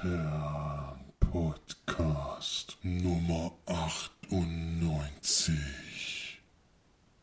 Fern 0.00 1.12
Podcast 1.18 2.78
Nummer 2.82 3.52
98. 3.66 6.40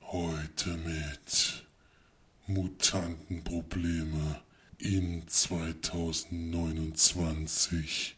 Heute 0.02 0.78
mit 0.78 1.66
Mutantenprobleme 2.46 4.42
in 4.78 5.28
2029. 5.28 8.16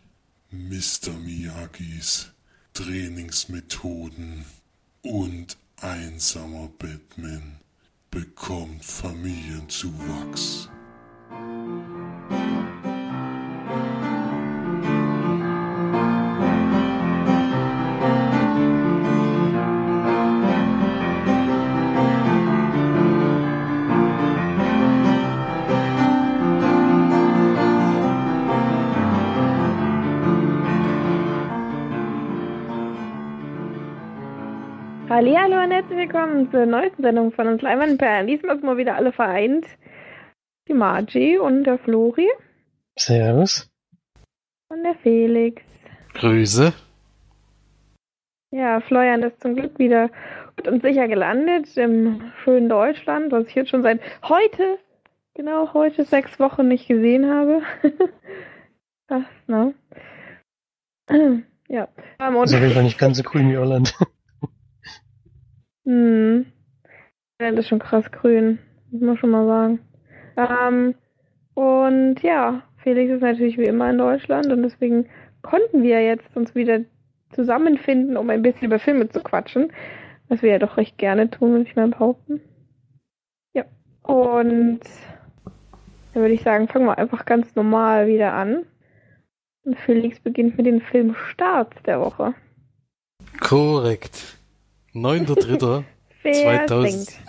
Mr. 0.51 1.13
Miyagis 1.13 2.33
Trainingsmethoden 2.73 4.43
und 5.03 5.55
einsamer 5.79 6.67
Batman 6.77 7.61
bekommt 8.11 8.83
Familienzuwachs. 8.83 10.67
Willkommen 36.19 36.51
zur 36.51 36.65
neuesten 36.65 37.01
Sendung 37.01 37.31
von 37.31 37.47
uns 37.47 37.61
Leimanperlen. 37.61 38.27
Diesmal 38.27 38.57
sind 38.57 38.65
wir 38.65 38.75
wieder 38.75 38.95
alle 38.95 39.13
vereint. 39.13 39.65
Die 40.67 40.73
Margie 40.73 41.37
und 41.37 41.63
der 41.63 41.77
Flori. 41.77 42.27
Servus. 42.97 43.69
Und 44.67 44.83
der 44.83 44.95
Felix. 44.95 45.63
Grüße. 46.15 46.73
Ja, 48.51 48.81
Florian 48.81 49.23
ist 49.23 49.39
zum 49.39 49.55
Glück 49.55 49.79
wieder 49.79 50.09
gut 50.57 50.67
und 50.67 50.81
sicher 50.81 51.07
gelandet 51.07 51.77
im 51.77 52.33
schönen 52.43 52.67
Deutschland, 52.67 53.31
was 53.31 53.47
ich 53.47 53.55
jetzt 53.55 53.69
schon 53.69 53.83
seit 53.83 54.01
heute, 54.23 54.77
genau 55.35 55.73
heute, 55.73 56.03
sechs 56.03 56.37
Wochen 56.37 56.67
nicht 56.67 56.89
gesehen 56.89 57.29
habe. 57.29 57.61
Krass, 59.07 59.25
ne? 59.47 59.73
Ja. 61.71 61.87
Um, 62.17 62.33
das 62.33 62.49
ist 62.49 62.57
auf 62.57 62.61
jeden 62.63 62.73
Fall 62.73 62.83
nicht 62.83 62.97
ganz 62.97 63.17
so 63.17 63.23
grün 63.23 63.47
wie 63.47 63.53
Irland. 63.53 63.95
Hm. 65.89 66.45
Das 67.39 67.55
ist 67.57 67.67
schon 67.67 67.79
krass 67.79 68.11
grün, 68.11 68.59
muss 68.91 69.01
man 69.01 69.17
schon 69.17 69.31
mal 69.31 69.47
sagen. 69.47 69.79
Ähm, 70.37 70.95
und 71.55 72.21
ja, 72.21 72.61
Felix 72.77 73.11
ist 73.11 73.21
natürlich 73.21 73.57
wie 73.57 73.65
immer 73.65 73.89
in 73.89 73.97
Deutschland 73.97 74.47
und 74.47 74.61
deswegen 74.61 75.09
konnten 75.41 75.81
wir 75.81 76.03
jetzt 76.03 76.37
uns 76.37 76.53
wieder 76.53 76.81
zusammenfinden, 77.31 78.17
um 78.17 78.29
ein 78.29 78.43
bisschen 78.43 78.65
über 78.65 78.77
Filme 78.77 79.09
zu 79.09 79.21
quatschen. 79.21 79.73
Was 80.27 80.43
wir 80.43 80.51
ja 80.51 80.59
doch 80.59 80.77
recht 80.77 80.99
gerne 80.99 81.31
tun, 81.31 81.53
würde 81.53 81.67
ich 81.67 81.75
mal 81.75 81.87
behaupten. 81.87 82.39
Ja. 83.53 83.65
Und 84.03 84.81
da 86.13 86.19
würde 86.19 86.35
ich 86.35 86.43
sagen, 86.43 86.67
fangen 86.67 86.85
wir 86.85 86.99
einfach 86.99 87.25
ganz 87.25 87.55
normal 87.55 88.05
wieder 88.05 88.33
an. 88.33 88.65
Und 89.63 89.79
Felix 89.79 90.19
beginnt 90.19 90.55
mit 90.55 90.67
den 90.67 90.81
Filmstarts 90.81 91.81
der 91.81 91.99
Woche. 91.99 92.35
Korrekt. 93.39 94.38
9.3.2000. 95.05 97.09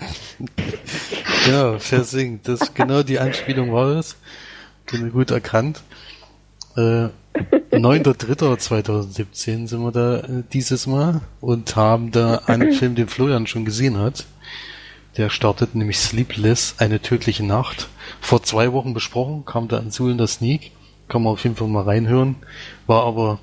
ja, 1.49 1.79
versinkt. 1.79 2.49
Das 2.49 2.75
genau 2.75 3.03
die 3.03 3.19
Anspielung 3.19 3.73
war 3.73 3.97
es. 3.97 4.17
Gut 5.13 5.31
erkannt. 5.31 5.83
Äh, 6.77 7.09
9.3.2017 7.73 9.69
sind 9.69 9.83
wir 9.83 9.93
da 9.93 10.19
äh, 10.19 10.43
dieses 10.53 10.87
Mal 10.87 11.23
und 11.41 11.75
haben 11.77 12.11
da 12.11 12.43
einen 12.47 12.73
Film, 12.75 12.97
den 12.97 13.09
Florian 13.09 13.47
schon 13.47 13.65
gesehen 13.65 13.99
hat. 13.99 14.27
Der 15.17 15.31
startet 15.31 15.75
nämlich 15.75 15.99
Sleepless, 15.99 16.75
eine 16.79 17.01
tödliche 17.01 17.45
Nacht. 17.45 17.89
Vor 18.21 18.43
zwei 18.43 18.73
Wochen 18.73 18.95
besprochen, 18.95 19.45
kam 19.45 19.69
da 19.69 19.79
ein 19.79 19.91
suhlender 19.91 20.27
Sneak. 20.27 20.73
Kann 21.09 21.23
man 21.23 21.33
auf 21.33 21.43
jeden 21.43 21.57
Fall 21.57 21.69
mal 21.69 21.85
reinhören. 21.85 22.37
War 22.87 23.05
aber 23.05 23.41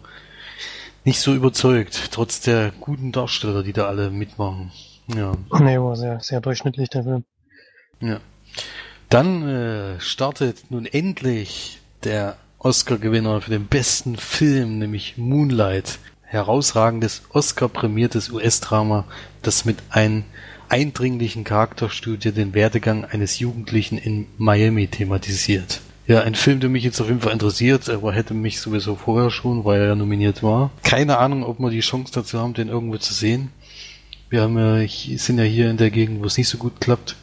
nicht 1.08 1.22
so 1.22 1.34
überzeugt, 1.34 2.10
trotz 2.12 2.42
der 2.42 2.74
guten 2.82 3.14
Darsteller, 3.14 3.64
die 3.64 3.72
da 3.72 3.88
alle 3.88 4.12
mitmachen. 4.12 4.74
Ja. 5.08 5.32
Nee, 5.58 5.80
war 5.80 5.96
sehr, 5.96 6.20
sehr 6.20 6.42
durchschnittlich 6.42 6.90
der 6.90 7.04
Film. 7.04 7.24
Ja. 8.02 8.20
Dann 9.08 9.48
äh, 9.48 10.00
startet 10.02 10.70
nun 10.70 10.86
endlich 10.86 11.80
der 12.04 12.36
Oscar-Gewinner 12.60 13.40
für 13.40 13.52
den 13.52 13.68
besten 13.68 14.18
Film, 14.18 14.80
nämlich 14.80 15.18
Moonlight. 15.18 16.00
Herausragendes 16.24 17.22
Oscar-prämiertes 17.30 18.30
US-Drama, 18.32 19.06
das 19.42 19.64
mit 19.64 19.78
einem 19.90 20.26
eindringlichen 20.68 21.46
Charakterstudie 21.46 22.34
den 22.34 22.54
Werdegang 22.54 23.06
eines 23.06 23.40
Jugendlichen 23.40 23.98
in 23.98 24.28
Miami 24.38 24.88
thematisiert. 24.88 25.80
Ja, 26.08 26.22
ein 26.22 26.36
Film, 26.36 26.62
der 26.62 26.70
mich 26.70 26.86
jetzt 26.86 27.02
auf 27.02 27.08
jeden 27.08 27.20
Fall 27.20 27.34
interessiert, 27.34 27.90
aber 27.90 28.14
hätte 28.14 28.34
mich 28.34 28.62
sowieso 28.62 28.96
vorher 28.96 29.30
schon, 29.30 29.66
weil 29.66 29.82
er 29.82 29.88
ja 29.88 29.96
nominiert 29.96 30.42
war. 30.42 30.72
Keine 30.84 31.18
Ahnung, 31.18 31.44
ob 31.44 31.60
wir 31.60 31.70
die 31.70 31.82
Chance 31.82 32.14
dazu 32.14 32.40
haben, 32.40 32.54
den 32.54 32.70
irgendwo 32.70 32.98
zu 32.98 33.14
sehen. 33.14 33.52
Wir 34.30 34.42
haben 34.42 34.58
ja, 34.58 34.88
sind 34.88 35.38
ja 35.38 35.44
hier 35.44 35.70
in 35.70 35.76
der 35.76 35.92
Gegend, 35.92 36.22
wo 36.22 36.26
es 36.26 36.38
nicht 36.38 36.48
so 36.48 36.58
gut 36.58 36.80
klappt. 36.80 37.18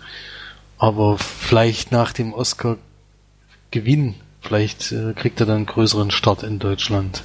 Aber 0.76 1.16
vielleicht 1.16 1.92
nach 1.92 2.12
dem 2.12 2.34
Oscar-Gewinn, 2.34 4.16
vielleicht 4.42 4.92
äh, 4.92 5.14
kriegt 5.14 5.40
er 5.40 5.46
dann 5.46 5.56
einen 5.56 5.66
größeren 5.66 6.10
Start 6.10 6.42
in 6.42 6.58
Deutschland. 6.58 7.24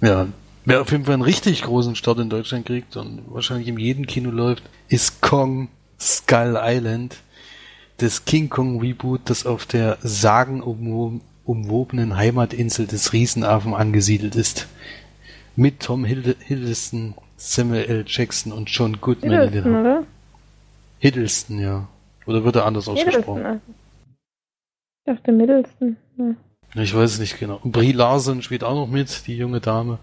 Ja, 0.00 0.26
wer 0.64 0.80
auf 0.80 0.90
jeden 0.90 1.04
Fall 1.04 1.14
einen 1.14 1.22
richtig 1.22 1.62
großen 1.62 1.94
Start 1.94 2.18
in 2.18 2.30
Deutschland 2.30 2.66
kriegt 2.66 2.96
und 2.96 3.22
wahrscheinlich 3.28 3.68
in 3.68 3.78
jedem 3.78 4.06
Kino 4.06 4.30
läuft, 4.30 4.64
ist 4.88 5.20
Kong 5.20 5.68
Skull 6.00 6.58
Island 6.60 7.18
des 8.00 8.24
King 8.24 8.48
Kong 8.48 8.80
Reboot, 8.80 9.20
das 9.26 9.44
auf 9.46 9.66
der 9.66 9.98
sagenumwobenen 10.02 12.16
Heimatinsel 12.16 12.86
des 12.86 13.12
Riesenaffen 13.12 13.74
angesiedelt 13.74 14.36
ist. 14.36 14.68
Mit 15.56 15.80
Tom 15.80 16.04
Hiddleston, 16.04 17.14
Samuel 17.36 17.84
L. 17.84 18.04
Jackson 18.06 18.52
und 18.52 18.70
John 18.70 19.00
Goodman 19.00 19.42
Hiddleston, 19.42 19.76
oder? 19.76 20.04
Hiddleston, 20.98 21.60
ja. 21.60 21.88
Oder 22.26 22.44
wird 22.44 22.56
er 22.56 22.66
anders 22.66 22.88
ausgesprochen? 22.88 23.60
Ich 24.98 25.14
dachte 25.14 25.32
Middleston. 25.32 25.96
Ja. 26.16 26.34
Ich 26.82 26.94
weiß 26.94 27.12
es 27.12 27.20
nicht 27.20 27.38
genau. 27.38 27.60
Und 27.62 27.72
Brie 27.72 27.92
Larson 27.92 28.42
spielt 28.42 28.64
auch 28.64 28.74
noch 28.74 28.88
mit, 28.88 29.26
die 29.26 29.36
junge 29.36 29.60
Dame. 29.60 29.98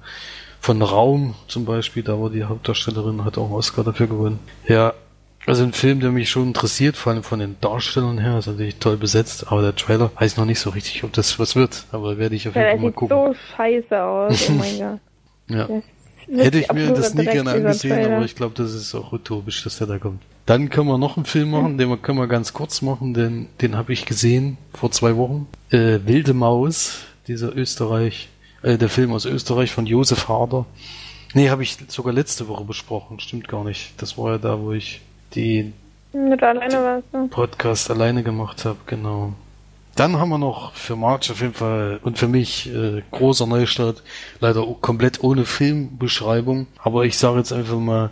Von 0.61 0.81
Raum 0.81 1.35
zum 1.47 1.65
Beispiel, 1.65 2.03
da 2.03 2.21
war 2.21 2.29
die 2.29 2.43
Hauptdarstellerin, 2.43 3.25
hat 3.25 3.37
auch 3.37 3.45
einen 3.45 3.55
Oscar 3.55 3.83
dafür 3.83 4.07
gewonnen. 4.07 4.39
Ja, 4.67 4.93
also 5.45 5.63
ein 5.63 5.73
Film, 5.73 5.99
der 5.99 6.11
mich 6.11 6.29
schon 6.29 6.47
interessiert, 6.47 6.95
vor 6.95 7.13
allem 7.13 7.23
von 7.23 7.39
den 7.39 7.55
Darstellern 7.61 8.19
her, 8.19 8.37
ist 8.37 8.47
natürlich 8.47 8.77
toll 8.77 8.97
besetzt, 8.97 9.51
aber 9.51 9.61
der 9.61 9.75
Trailer 9.75 10.11
weiß 10.15 10.37
noch 10.37 10.45
nicht 10.45 10.59
so 10.59 10.69
richtig, 10.69 11.03
ob 11.03 11.13
das 11.13 11.39
was 11.39 11.55
wird, 11.55 11.85
aber 11.91 12.17
werde 12.17 12.35
ich 12.35 12.47
auf 12.47 12.55
jeden 12.55 12.67
Fall 12.67 12.79
mal 12.79 12.91
gucken. 12.91 13.17
Der 13.17 13.27
sieht 13.27 13.37
so 13.37 13.55
scheiße 13.55 14.03
aus, 14.03 14.49
oh 14.49 14.53
mein 14.53 14.79
Gott. 14.79 14.99
ja. 15.47 15.81
Hätte 16.27 16.59
ich 16.59 16.71
mir 16.71 16.93
das 16.93 17.13
nie 17.13 17.25
gerne 17.25 17.51
angesehen, 17.51 18.13
aber 18.13 18.23
ich 18.23 18.35
glaube, 18.35 18.53
das 18.55 18.73
ist 18.73 18.93
auch 18.95 19.11
utopisch, 19.11 19.63
dass 19.63 19.79
der 19.79 19.87
da 19.87 19.97
kommt. 19.97 20.21
Dann 20.45 20.69
können 20.69 20.87
wir 20.87 20.97
noch 20.97 21.17
einen 21.17 21.25
Film 21.25 21.51
machen, 21.51 21.77
den 21.77 21.89
wir, 21.89 21.97
können 21.97 22.19
wir 22.19 22.27
ganz 22.27 22.53
kurz 22.53 22.81
machen, 22.81 23.13
denn 23.13 23.47
den 23.61 23.75
habe 23.75 23.93
ich 23.93 24.05
gesehen 24.05 24.57
vor 24.73 24.91
zwei 24.91 25.17
Wochen. 25.17 25.47
Äh, 25.69 25.99
Wilde 26.05 26.33
Maus, 26.33 26.99
dieser 27.27 27.55
Österreich, 27.55 28.29
äh, 28.61 28.77
der 28.77 28.89
Film 28.89 29.11
aus 29.11 29.25
Österreich 29.25 29.71
von 29.71 29.85
Josef 29.85 30.27
Harder. 30.27 30.65
Nee, 31.33 31.49
habe 31.49 31.63
ich 31.63 31.77
sogar 31.87 32.13
letzte 32.13 32.47
Woche 32.47 32.63
besprochen, 32.63 33.19
stimmt 33.19 33.47
gar 33.47 33.63
nicht. 33.63 33.93
Das 33.97 34.17
war 34.17 34.33
ja 34.33 34.37
da, 34.37 34.59
wo 34.59 34.71
ich 34.73 35.01
die 35.35 35.73
mit 36.13 36.43
alleine 36.43 36.83
warst 36.83 37.07
du. 37.13 37.27
Podcast 37.27 37.89
alleine 37.89 38.23
gemacht 38.23 38.65
habe, 38.65 38.79
genau. 38.85 39.33
Dann 39.95 40.19
haben 40.19 40.29
wir 40.29 40.37
noch 40.37 40.73
für 40.73 40.95
March 40.95 41.31
auf 41.31 41.41
jeden 41.41 41.53
Fall 41.53 41.99
und 42.03 42.17
für 42.17 42.27
mich 42.27 42.73
äh, 42.73 43.01
großer 43.11 43.45
Neustart, 43.45 44.03
leider 44.39 44.65
komplett 44.81 45.23
ohne 45.23 45.45
Filmbeschreibung, 45.45 46.67
aber 46.81 47.03
ich 47.05 47.17
sage 47.17 47.39
jetzt 47.39 47.51
einfach 47.51 47.77
mal, 47.77 48.09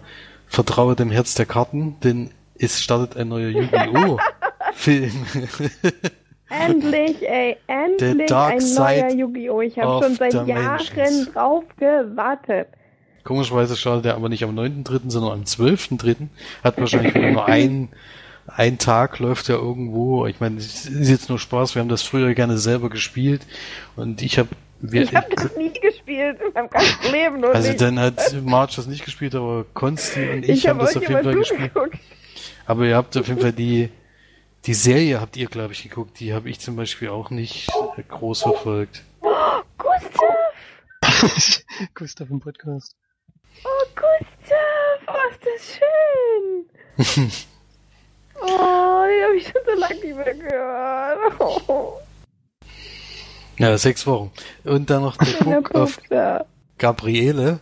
vertraue 0.48 0.95
dem 0.95 1.12
Herz 1.12 1.36
der 1.36 1.45
Karten, 1.45 1.95
denn 2.04 2.31
es 2.57 2.81
startet 2.81 3.18
ein 3.18 3.30
neuer 3.30 3.50
Yu-Gi-Oh! 3.50 4.18
Film. 4.74 5.25
endlich, 6.50 7.27
ey, 7.27 7.57
endlich 7.68 8.33
ein 8.33 8.74
neuer 8.75 9.12
Yu-Gi-Oh! 9.12 9.62
Ich 9.62 9.80
habe 9.80 10.04
schon 10.06 10.16
seit 10.16 10.48
Jahren 10.48 11.27
drauf 11.33 11.63
gewartet. 11.77 12.68
Komischerweise 13.30 13.78
startet 13.78 14.08
er 14.08 14.16
aber 14.16 14.28
nicht 14.28 14.44
am 14.44 14.58
9.3., 14.58 15.02
sondern 15.12 15.34
am 15.34 15.44
12.3. 15.44 16.30
Hat 16.64 16.80
wahrscheinlich 16.80 17.14
nur 17.14 17.46
ein, 17.46 17.90
ein 18.48 18.80
Tag 18.80 19.20
läuft 19.20 19.50
er 19.50 19.58
irgendwo. 19.58 20.26
Ich 20.26 20.40
meine, 20.40 20.58
es 20.58 20.88
ist 20.88 21.10
jetzt 21.10 21.30
nur 21.30 21.38
Spaß. 21.38 21.76
Wir 21.76 21.81
haben 21.81 21.90
das 21.90 22.02
früher 22.02 22.34
gerne 22.34 22.58
selber 22.58 22.90
gespielt 22.90 23.46
und 23.96 24.24
ich 24.24 24.40
habe 24.40 24.50
ich 24.81 25.14
habe 25.14 25.28
das 25.36 25.56
nie 25.56 25.72
gespielt 25.72 26.40
in 26.42 26.54
meinem 26.54 26.72
ganzen 26.72 27.12
Leben. 27.12 27.46
Also 27.46 27.68
nicht. 27.68 27.80
dann 27.80 28.00
hat 28.00 28.36
March 28.44 28.78
das 28.78 28.88
nicht 28.88 29.06
gespielt, 29.06 29.36
aber 29.36 29.64
Konsti 29.76 30.28
und 30.31 30.44
ich, 30.46 30.50
ich 30.50 30.68
haben 30.68 30.80
das 30.80 30.98
auf 30.98 31.08
jeden 31.08 31.24
Fall 31.24 31.36
gespielt. 31.36 31.72
Geguckt. 31.72 32.00
Aber 32.66 32.86
ihr 32.86 32.96
habt 32.96 33.16
auf 33.16 33.28
jeden 33.28 33.42
Fall 33.42 33.54
die 33.54 33.90
die 34.66 34.74
Serie 34.74 35.22
habt 35.22 35.38
ihr 35.38 35.50
glaube 35.50 35.74
ich 35.74 35.84
geguckt. 35.84 36.20
Die 36.20 36.34
habe 36.34 36.50
ich 36.50 36.60
zum 36.62 36.76
Beispiel 36.76 37.10
auch 37.10 37.30
nicht 37.30 37.70
groß 38.08 38.42
verfolgt. 38.42 39.04
Oh, 39.22 39.62
Gustav! 39.78 41.64
Gustav 41.94 42.31
im 42.31 42.40
Podcast. 42.40 42.96
Oh, 43.63 43.85
Gustav! 43.95 45.07
Oh, 45.07 45.31
ist 45.31 45.45
das 45.45 45.77
schön! 47.25 47.31
Oh, 48.41 48.47
den 49.06 49.23
habe 49.25 49.35
ich 49.35 49.44
schon 49.44 49.61
so 49.65 49.77
lange 49.77 49.95
nicht 49.95 50.15
mehr 50.15 50.33
gehört. 50.33 51.41
Oh, 51.67 51.97
Ja, 53.57 53.77
sechs 53.77 54.07
Wochen. 54.07 54.31
Und 54.63 54.89
dann 54.89 55.01
noch 55.01 55.17
der 55.17 55.44
Book 55.44 55.75
of 55.75 55.97
Gustav. 55.97 56.45
Gabriele. 56.77 57.59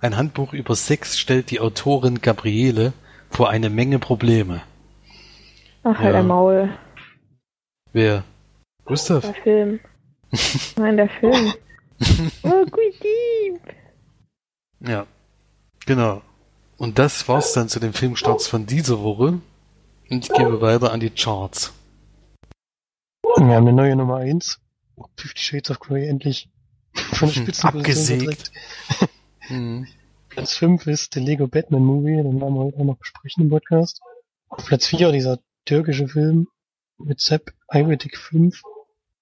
Ein 0.00 0.16
Handbuch 0.16 0.52
über 0.52 0.76
Sex 0.76 1.18
stellt 1.18 1.50
die 1.50 1.58
Autorin 1.58 2.20
Gabriele 2.20 2.92
vor 3.30 3.50
eine 3.50 3.68
Menge 3.68 3.98
Probleme. 3.98 4.62
Ach, 5.82 5.96
halt 5.98 6.06
Ja. 6.06 6.12
der 6.12 6.22
Maul. 6.22 6.68
Wer? 7.92 8.22
Gustav? 8.84 9.22
Der 9.22 9.34
Film. 9.34 9.80
Nein, 10.76 10.96
der 10.98 11.08
Film. 11.08 11.52
Oh, 12.44 12.64
gut 12.66 13.00
lieb. 13.00 13.60
Ja, 14.86 15.06
genau. 15.86 16.22
Und 16.76 16.98
das 16.98 17.28
war's 17.28 17.52
dann 17.52 17.68
zu 17.68 17.80
den 17.80 17.92
Filmstarts 17.92 18.48
von 18.48 18.66
dieser 18.66 19.02
Woche. 19.02 19.40
Und 20.10 20.24
ich 20.24 20.32
gebe 20.32 20.60
weiter 20.60 20.92
an 20.92 21.00
die 21.00 21.10
Charts. 21.10 21.72
Wir 23.22 23.54
haben 23.54 23.66
eine 23.66 23.72
neue 23.72 23.96
Nummer 23.96 24.16
1. 24.16 24.60
Fifty 25.16 25.40
Shades 25.40 25.70
of 25.70 25.80
Grey 25.80 26.06
endlich 26.06 26.50
von 26.94 27.28
der 27.28 27.34
Spitzenposition 27.34 28.20
Abgesägt. 28.20 28.52
verdrängt. 28.88 29.10
Mhm. 29.48 29.88
Platz 30.28 30.54
5 30.54 30.86
ist 30.86 31.14
der 31.14 31.22
Lego 31.22 31.46
Batman 31.46 31.84
Movie, 31.84 32.16
den 32.16 32.40
werden 32.40 32.54
wir 32.54 32.64
heute 32.64 32.78
auch 32.78 32.84
noch 32.84 32.96
besprechen 32.96 33.44
im 33.44 33.50
Podcast. 33.50 34.00
Auf 34.48 34.64
Platz 34.64 34.86
4 34.86 35.12
dieser 35.12 35.38
türkische 35.66 36.08
Film 36.08 36.48
mit 36.98 37.20
Sepp 37.20 37.52
Ayvetik 37.68 38.16
5. 38.16 38.62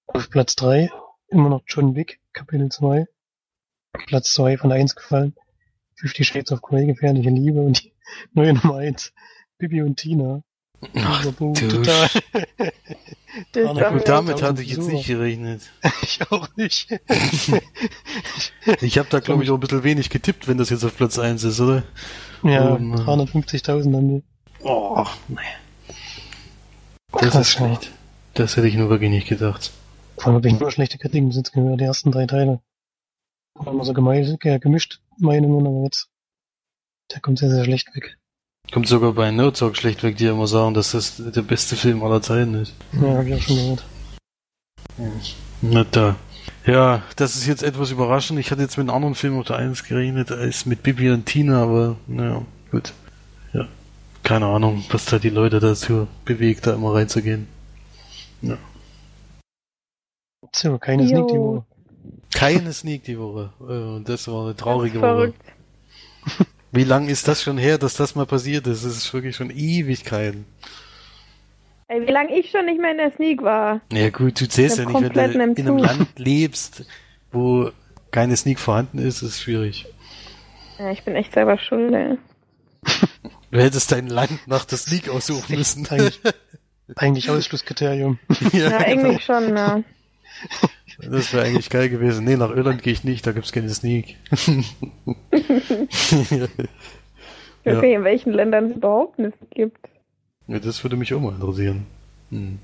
Auf 0.07 0.29
Platz 0.29 0.55
3 0.55 0.89
immer 1.27 1.49
noch 1.49 1.63
John 1.67 1.95
Wick, 1.95 2.19
Kapitel 2.33 2.69
2. 2.69 3.07
Auf 3.93 4.05
Platz 4.05 4.33
2 4.33 4.57
von 4.57 4.69
der 4.69 4.79
1 4.79 4.95
gefallen. 4.95 5.35
Fifty 6.01 6.23
Shades 6.23 6.51
of 6.51 6.63
Grey, 6.63 6.87
gefährliche 6.87 7.29
Liebe 7.29 7.61
und 7.61 7.83
die 7.83 7.93
neue 8.33 8.53
Nummer 8.53 8.77
1. 8.77 9.13
Bibi 9.59 9.83
und 9.83 9.97
Tina. 9.97 10.41
Ach, 10.95 11.23
du 11.23 11.53
total. 11.53 12.09
Ja, 13.53 13.73
damit 13.75 14.07
tausend 14.07 14.41
hatte 14.41 14.63
ich 14.63 14.69
jetzt 14.69 14.87
nicht 14.87 15.05
gerechnet. 15.05 15.61
ich 16.01 16.19
auch 16.31 16.47
nicht. 16.55 16.89
Ich 18.81 18.99
habe 18.99 19.09
da, 19.09 19.19
glaube 19.19 19.43
ich, 19.43 19.49
auch 19.49 19.55
ein 19.55 19.59
bisschen 19.59 19.83
wenig 19.83 20.11
getippt, 20.11 20.47
wenn 20.47 20.59
das 20.59 20.69
jetzt 20.69 20.83
auf 20.83 20.95
Platz 20.95 21.17
1 21.17 21.43
ist, 21.45 21.59
oder? 21.59 21.83
ja, 22.43 22.75
Oh 22.75 22.77
Mann. 22.77 22.99
350.000 22.99 23.95
haben 23.95 24.07
die. 24.09 24.23
Oh, 24.63 25.03
nee. 25.29 25.37
Das 27.11 27.21
Krass, 27.21 27.35
ist 27.41 27.51
schlecht. 27.53 27.91
Das 28.35 28.57
hätte 28.57 28.67
ich 28.67 28.75
nur 28.75 28.89
wirklich 28.91 29.09
nicht 29.09 29.27
gedacht. 29.27 29.71
Vor 30.17 30.27
allem 30.27 30.35
habe 30.35 30.47
ich 30.47 30.59
nur 30.59 30.69
schlechte 30.69 30.99
Kritiken 30.99 31.31
jetzt 31.31 31.53
gehört, 31.53 31.79
die 31.79 31.85
ersten 31.85 32.11
drei 32.11 32.27
Teile. 32.27 32.61
War 33.55 33.73
immer 33.73 33.85
so 33.85 33.93
gemein, 33.93 34.37
ge- 34.39 34.59
gemischt 34.59 35.01
Meinungen, 35.17 35.65
aber 35.67 35.83
jetzt, 35.83 36.09
der 37.11 37.19
kommt 37.19 37.39
sehr, 37.39 37.49
sehr 37.49 37.63
schlecht 37.65 37.93
weg. 37.95 38.17
Kommt 38.71 38.87
sogar 38.87 39.13
bei 39.13 39.29
Nerdtalk 39.31 39.75
schlecht 39.75 40.03
weg, 40.03 40.17
die 40.17 40.25
immer 40.25 40.47
sagen, 40.47 40.73
dass 40.73 40.91
das 40.91 41.17
der 41.17 41.41
beste 41.41 41.75
Film 41.75 42.03
aller 42.03 42.21
Zeiten 42.21 42.55
ist. 42.55 42.73
Ja, 42.93 43.15
habe 43.15 43.29
ich 43.29 43.35
auch 43.35 43.41
schon 43.41 43.55
gehört. 43.57 43.85
Na 45.61 45.83
da. 45.83 46.15
Ja, 46.65 47.03
das 47.15 47.35
ist 47.35 47.47
jetzt 47.47 47.63
etwas 47.63 47.91
überraschend. 47.91 48.39
Ich 48.39 48.51
hatte 48.51 48.61
jetzt 48.61 48.77
mit 48.77 48.87
einem 48.87 48.95
anderen 48.95 49.15
Film 49.15 49.37
auf 49.39 49.45
der 49.47 49.57
1 49.57 49.83
gerechnet, 49.83 50.31
als 50.31 50.65
mit 50.65 50.83
Bibi 50.83 51.11
und 51.11 51.25
Tina, 51.25 51.63
aber 51.63 51.97
naja, 52.07 52.45
gut. 52.71 52.93
Ja. 53.53 53.67
Keine 54.23 54.45
Ahnung, 54.45 54.85
was 54.91 55.05
da 55.05 55.19
die 55.19 55.29
Leute 55.29 55.59
dazu 55.59 56.07
bewegt, 56.23 56.67
da 56.67 56.73
immer 56.73 56.93
reinzugehen. 56.93 57.47
So, 60.53 60.77
keine 60.77 61.03
Jo. 61.03 61.09
Sneak 61.09 61.29
Woche. 61.29 61.65
Keine 62.33 62.73
Sneak 62.73 63.03
die 63.03 63.19
Woche. 63.19 63.51
Äh, 63.61 63.95
Und 63.95 64.09
das 64.09 64.27
war 64.27 64.45
eine 64.45 64.55
traurige 64.55 65.01
Woche. 65.01 65.33
Wie 66.71 66.83
lang 66.85 67.09
ist 67.09 67.27
das 67.27 67.43
schon 67.43 67.57
her, 67.57 67.77
dass 67.77 67.95
das 67.95 68.15
mal 68.15 68.25
passiert 68.25 68.65
ist? 68.67 68.85
Das 68.85 68.95
ist 68.95 69.13
wirklich 69.13 69.35
schon 69.35 69.49
Ewigkeiten. 69.49 70.45
Ey, 71.89 72.07
wie 72.07 72.11
lange 72.11 72.39
ich 72.39 72.49
schon 72.49 72.65
nicht 72.65 72.79
mehr 72.79 72.91
in 72.91 72.97
der 72.97 73.11
Sneak 73.11 73.41
war. 73.41 73.81
Ja 73.91 74.09
gut, 74.09 74.39
du 74.39 74.47
zählst 74.47 74.79
Ich 74.79 74.85
ja 74.85 74.89
nicht, 74.89 75.13
wenn 75.13 75.33
du 75.33 75.39
in 75.41 75.55
in 75.57 75.67
einem 75.67 75.77
Zug. 75.79 75.79
Land 75.85 76.07
lebst, 76.19 76.85
wo 77.33 77.71
keine 78.11 78.37
Sneak 78.37 78.59
vorhanden 78.59 78.99
ist, 78.99 79.21
ist 79.21 79.41
schwierig. 79.41 79.85
Ja, 80.79 80.89
ich 80.91 81.03
bin 81.03 81.15
echt 81.15 81.33
selber 81.33 81.57
schuld, 81.57 81.93
ey. 81.93 82.17
Du 83.51 83.59
hättest 83.59 83.91
dein 83.91 84.07
Land 84.07 84.47
nach 84.47 84.63
der 84.63 84.77
Sneak 84.77 85.09
aussuchen 85.09 85.53
müssen. 85.57 85.85
Eigentlich, 85.87 86.21
eigentlich 86.95 87.29
Ausschlusskriterium. 87.29 88.19
Ja, 88.53 88.69
genau. 88.69 88.77
eigentlich 88.77 89.25
schon, 89.25 89.49
ja. 89.57 89.83
Das 91.09 91.33
wäre 91.33 91.45
eigentlich 91.45 91.69
geil 91.69 91.89
gewesen. 91.89 92.25
Nee, 92.25 92.35
nach 92.37 92.51
Irland 92.55 92.83
gehe 92.83 92.93
ich 92.93 93.03
nicht, 93.03 93.25
da 93.25 93.31
gibt's 93.31 93.51
keine 93.51 93.69
Sneak. 93.69 94.17
Ich 94.31 94.47
weiß 95.31 96.59
Ja. 97.65 97.81
nicht, 97.81 97.93
in 97.93 98.03
welchen 98.03 98.33
Ländern 98.33 98.65
es 98.71 98.75
überhaupt 98.77 99.19
nicht 99.19 99.37
gibt. 99.51 99.89
ja, 100.47 100.59
das 100.59 100.83
würde 100.83 100.95
mich 100.97 101.13
auch 101.13 101.19
mal 101.19 101.33
interessieren. 101.33 101.85
Hm. 102.29 102.59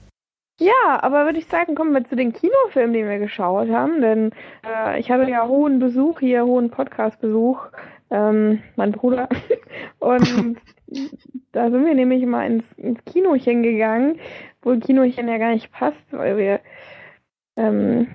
Ja, 0.59 0.99
aber 1.03 1.25
würde 1.25 1.37
ich 1.37 1.45
sagen, 1.45 1.75
kommen 1.75 1.93
wir 1.93 2.03
zu 2.09 2.15
den 2.15 2.33
Kinofilmen, 2.33 2.93
die 2.93 3.05
wir 3.05 3.19
geschaut 3.19 3.69
haben, 3.69 4.01
denn 4.01 4.31
äh, 4.67 4.99
ich 4.99 5.11
hatte 5.11 5.29
ja 5.29 5.47
hohen 5.47 5.77
Besuch 5.79 6.19
hier, 6.19 6.45
hohen 6.45 6.71
Podcast-Besuch, 6.71 7.59
ähm, 8.09 8.63
mein 8.75 8.91
Bruder. 8.91 9.29
Und 9.99 10.57
da 11.51 11.69
sind 11.69 11.85
wir 11.85 11.93
nämlich 11.93 12.25
mal 12.25 12.47
ins, 12.47 12.65
ins 12.77 13.03
Kinochen 13.05 13.61
gegangen, 13.61 14.19
wo 14.63 14.75
Kinochen 14.79 15.27
ja 15.27 15.37
gar 15.37 15.51
nicht 15.53 15.71
passt, 15.71 16.01
weil 16.11 16.37
wir 16.37 16.59
ähm, 17.57 18.07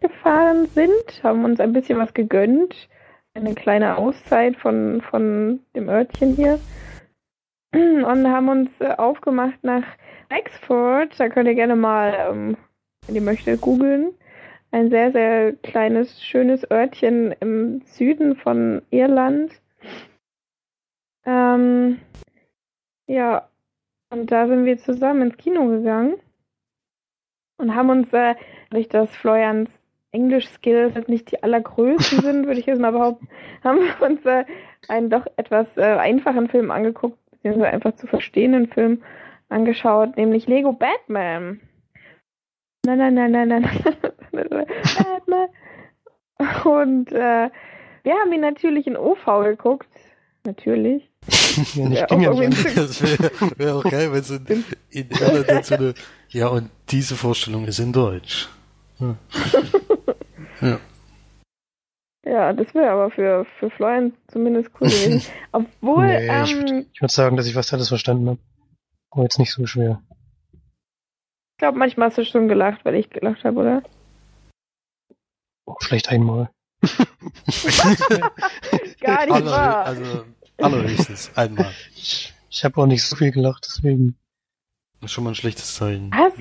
gefahren 0.00 0.66
sind, 0.66 1.22
haben 1.22 1.44
uns 1.44 1.60
ein 1.60 1.72
bisschen 1.72 1.98
was 1.98 2.12
gegönnt, 2.12 2.88
eine 3.34 3.54
kleine 3.54 3.96
Auszeit 3.96 4.56
von, 4.56 5.00
von 5.00 5.60
dem 5.74 5.88
Örtchen 5.88 6.34
hier 6.34 6.58
und 7.72 8.28
haben 8.28 8.48
uns 8.48 8.80
äh, 8.80 8.94
aufgemacht 8.96 9.62
nach 9.62 9.84
Wexford, 10.28 11.18
da 11.18 11.28
könnt 11.28 11.48
ihr 11.48 11.54
gerne 11.54 11.76
mal, 11.76 12.14
ähm, 12.30 12.56
wenn 13.06 13.14
ihr 13.14 13.22
möchtet, 13.22 13.60
googeln. 13.60 14.12
Ein 14.72 14.90
sehr, 14.90 15.10
sehr 15.10 15.52
kleines, 15.54 16.22
schönes 16.22 16.68
Örtchen 16.70 17.32
im 17.40 17.82
Süden 17.82 18.36
von 18.36 18.82
Irland. 18.90 19.60
Ähm, 21.24 21.98
ja, 23.08 23.48
und 24.10 24.30
da 24.30 24.46
sind 24.46 24.64
wir 24.64 24.78
zusammen 24.78 25.22
ins 25.22 25.36
Kino 25.36 25.66
gegangen 25.66 26.14
und 27.56 27.74
haben 27.74 27.90
uns, 27.90 28.12
äh, 28.12 28.36
durch 28.70 28.88
das 28.88 29.14
Florians 29.16 29.70
Englisch-Skills 30.12 30.94
jetzt 30.94 31.08
nicht 31.08 31.30
die 31.30 31.42
allergrößten 31.42 32.20
sind, 32.22 32.46
würde 32.46 32.60
ich 32.60 32.66
jetzt 32.66 32.80
mal 32.80 32.92
behaupten, 32.92 33.28
haben 33.62 33.80
wir 33.80 34.06
uns 34.06 34.24
äh, 34.24 34.44
einen 34.88 35.10
doch 35.10 35.26
etwas 35.36 35.66
äh, 35.76 35.82
einfachen 35.82 36.48
Film 36.48 36.70
angeguckt, 36.70 37.18
beziehungsweise 37.30 37.72
einfach 37.72 37.94
zu 37.94 38.06
verstehenden 38.06 38.68
Film 38.68 39.02
angeschaut, 39.48 40.16
nämlich 40.16 40.46
Lego 40.46 40.72
Batman. 40.72 41.60
Nein, 42.84 42.98
nein, 42.98 43.14
nein, 43.14 43.32
nein, 43.32 43.48
nein. 43.48 43.68
Batman. 44.32 45.48
Und 46.64 47.12
äh, 47.12 47.50
wir 48.02 48.14
haben 48.14 48.32
ihn 48.32 48.40
natürlich 48.40 48.86
in 48.86 48.96
OV 48.96 49.24
geguckt. 49.44 49.88
Natürlich. 50.44 51.10
Ja, 51.74 51.88
nicht, 51.88 52.08
ging 52.08 52.20
ja 52.22 52.32
nicht. 52.32 52.76
Das 52.76 53.02
wäre 53.02 53.30
wär 53.58 53.76
auch 53.76 53.84
geil, 53.84 54.10
wenn 54.12 54.22
so 54.22 54.36
in, 54.36 54.64
in 54.88 55.10
Irland 55.10 55.50
dann 55.50 55.62
so 55.62 55.74
eine, 55.74 55.94
ja, 56.30 56.48
und 56.48 56.70
diese 56.88 57.14
Vorstellung 57.14 57.66
ist 57.66 57.78
in 57.78 57.92
Deutsch. 57.92 58.48
Hm. 59.00 59.16
Ja. 60.60 60.78
Ja, 62.24 62.52
das 62.52 62.74
wäre 62.74 62.90
aber 62.90 63.10
für, 63.10 63.46
für 63.58 63.70
Florian 63.70 64.12
zumindest 64.28 64.70
cool 64.80 64.88
gewesen. 64.88 65.22
Obwohl, 65.52 66.06
Nee, 66.06 66.24
ich 66.44 66.52
ähm, 66.52 66.58
würd- 66.60 66.86
Ich 66.92 67.00
würde 67.00 67.12
sagen, 67.12 67.36
dass 67.36 67.46
ich 67.46 67.54
fast 67.54 67.72
alles 67.72 67.88
verstanden 67.88 68.28
habe. 68.28 68.38
Aber 69.10 69.22
jetzt 69.24 69.38
nicht 69.38 69.50
so 69.52 69.66
schwer. 69.66 70.02
ich 70.52 71.58
glaube, 71.58 71.78
manchmal 71.78 72.08
hast 72.08 72.18
du 72.18 72.24
schon 72.24 72.46
gelacht, 72.48 72.84
weil 72.84 72.94
ich 72.94 73.10
gelacht 73.10 73.42
habe, 73.44 73.58
oder? 73.60 73.82
Vielleicht 75.80 76.08
einmal. 76.10 76.50
Gar 79.00 79.26
nicht 79.26 79.32
Aller, 79.34 79.50
wahr. 79.50 79.84
also 79.86 80.24
allerhöchstens 80.58 81.30
einmal. 81.36 81.72
Ich, 81.96 82.32
ich 82.50 82.64
habe 82.64 82.80
auch 82.80 82.86
nicht 82.86 83.02
so 83.04 83.16
viel 83.16 83.30
gelacht, 83.32 83.64
deswegen. 83.66 84.16
Das 85.00 85.10
ist 85.10 85.12
schon 85.14 85.24
mal 85.24 85.30
ein 85.30 85.36
schlechtes 85.36 85.74
Zeichen. 85.74 86.10
Was? 86.12 86.32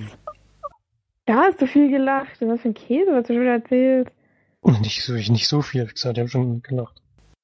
Da 1.30 1.36
hast 1.36 1.62
du 1.62 1.68
viel 1.68 1.92
gelacht. 1.92 2.42
Was 2.42 2.62
für 2.62 2.70
ein 2.70 2.74
Käse, 2.74 3.12
was 3.12 3.28
du 3.28 3.36
schon 3.36 3.46
erzählst. 3.46 4.12
Nicht 4.82 5.04
so, 5.04 5.14
ich 5.14 5.30
nicht 5.30 5.48
so 5.48 5.62
viel, 5.62 5.86
gesagt, 5.86 6.18
ich 6.18 6.22
habe 6.22 6.28
schon 6.28 6.64
gelacht. 6.64 7.04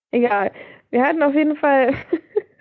Egal. 0.10 0.51
Wir 0.89 1.04
hatten 1.04 1.22
auf 1.22 1.36
jeden 1.36 1.56
Fall, 1.56 1.94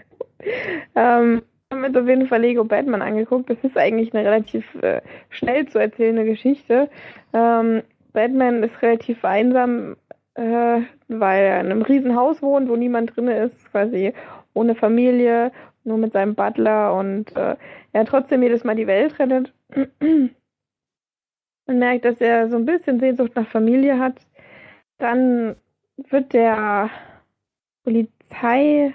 ähm, 0.95 1.41
haben 1.73 1.85
uns 1.85 1.97
auf 1.97 2.07
jeden 2.07 2.29
Fall 2.29 2.43
Lego 2.43 2.65
Batman 2.65 3.01
angeguckt. 3.01 3.49
Das 3.49 3.57
ist 3.63 3.79
eigentlich 3.79 4.13
eine 4.13 4.23
relativ 4.23 4.67
äh, 4.83 5.01
schnell 5.31 5.67
zu 5.67 5.79
erzählende 5.79 6.27
Geschichte. 6.27 6.91
Ähm, 7.33 7.83
Batman 8.13 8.63
ist 8.63 8.83
relativ 8.83 9.25
einsam, 9.25 9.97
äh, 10.35 10.83
weil 11.09 11.43
er 11.43 11.61
in 11.61 11.71
einem 11.71 11.81
riesen 11.81 12.17
Haus 12.17 12.43
wohnt, 12.43 12.69
wo 12.69 12.77
niemand 12.77 13.17
drin 13.17 13.29
ist, 13.29 13.71
quasi 13.71 14.13
ohne 14.53 14.75
Familie, 14.75 15.53
nur 15.85 15.97
mit 15.97 16.13
seinem 16.13 16.35
Butler 16.35 16.93
und 16.93 17.35
äh, 17.35 17.57
er 17.95 18.05
trotzdem 18.05 18.43
jedes 18.43 18.63
Mal 18.63 18.77
die 18.77 18.87
Welt 18.87 19.19
rettet. 19.19 19.55
Man 21.67 21.79
merkt, 21.79 22.05
dass 22.05 22.21
er 22.21 22.49
so 22.49 22.57
ein 22.57 22.67
bisschen 22.67 23.01
Sehnsucht 23.01 23.33
nach 23.35 23.49
Familie 23.49 23.99
hat. 23.99 24.17
dann 24.99 25.57
wird 25.97 26.33
der 26.33 26.91
Polizei 27.85 28.95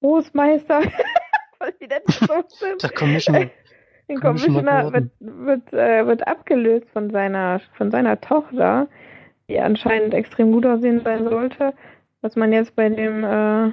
Großmeister, 0.00 0.82
wie 1.78 1.86
nennt 1.86 2.04
das? 2.06 2.80
Der 2.82 2.90
Commissioner. 2.90 3.50
Den 4.08 4.20
Commissioner 4.20 4.92
wird, 4.92 5.10
wird, 5.18 5.72
äh, 5.72 6.06
wird 6.06 6.26
abgelöst 6.26 6.86
von 6.92 7.08
seiner, 7.10 7.60
von 7.72 7.90
seiner 7.90 8.20
Tochter, 8.20 8.86
die 9.48 9.58
anscheinend 9.58 10.12
extrem 10.12 10.52
gut 10.52 10.66
aussehen 10.66 11.00
sein 11.02 11.24
sollte, 11.24 11.72
was 12.20 12.36
man 12.36 12.52
jetzt 12.52 12.76
bei 12.76 12.90
dem 12.90 13.24
äh, 13.24 13.72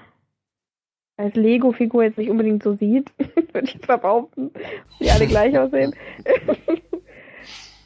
als 1.18 1.36
Lego-Figur 1.36 2.04
jetzt 2.04 2.18
nicht 2.18 2.30
unbedingt 2.30 2.64
so 2.64 2.76
sieht, 2.76 3.12
würde 3.54 3.68
ich 3.68 3.86
mal 3.86 3.98
behaupten, 3.98 4.54
dass 4.54 5.00
die 5.00 5.12
alle 5.12 5.28
gleich 5.28 5.58
aussehen. 5.58 5.94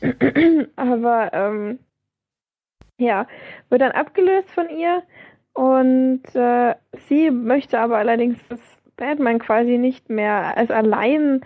aber 0.76 1.34
ähm, 1.34 1.80
ja, 2.98 3.28
wird 3.70 3.82
dann 3.82 3.92
abgelöst 3.92 4.50
von 4.52 4.70
ihr 4.70 5.04
und 5.54 6.24
äh, 6.34 6.76
sie 7.08 7.32
möchte 7.32 7.80
aber 7.80 7.98
allerdings, 7.98 8.38
dass 8.50 8.60
Batman 8.98 9.40
quasi 9.40 9.78
nicht 9.78 10.10
mehr 10.10 10.58
als 10.58 10.72
allein 10.72 11.42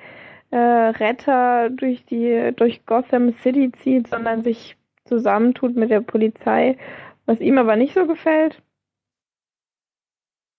äh, 0.52 0.58
Retter 0.58 1.70
durch 1.70 2.06
die 2.06 2.52
durch 2.56 2.86
Gotham 2.86 3.34
City 3.34 3.72
zieht, 3.84 4.08
sondern 4.08 4.44
sich 4.44 4.78
zusammentut 5.06 5.76
mit 5.76 5.90
der 5.90 6.02
Polizei, 6.02 6.78
was 7.26 7.40
ihm 7.40 7.58
aber 7.58 7.76
nicht 7.76 7.94
so 7.94 8.06
gefällt. 8.08 8.62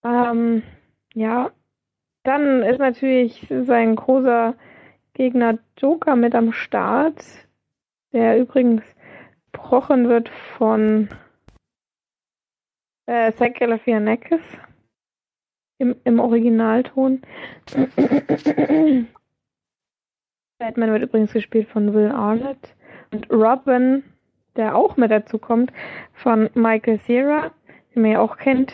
Ähm, 0.04 0.62
ja, 1.14 1.50
dann 2.23 2.62
ist 2.62 2.78
natürlich 2.78 3.47
sein 3.49 3.97
großer 3.97 4.54
Gegner 5.14 5.59
Joker 5.76 6.16
mit 6.16 6.35
am 6.35 6.52
Start, 6.52 7.23
der 8.12 8.38
übrigens 8.38 8.82
gebrochen 9.52 10.08
wird 10.08 10.28
von 10.56 11.08
äh, 13.06 13.32
Zach 13.32 13.54
Galifianakis 13.58 14.42
im, 15.78 15.96
im 16.04 16.20
Originalton. 16.20 17.22
Batman 20.58 20.92
wird 20.92 21.02
übrigens 21.02 21.32
gespielt 21.32 21.68
von 21.68 21.94
Will 21.94 22.10
Arnett 22.10 22.74
und 23.12 23.30
Robin, 23.30 24.04
der 24.56 24.76
auch 24.76 24.96
mit 24.96 25.10
dazu 25.10 25.38
kommt, 25.38 25.72
von 26.12 26.50
Michael 26.54 27.00
Cera, 27.00 27.50
den 27.94 28.02
man 28.02 28.12
ja 28.12 28.20
auch 28.20 28.36
kennt. 28.36 28.72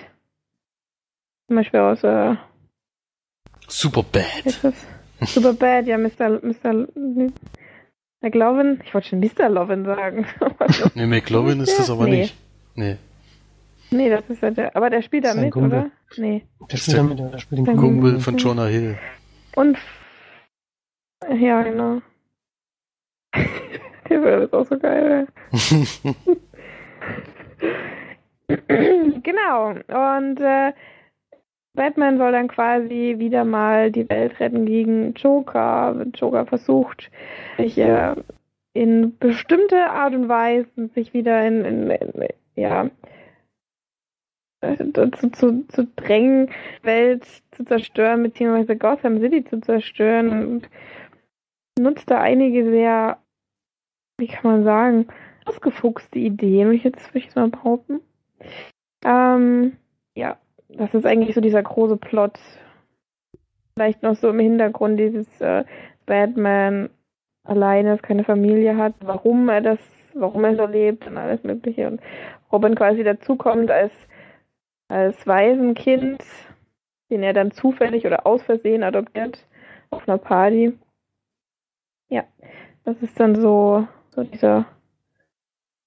Zum 1.46 1.56
Beispiel 1.56 1.80
aus 1.80 2.02
äh? 2.02 2.34
Super 5.20 5.54
Bad, 5.54 5.86
ja, 5.86 5.96
Mr. 5.96 6.40
Mr. 6.42 6.88
McLovin. 8.26 8.80
Ich 8.84 8.92
wollte 8.92 9.08
schon 9.08 9.20
Mr. 9.20 9.48
Lovin 9.48 9.84
sagen. 9.84 10.26
Nee, 10.94 11.06
McLovin 11.06 11.60
ist 11.60 11.78
das 11.78 11.90
aber 11.90 12.04
Nee. 12.04 12.20
nicht. 12.22 12.36
Nee. 12.74 12.96
nee, 13.90 14.10
das 14.10 14.28
ist 14.28 14.42
ja 14.42 14.50
der. 14.50 14.74
Aber 14.76 14.90
der 14.90 15.02
spielt 15.02 15.24
da 15.24 15.34
mit, 15.34 15.52
Kumpel. 15.52 15.78
oder? 15.80 15.90
Nee. 16.16 16.44
Der 16.70 16.76
spielt 16.76 16.98
damit, 16.98 17.18
der 17.18 17.38
spielt 17.38 17.60
den 17.60 17.66
Kumpel. 17.66 17.80
Kumpel 18.12 18.20
von 18.20 18.36
Jonah 18.36 18.66
Hill. 18.66 18.98
Und. 19.54 19.78
Ja, 21.38 21.62
genau. 21.62 22.00
der 23.34 24.22
Film 24.22 24.42
ist 24.42 24.52
auch 24.52 24.66
so 24.66 24.78
geil. 24.78 25.26
genau. 29.22 29.68
Und 29.70 30.40
äh, 30.40 30.72
Batman 31.76 32.18
soll 32.18 32.32
dann 32.32 32.48
quasi 32.48 33.16
wieder 33.18 33.44
mal 33.44 33.92
die 33.92 34.08
Welt 34.08 34.40
retten 34.40 34.66
gegen 34.66 35.14
Joker. 35.14 36.04
Joker 36.14 36.46
versucht, 36.46 37.10
sich 37.58 37.78
äh, 37.78 38.16
in 38.72 39.16
bestimmte 39.18 39.90
Art 39.90 40.14
und 40.14 40.28
Weise 40.28 40.88
sich 40.94 41.14
wieder 41.14 41.46
in, 41.46 41.64
in, 41.64 41.90
in 41.90 42.28
ja 42.56 42.90
äh, 44.60 44.76
dazu 44.78 45.30
zu, 45.30 45.66
zu 45.68 45.86
drängen, 45.96 46.50
Welt 46.82 47.26
zu 47.52 47.64
zerstören, 47.64 48.22
beziehungsweise 48.22 48.76
Gotham 48.76 49.20
City 49.20 49.44
zu 49.44 49.60
zerstören 49.60 50.46
und 50.46 50.68
nutzt 51.78 52.10
da 52.10 52.20
einige 52.20 52.64
sehr, 52.70 53.18
wie 54.18 54.28
kann 54.28 54.50
man 54.50 54.64
sagen, 54.64 55.08
ausgefuchste 55.44 56.18
Ideen, 56.18 56.68
würde 56.68 56.76
ich 56.76 56.84
jetzt, 56.84 57.36
mal 57.36 57.48
behaupten. 57.48 58.00
Ähm, 59.04 59.76
ja, 60.14 60.38
das 60.68 60.94
ist 60.94 61.06
eigentlich 61.06 61.34
so 61.34 61.40
dieser 61.40 61.62
große 61.62 61.96
Plot. 61.96 62.38
Vielleicht 63.74 64.02
noch 64.02 64.16
so 64.16 64.30
im 64.30 64.38
Hintergrund 64.38 64.98
dieses 64.98 65.40
äh, 65.40 65.64
Batman 66.06 66.90
alleine 67.44 67.94
ist, 67.94 68.02
keine 68.02 68.24
Familie 68.24 68.76
hat, 68.76 68.94
warum 69.00 69.48
er 69.48 69.60
das, 69.60 69.78
warum 70.14 70.44
er 70.44 70.56
so 70.56 70.66
lebt 70.66 71.06
und 71.06 71.16
alles 71.16 71.42
Mögliche. 71.44 71.86
Und 71.86 72.00
Robin 72.50 72.74
quasi 72.74 73.04
dazukommt 73.04 73.70
als, 73.70 73.92
als 74.88 75.26
Waisenkind, 75.26 76.22
den 77.10 77.22
er 77.22 77.32
dann 77.32 77.52
zufällig 77.52 78.06
oder 78.06 78.26
aus 78.26 78.42
Versehen 78.42 78.82
adoptiert 78.82 79.46
auf 79.90 80.08
einer 80.08 80.18
Party. 80.18 80.76
Ja, 82.08 82.24
das 82.84 83.00
ist 83.02 83.18
dann 83.20 83.40
so, 83.40 83.86
so 84.10 84.24
dieser 84.24 84.66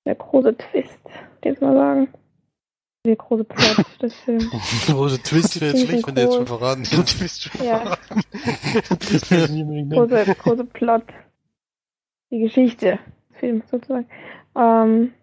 der 0.05 0.15
große 0.15 0.57
Twist, 0.57 1.01
den 1.43 1.53
ich 1.53 1.61
mal 1.61 1.73
sagen. 1.73 2.07
Der 3.05 3.15
große 3.15 3.45
Plot 3.45 3.85
des 4.01 4.13
Films. 4.13 4.49
Große 4.87 5.21
Twist 5.23 5.61
wäre 5.61 5.71
jetzt 5.75 5.87
schlecht, 5.87 6.05
wenn 6.07 6.15
der 6.15 6.25
jetzt 6.25 6.35
schon 6.35 6.47
verraten 6.47 6.85
schon 6.85 7.05
Ja. 7.63 7.95
verraten. 7.95 9.89
Große, 9.89 10.35
große 10.35 10.65
Plot. 10.65 11.03
Die 12.31 12.39
Geschichte 12.39 12.99
des 13.29 13.37
Films 13.39 13.69
sozusagen. 13.71 14.07
Ähm, 14.55 15.13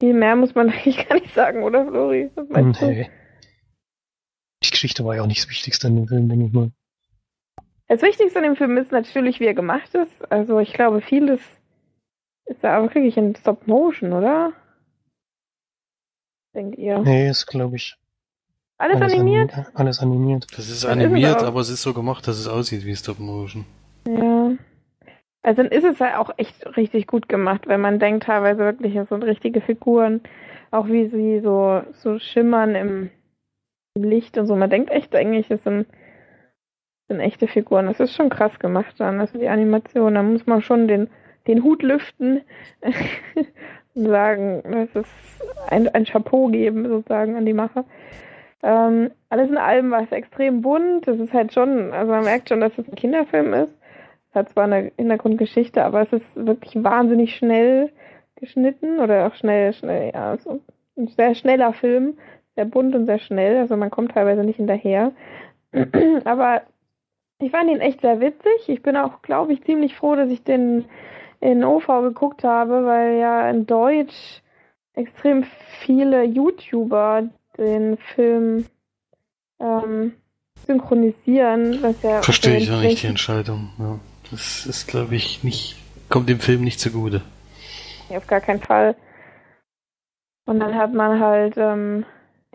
viel 0.00 0.14
mehr 0.14 0.36
muss 0.36 0.54
man 0.54 0.68
eigentlich 0.70 1.08
gar 1.08 1.14
nicht 1.18 1.34
sagen, 1.34 1.62
oder 1.62 1.86
Flori? 1.86 2.30
Was 2.34 2.48
meinst 2.50 2.80
du? 2.82 2.86
Nee. 2.86 3.10
Die 4.62 4.70
Geschichte 4.70 5.04
war 5.04 5.16
ja 5.16 5.22
auch 5.22 5.26
nicht 5.26 5.40
das 5.42 5.48
Wichtigste 5.50 5.86
an 5.86 5.96
dem 5.96 6.08
Film, 6.08 6.28
denke 6.28 6.46
ich 6.46 6.52
mal. 6.52 6.70
Das 7.86 8.02
Wichtigste 8.02 8.38
an 8.38 8.44
dem 8.44 8.56
Film 8.56 8.76
ist 8.76 8.92
natürlich, 8.92 9.40
wie 9.40 9.46
er 9.46 9.54
gemacht 9.54 9.94
ist. 9.94 10.30
Also 10.30 10.58
ich 10.58 10.74
glaube, 10.74 11.00
vieles 11.00 11.40
ist 12.44 12.62
da 12.62 12.76
aber 12.76 12.86
wirklich 12.94 13.16
in 13.16 13.34
Stop 13.34 13.66
Motion, 13.66 14.12
oder? 14.12 14.52
Denkt 16.54 16.78
ihr? 16.78 16.98
Nee, 17.00 17.28
ist, 17.28 17.46
glaube 17.46 17.76
ich. 17.76 17.96
Alles 18.78 19.00
animiert? 19.00 19.52
anim- 19.52 19.66
Alles 19.74 20.00
animiert. 20.00 20.46
Das 20.52 20.60
ist 20.60 20.70
ist 20.70 20.76
es 20.78 20.86
animiert, 20.86 21.38
auch- 21.42 21.46
aber 21.46 21.60
es 21.60 21.68
ist 21.68 21.82
so 21.82 21.92
gemacht, 21.94 22.26
dass 22.28 22.38
es 22.38 22.46
aussieht 22.48 22.84
wie 22.86 22.94
Stop 22.96 23.18
Motion. 23.18 23.64
Ja. 24.06 24.52
Also 25.42 25.62
dann 25.62 25.70
ist 25.72 25.84
es 25.84 25.98
ja 25.98 26.18
auch 26.18 26.30
echt 26.36 26.64
richtig 26.76 27.06
gut 27.06 27.28
gemacht, 27.28 27.66
wenn 27.66 27.80
man 27.80 27.98
denkt 27.98 28.24
teilweise 28.24 28.58
wirklich, 28.60 28.94
es 28.96 29.08
sind 29.08 29.22
richtige 29.22 29.60
Figuren, 29.60 30.20
auch 30.70 30.86
wie 30.88 31.08
sie 31.08 31.40
so, 31.40 31.82
so 31.94 32.18
schimmern 32.18 32.74
im, 32.74 33.10
im 33.94 34.02
Licht 34.04 34.36
und 34.38 34.46
so. 34.46 34.56
Man 34.56 34.70
denkt 34.70 34.90
echt 34.90 35.14
eigentlich, 35.14 35.50
es 35.50 35.62
sind, 35.64 35.86
sind 37.08 37.20
echte 37.20 37.46
Figuren. 37.48 37.86
Das 37.86 38.00
ist 38.00 38.14
schon 38.14 38.28
krass 38.30 38.58
gemacht 38.58 38.94
dann, 38.98 39.20
also 39.20 39.38
die 39.38 39.48
Animation. 39.48 40.14
Da 40.14 40.22
muss 40.22 40.46
man 40.46 40.60
schon 40.62 40.86
den, 40.88 41.08
den 41.46 41.62
Hut 41.62 41.82
lüften 41.82 42.42
sagen, 44.06 44.62
das 44.64 45.04
ist 45.04 45.42
ein, 45.68 45.88
ein 45.88 46.04
Chapeau 46.04 46.48
geben, 46.48 46.88
sozusagen, 46.88 47.36
an 47.36 47.46
die 47.46 47.54
Macher. 47.54 47.84
Ähm, 48.62 49.10
alles 49.28 49.50
in 49.50 49.56
allem 49.56 49.90
war 49.90 50.02
es 50.02 50.12
extrem 50.12 50.62
bunt. 50.62 51.06
Das 51.06 51.18
ist 51.18 51.32
halt 51.32 51.52
schon, 51.52 51.92
also 51.92 52.10
man 52.12 52.24
merkt 52.24 52.48
schon, 52.48 52.60
dass 52.60 52.76
es 52.78 52.88
ein 52.88 52.96
Kinderfilm 52.96 53.54
ist. 53.54 53.76
Es 54.30 54.34
hat 54.34 54.48
zwar 54.50 54.64
eine 54.64 54.92
Hintergrundgeschichte, 54.96 55.84
aber 55.84 56.02
es 56.02 56.12
ist 56.12 56.46
wirklich 56.46 56.82
wahnsinnig 56.82 57.36
schnell 57.36 57.90
geschnitten 58.36 59.00
oder 59.00 59.26
auch 59.26 59.34
schnell, 59.34 59.72
schnell, 59.72 60.12
ja, 60.14 60.36
so 60.38 60.60
ein 60.96 61.08
sehr 61.08 61.34
schneller 61.34 61.72
Film, 61.72 62.18
sehr 62.54 62.64
bunt 62.64 62.94
und 62.94 63.06
sehr 63.06 63.18
schnell, 63.18 63.58
also 63.58 63.76
man 63.76 63.90
kommt 63.90 64.12
teilweise 64.12 64.44
nicht 64.44 64.56
hinterher. 64.56 65.12
aber 66.24 66.62
ich 67.40 67.50
fand 67.52 67.70
ihn 67.70 67.80
echt 67.80 68.00
sehr 68.00 68.20
witzig. 68.20 68.68
Ich 68.68 68.82
bin 68.82 68.96
auch, 68.96 69.22
glaube 69.22 69.52
ich, 69.52 69.62
ziemlich 69.62 69.94
froh, 69.94 70.16
dass 70.16 70.30
ich 70.30 70.42
den 70.42 70.86
in 71.40 71.64
OV 71.64 71.86
geguckt 72.02 72.44
habe, 72.44 72.84
weil 72.84 73.18
ja 73.18 73.48
in 73.50 73.66
Deutsch 73.66 74.42
extrem 74.94 75.44
viele 75.80 76.24
YouTuber 76.24 77.28
den 77.56 77.96
Film 77.96 78.66
ähm, 79.60 80.12
synchronisieren, 80.66 81.82
was 81.82 82.02
ja 82.02 82.22
Verstehe 82.22 82.56
ich 82.56 82.70
auch 82.70 82.80
nicht 82.80 83.02
die 83.02 83.06
Entscheidung. 83.06 83.70
Ja. 83.78 83.98
Das 84.30 84.66
ist, 84.66 84.86
glaube 84.86 85.14
ich, 85.14 85.42
nicht, 85.42 85.76
kommt 86.08 86.28
dem 86.28 86.40
Film 86.40 86.62
nicht 86.62 86.80
zugute. 86.80 87.22
Ja, 88.10 88.18
auf 88.18 88.26
gar 88.26 88.40
keinen 88.40 88.60
Fall. 88.60 88.94
Und 90.44 90.60
dann 90.60 90.74
hat 90.74 90.92
man 90.92 91.20
halt 91.20 91.54
ähm, 91.56 92.04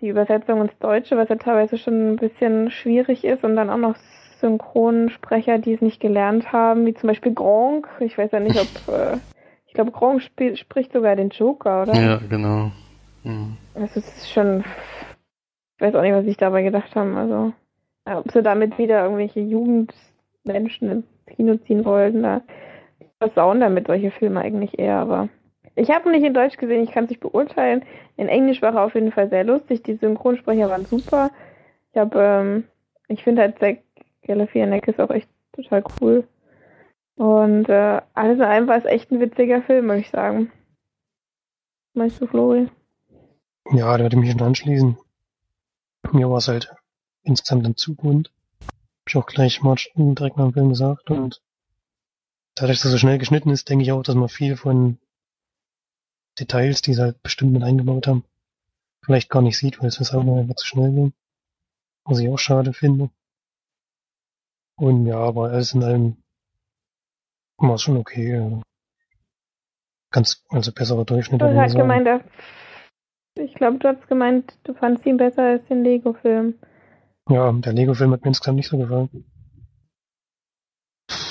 die 0.01 0.09
Übersetzung 0.09 0.61
ins 0.61 0.77
Deutsche, 0.79 1.17
was 1.17 1.29
ja 1.29 1.35
teilweise 1.35 1.77
schon 1.77 2.13
ein 2.13 2.15
bisschen 2.17 2.71
schwierig 2.71 3.23
ist, 3.23 3.43
und 3.43 3.55
dann 3.55 3.69
auch 3.69 3.77
noch 3.77 3.95
Synchronsprecher, 4.43 5.57
die 5.57 5.73
es 5.73 5.81
nicht 5.81 6.01
gelernt 6.01 6.51
haben, 6.51 6.85
wie 6.85 6.93
zum 6.93 7.07
Beispiel 7.07 7.33
Gronk. 7.33 7.87
Ich 8.01 8.17
weiß 8.17 8.31
ja 8.31 8.39
nicht, 8.39 8.59
ob. 8.59 8.67
Äh, 8.93 9.17
ich 9.65 9.73
glaube, 9.73 9.91
Gronk 9.91 10.21
sp 10.21 10.53
spricht 10.55 10.93
sogar 10.93 11.15
den 11.15 11.29
Joker, 11.29 11.81
oder? 11.81 11.95
Ja, 11.95 12.19
genau. 12.29 12.71
Mhm. 13.23 13.57
Das 13.73 13.95
ist 13.97 14.29
schon. 14.31 14.63
Ich 15.75 15.81
weiß 15.81 15.95
auch 15.95 16.03
nicht, 16.03 16.13
was 16.13 16.25
ich 16.25 16.37
dabei 16.37 16.61
gedacht 16.61 16.95
haben. 16.95 17.15
Also, 17.17 17.53
ob 18.05 18.31
sie 18.31 18.43
damit 18.43 18.77
wieder 18.77 19.03
irgendwelche 19.03 19.39
Jugendmenschen 19.39 20.91
ins 20.91 21.05
Kino 21.25 21.55
ziehen 21.55 21.85
wollten, 21.85 22.21
da 22.21 22.41
versauen 23.19 23.61
damit 23.61 23.87
solche 23.87 24.11
Filme 24.11 24.41
eigentlich 24.41 24.77
eher, 24.77 24.97
aber 24.97 25.29
Ich 25.75 25.89
habe 25.89 26.09
ihn 26.09 26.11
nicht 26.11 26.27
in 26.27 26.35
Deutsch 26.35 26.57
gesehen, 26.57 26.83
ich 26.83 26.91
kann 26.91 27.05
es 27.05 27.09
nicht 27.09 27.21
beurteilen. 27.21 27.83
In 28.15 28.27
Englisch 28.27 28.61
war 28.61 28.75
er 28.75 28.83
auf 28.83 28.93
jeden 28.93 29.11
Fall 29.11 29.29
sehr 29.29 29.43
lustig, 29.43 29.81
die 29.81 29.95
Synchronsprecher 29.95 30.69
waren 30.69 30.85
super. 30.85 31.31
Ich 31.91 31.99
habe, 31.99 32.19
ähm, 32.19 32.63
ich 33.07 33.23
finde 33.23 33.41
halt 33.41 33.57
Zack 33.57 33.79
Galifianakis 34.23 34.99
auch 34.99 35.09
echt 35.09 35.29
total 35.53 35.83
cool. 36.01 36.27
Und 37.15 37.69
äh, 37.69 38.01
alles 38.13 38.37
in 38.37 38.43
allem 38.43 38.67
war 38.67 38.77
es 38.77 38.85
echt 38.85 39.11
ein 39.11 39.19
witziger 39.19 39.61
Film, 39.61 39.87
muss 39.87 39.97
ich 39.97 40.09
sagen. 40.09 40.51
Meinst 41.93 42.19
du, 42.19 42.27
Flori? 42.27 42.69
Ja, 43.71 43.95
da 43.97 44.03
würde 44.03 44.15
ich 44.15 44.21
mich 44.21 44.31
schon 44.31 44.41
anschließen. 44.41 44.97
Mir 46.11 46.29
war 46.29 46.37
es 46.37 46.47
halt 46.47 46.73
insgesamt 47.23 47.65
dann 47.65 47.75
zu 47.75 47.95
bunt. 47.95 48.31
Hab 48.61 49.09
ich 49.09 49.15
auch 49.15 49.25
gleich 49.25 49.61
mal 49.61 49.75
direkt 49.95 50.37
nach 50.37 50.45
dem 50.45 50.53
Film 50.53 50.69
gesagt. 50.69 51.09
Und 51.11 51.41
dadurch, 52.55 52.79
dass 52.79 52.85
er 52.85 52.91
so 52.91 52.97
schnell 52.97 53.19
geschnitten 53.19 53.51
ist, 53.51 53.69
denke 53.69 53.83
ich 53.83 53.91
auch, 53.91 54.03
dass 54.03 54.15
man 54.15 54.29
viel 54.29 54.57
von 54.57 54.97
Details, 56.39 56.81
die 56.81 56.93
sie 56.93 57.01
halt 57.01 57.21
bestimmt 57.21 57.53
mit 57.53 57.63
eingebaut 57.63 58.07
haben, 58.07 58.25
vielleicht 59.03 59.29
gar 59.29 59.41
nicht 59.43 59.57
sieht, 59.57 59.79
weil 59.79 59.87
es 59.87 59.99
weshalb 59.99 60.27
einfach 60.27 60.55
zu 60.55 60.65
schnell 60.65 60.91
ging. 60.91 61.13
Was 62.05 62.19
ich 62.19 62.29
auch 62.29 62.39
schade 62.39 62.73
finde. 62.73 63.11
Und 64.75 65.05
ja, 65.05 65.17
aber 65.17 65.51
alles 65.51 65.73
in 65.73 65.83
allem 65.83 66.17
war 67.57 67.75
es 67.75 67.81
schon 67.81 67.97
okay. 67.97 68.37
Also 68.37 68.61
ganz, 70.11 70.43
also 70.49 70.71
besserer 70.71 71.05
Durchschnitt. 71.05 71.41
Du 71.41 71.55
hast 71.55 71.75
gemeint, 71.75 72.07
ich 73.35 73.53
glaube, 73.55 73.79
du 73.79 73.87
hast 73.87 74.07
gemeint, 74.07 74.57
du 74.63 74.73
fandst 74.73 75.05
ihn 75.05 75.17
besser 75.17 75.43
als 75.43 75.65
den 75.67 75.83
Lego-Film. 75.83 76.59
Ja, 77.29 77.51
der 77.51 77.73
Lego-Film 77.73 78.11
hat 78.11 78.21
mir 78.21 78.27
insgesamt 78.27 78.57
nicht 78.57 78.67
so 78.67 78.77
gefallen. 78.77 79.25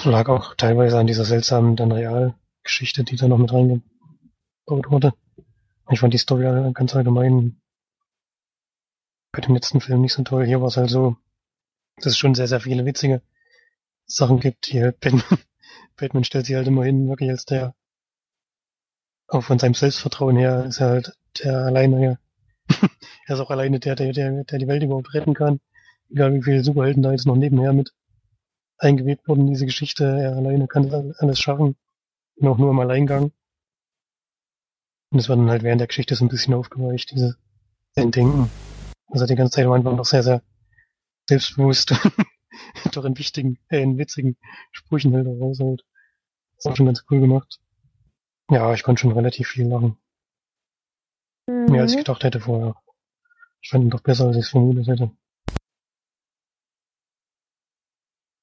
Lag 0.05 0.29
auch 0.29 0.55
teilweise 0.55 0.99
an 0.99 1.07
dieser 1.07 1.25
seltsamen 1.25 1.77
dann 1.77 1.93
Realgeschichte, 1.93 3.05
die 3.05 3.17
da 3.17 3.29
noch 3.29 3.39
mit 3.39 3.53
reingebaut 3.53 4.91
wurde. 4.91 5.15
Ich 5.91 6.01
fand 6.01 6.13
die 6.13 6.19
Story 6.19 6.73
ganz 6.73 6.95
allgemein 6.97 7.61
bei 9.33 9.41
dem 9.41 9.55
letzten 9.55 9.81
Film 9.81 10.01
nicht 10.01 10.13
so 10.13 10.23
toll. 10.23 10.45
Hier 10.45 10.61
war 10.61 10.69
es 10.69 10.77
halt 10.77 10.91
so, 10.91 11.17
dass 11.97 12.07
es 12.07 12.19
schon 12.19 12.35
sehr, 12.35 12.49
sehr 12.49 12.61
viele 12.61 12.85
witzige 12.85 13.23
Sachen 14.15 14.41
gibt. 14.41 14.67
Hier 14.67 14.93
Batman, 14.93 15.23
Batman 15.97 16.25
stellt 16.25 16.47
sich 16.47 16.57
halt 16.57 16.69
immer 16.69 16.85
hin, 16.85 17.09
wirklich 17.09 17.31
als 17.31 17.45
der, 17.45 17.75
auch 19.29 19.43
von 19.43 19.59
seinem 19.59 19.75
Selbstvertrauen 19.75 20.37
her, 20.37 20.65
ist 20.67 20.81
er 20.81 20.89
halt 20.89 21.13
der 21.43 21.59
alleine, 21.59 22.19
er 23.27 23.35
ist 23.35 23.41
auch 23.41 23.51
alleine 23.51 23.81
der, 23.81 23.95
der, 23.97 24.13
der, 24.13 24.45
der 24.45 24.59
die 24.59 24.69
Welt 24.69 24.83
überhaupt 24.83 25.15
retten 25.15 25.35
kann. 25.35 25.61
Egal 26.11 26.35
wie 26.35 26.43
viele 26.43 26.63
Superhelden 26.63 27.03
da 27.03 27.13
jetzt 27.13 27.27
noch 27.27 27.37
nebenher 27.37 27.73
mit 27.73 27.93
eingewebt 28.79 29.27
wurden 29.29 29.43
in 29.43 29.53
diese 29.53 29.67
Geschichte. 29.67 30.05
Er 30.05 30.37
alleine 30.37 30.67
kann 30.67 30.91
das 30.91 31.19
alles 31.19 31.39
schaffen. 31.39 31.77
Und 32.37 32.49
auch 32.49 32.59
nur 32.59 32.71
im 32.71 32.81
Alleingang. 32.81 33.33
Und 35.11 35.19
das 35.19 35.29
war 35.29 35.37
dann 35.37 35.51
halt 35.51 35.63
während 35.63 35.81
der 35.81 35.89
Geschichte 35.89 36.15
so 36.15 36.25
ein 36.25 36.29
bisschen 36.29 36.55
aufgeweicht, 36.55 37.11
diese 37.11 37.37
sein 37.95 38.11
Denken. 38.11 38.51
Also 39.09 39.27
die 39.27 39.35
ganze 39.35 39.53
Zeit 39.53 39.67
am 39.67 39.73
Anfang 39.73 39.97
noch 39.97 40.05
sehr, 40.05 40.23
sehr 40.23 40.43
selbstbewusst 41.29 41.95
doch 42.93 43.05
in 43.05 43.19
wichtigen, 43.19 43.59
äh, 43.69 43.83
in 43.83 43.99
witzigen 43.99 44.37
Sprüchen 44.71 45.15
halt 45.15 45.27
auch 45.27 45.41
raushaut. 45.41 45.85
Das 46.57 46.67
war 46.67 46.77
schon 46.77 46.87
ganz 46.87 47.05
cool 47.11 47.21
gemacht. 47.21 47.61
Ja, 48.51 48.73
ich 48.75 48.83
konnte 48.83 49.01
schon 49.01 49.13
relativ 49.13 49.49
viel 49.49 49.67
lachen. 49.67 49.97
Mehr 51.47 51.83
als 51.83 51.93
ich 51.93 51.99
Mhm. 51.99 52.05
gedacht 52.05 52.25
hätte 52.25 52.41
vorher. 52.41 52.77
Ich 53.61 53.71
fand 53.71 53.85
ihn 53.85 53.91
doch 53.91 54.03
besser, 54.03 54.27
als 54.27 54.37
ich 54.37 54.43
es 54.45 54.51
vermutet 54.51 54.87
hätte. 54.89 55.11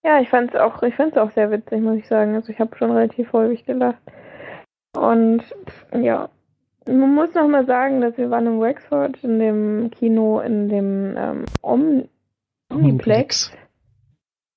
Ja, 0.03 0.21
ich 0.21 0.29
fand's 0.29 0.55
auch, 0.55 0.81
ich 0.83 0.95
fand's 0.95 1.17
auch 1.17 1.31
sehr 1.31 1.51
witzig, 1.51 1.81
muss 1.81 1.97
ich 1.97 2.07
sagen. 2.07 2.35
Also 2.35 2.51
ich 2.51 2.59
habe 2.59 2.75
schon 2.77 2.91
relativ 2.91 3.31
häufig 3.33 3.65
gelacht. 3.65 4.01
Und 4.95 5.43
ja, 5.93 6.29
man 6.87 7.13
muss 7.13 7.33
noch 7.35 7.47
mal 7.47 7.65
sagen, 7.65 8.01
dass 8.01 8.17
wir 8.17 8.29
waren 8.29 8.47
in 8.47 8.61
Wexford 8.61 9.23
in 9.23 9.39
dem 9.39 9.91
Kino, 9.91 10.39
in 10.39 10.69
dem 10.69 11.15
ähm, 11.17 11.45
Om 11.61 12.09
Omniplex. 12.71 13.51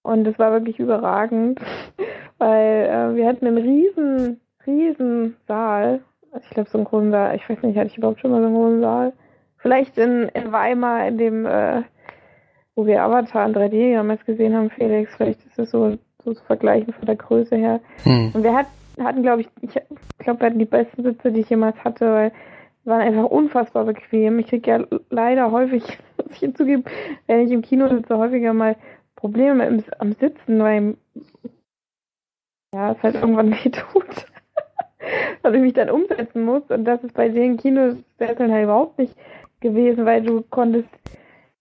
Und 0.02 0.26
es 0.26 0.38
war 0.38 0.52
wirklich 0.52 0.78
überragend, 0.78 1.60
weil 2.38 2.86
äh, 2.86 3.16
wir 3.16 3.26
hatten 3.26 3.46
einen 3.46 3.58
riesen, 3.58 4.40
riesen 4.66 5.36
Saal. 5.46 6.00
Ich 6.40 6.50
glaube, 6.50 6.70
so 6.70 6.78
einen 6.78 6.86
großen 6.86 7.10
Saal. 7.10 7.36
Ich 7.36 7.48
weiß 7.48 7.62
nicht, 7.62 7.78
hatte 7.78 7.88
ich 7.88 7.98
überhaupt 7.98 8.20
schon 8.20 8.30
mal 8.30 8.40
so 8.40 8.46
einen 8.46 8.56
großen 8.56 8.80
Saal? 8.80 9.12
Vielleicht 9.58 9.96
in, 9.98 10.28
in 10.34 10.50
Weimar, 10.50 11.06
in 11.06 11.18
dem, 11.18 11.46
äh, 11.46 11.82
wo 12.74 12.86
wir 12.86 13.02
Avatar 13.02 13.46
in 13.46 13.54
3D 13.54 13.94
damals 13.94 14.24
gesehen 14.24 14.56
haben, 14.56 14.70
Felix. 14.70 15.14
Vielleicht 15.16 15.44
ist 15.46 15.58
es 15.58 15.70
so, 15.70 15.98
so 16.24 16.34
zu 16.34 16.44
vergleichen 16.44 16.92
von 16.92 17.06
der 17.06 17.16
Größe 17.16 17.56
her. 17.56 17.80
Hm. 18.02 18.32
Und 18.34 18.42
wir 18.42 18.54
hat, 18.54 18.66
hatten, 18.98 19.22
glaube 19.22 19.42
ich, 19.42 19.48
ich 19.60 19.70
glaube, 20.18 20.40
wir 20.40 20.46
hatten 20.46 20.58
die 20.58 20.64
besten 20.64 21.02
Sitze, 21.04 21.30
die 21.30 21.40
ich 21.40 21.50
jemals 21.50 21.76
hatte, 21.84 22.12
weil 22.12 22.32
waren 22.84 23.00
einfach 23.00 23.24
unfassbar 23.24 23.84
bequem. 23.84 24.38
Ich 24.38 24.48
kriege 24.48 24.70
ja 24.70 24.84
leider 25.10 25.50
häufig, 25.50 25.82
muss 26.16 26.32
ich 26.32 26.38
hinzugeben, 26.38 26.84
wenn 27.26 27.40
ich 27.40 27.52
im 27.52 27.62
Kino 27.62 27.88
sitze, 27.88 28.18
häufiger 28.18 28.52
mal 28.52 28.76
Probleme 29.22 29.66
im, 29.66 29.84
am 30.00 30.12
Sitzen, 30.14 30.58
weil 30.58 30.96
ja, 32.74 32.90
es 32.92 33.02
halt 33.04 33.14
irgendwann 33.14 33.52
weh 33.64 33.70
tut. 33.70 34.26
dass 35.44 35.54
ich 35.54 35.60
mich 35.60 35.74
dann 35.74 35.90
umsetzen 35.90 36.44
muss. 36.44 36.62
Und 36.70 36.84
das 36.84 37.02
ist 37.04 37.14
bei 37.14 37.28
den 37.28 37.56
Kinosesseln 37.56 38.52
halt 38.52 38.64
überhaupt 38.64 38.98
nicht 38.98 39.14
gewesen, 39.60 40.04
weil 40.06 40.22
du 40.22 40.42
konntest 40.42 40.88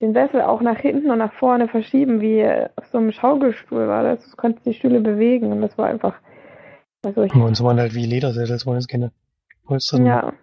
den 0.01 0.13
Sessel 0.13 0.41
auch 0.41 0.61
nach 0.61 0.79
hinten 0.79 1.11
und 1.11 1.19
nach 1.19 1.33
vorne 1.33 1.67
verschieben, 1.67 2.19
wie 2.21 2.43
auf 2.75 2.87
so 2.91 2.97
einem 2.97 3.11
Schaukelstuhl 3.11 3.87
war 3.87 4.01
das. 4.03 4.27
Du 4.27 4.35
konntest 4.37 4.65
die 4.65 4.73
Stühle 4.73 4.99
bewegen 4.99 5.51
und 5.51 5.61
das 5.61 5.77
war 5.77 5.85
einfach, 5.85 6.15
also 7.05 7.21
ich, 7.21 7.33
Und 7.35 7.55
so 7.55 7.63
waren 7.63 7.79
halt 7.79 7.93
wie 7.93 8.07
Ledersessel, 8.07 8.55
das 8.55 8.65
waren 8.65 8.75
jetzt 8.75 8.87
keine 8.89 9.11
Polster. 9.65 9.99
ja, 10.01 10.33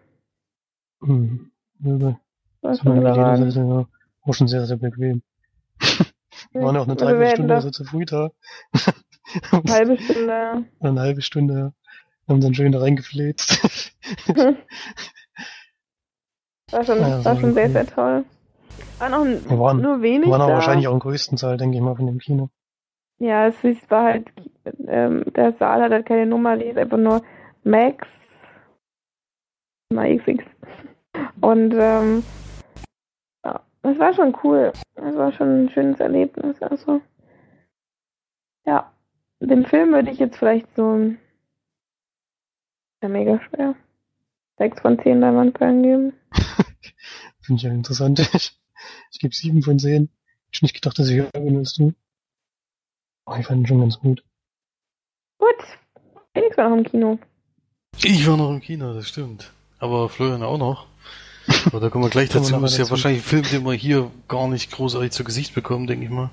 Hm. 1.02 1.50
Übel. 1.80 2.16
war 2.60 2.70
Das 2.70 2.84
waren 2.86 2.98
überragend. 3.00 3.38
Ledersessel, 3.38 3.68
ja. 3.68 3.88
War 4.24 4.34
schon 4.34 4.46
sehr, 4.48 4.64
sehr 4.66 4.76
bequem. 4.76 5.22
Wir 6.52 6.62
waren 6.62 6.76
auch 6.76 6.84
eine 6.84 6.94
wir 6.94 6.96
Dreiviertelstunde 6.96 7.54
das 7.54 7.64
also 7.66 7.70
zu 7.70 7.84
früh 7.84 8.04
da. 8.04 8.30
eine 9.52 9.72
halbe 9.72 9.96
Stunde. 9.98 10.64
Oder 10.80 10.88
eine 10.90 11.00
halbe 11.00 11.22
Stunde, 11.22 11.54
ja. 11.58 11.72
Haben 12.28 12.40
dann 12.40 12.54
schön 12.54 12.72
da 12.72 12.80
reingefläzt. 12.80 13.94
War 16.70 16.84
schon, 16.84 16.98
Ja, 17.00 17.24
war 17.24 17.34
so 17.34 17.40
schon 17.40 17.54
sehr, 17.54 17.70
sehr 17.70 17.86
toll. 17.86 18.24
War 18.98 19.08
noch 19.08 19.24
Wir 19.24 19.58
waren- 19.58 19.80
nur 19.80 20.02
wenig 20.02 20.26
Wir 20.26 20.32
waren 20.32 20.42
aber 20.42 20.50
da. 20.50 20.56
wahrscheinlich 20.56 20.86
auch 20.88 20.92
im 20.92 20.98
größten 20.98 21.38
Saal, 21.38 21.56
denke 21.56 21.76
ich 21.76 21.82
mal, 21.82 21.96
von 21.96 22.06
dem 22.06 22.18
Kino. 22.18 22.50
Ja, 23.18 23.46
es 23.48 23.54
war 23.88 24.04
halt, 24.04 24.26
ähm, 24.86 25.24
der 25.34 25.52
Saal 25.54 25.82
hat 25.82 25.92
halt 25.92 26.06
keine 26.06 26.26
Nummer, 26.26 26.56
die 26.56 26.66
ist 26.66 26.76
einfach 26.78 26.98
nur 26.98 27.22
Max, 27.64 28.06
mal 29.92 30.14
XX. 30.18 30.44
Und, 31.40 31.74
ähm, 31.74 32.22
ja, 33.44 33.60
es 33.82 33.98
war 33.98 34.12
schon 34.14 34.36
cool. 34.44 34.72
Es 35.00 35.14
war 35.16 35.32
schon 35.32 35.64
ein 35.64 35.70
schönes 35.70 36.00
Erlebnis, 36.00 36.60
also. 36.60 37.00
Ja, 38.66 38.92
dem 39.40 39.64
Film 39.64 39.92
würde 39.92 40.10
ich 40.10 40.18
jetzt 40.18 40.36
vielleicht 40.36 40.66
so 40.74 40.92
ein, 40.92 41.18
ja, 43.02 43.08
mega 43.08 43.40
schwer. 43.42 43.76
Sechs 44.58 44.80
von 44.80 44.98
zehn 44.98 45.20
Leinwandperlen 45.20 45.82
geben. 45.82 46.12
Finde 47.40 47.58
ich 47.58 47.62
ja 47.62 47.70
interessant. 47.70 48.18
Ich, 48.18 48.60
ich 49.12 49.18
gebe 49.20 49.34
sieben 49.34 49.62
von 49.62 49.78
zehn. 49.78 50.10
Ich 50.50 50.62
nicht 50.62 50.74
gedacht, 50.74 50.98
dass 50.98 51.08
ich 51.08 51.16
höher 51.16 51.30
bin 51.30 51.58
als 51.58 51.74
du. 51.74 51.94
Aber 53.24 53.38
ich 53.38 53.46
fand 53.46 53.60
ihn 53.60 53.66
schon 53.66 53.80
ganz 53.80 54.00
gut. 54.00 54.24
Gut. 55.38 55.78
Felix 56.32 56.56
war 56.56 56.70
noch 56.70 56.76
im 56.76 56.84
Kino. 56.84 57.18
Ich 58.02 58.26
war 58.26 58.36
noch 58.36 58.50
im 58.50 58.60
Kino, 58.60 58.94
das 58.94 59.06
stimmt. 59.06 59.52
Aber 59.78 60.08
Florian 60.08 60.42
auch 60.42 60.58
noch. 60.58 60.86
Aber 61.66 61.80
da 61.80 61.90
kommen 61.90 62.04
wir 62.04 62.10
gleich 62.10 62.28
dazu. 62.28 62.56
mal 62.56 62.66
Ist 62.66 62.74
ja 62.74 62.80
dazu. 62.80 62.90
wahrscheinlich 62.92 63.22
ein 63.22 63.26
Film, 63.26 63.42
den 63.50 63.64
wir 63.64 63.72
hier 63.74 64.10
gar 64.28 64.48
nicht 64.48 64.70
großartig 64.70 65.10
zu 65.12 65.24
Gesicht 65.24 65.54
bekommen, 65.54 65.86
denke 65.86 66.04
ich 66.04 66.10
mal. 66.10 66.30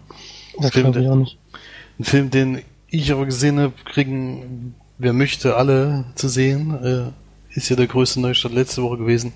Das 0.59 0.71
Film, 0.71 0.93
ich 0.97 1.07
auch 1.07 1.15
nicht. 1.15 1.37
Ein 1.99 2.03
Film, 2.03 2.29
den 2.29 2.61
ich 2.89 3.11
aber 3.11 3.25
gesehen 3.25 3.59
habe, 3.59 3.73
kriegen, 3.85 4.75
wer 4.97 5.13
möchte, 5.13 5.55
alle 5.55 6.05
zu 6.15 6.27
sehen. 6.29 6.83
Äh, 6.83 7.57
ist 7.57 7.69
ja 7.69 7.75
der 7.75 7.87
größte 7.87 8.19
Neustart 8.19 8.53
letzte 8.53 8.83
Woche 8.83 8.97
gewesen. 8.97 9.33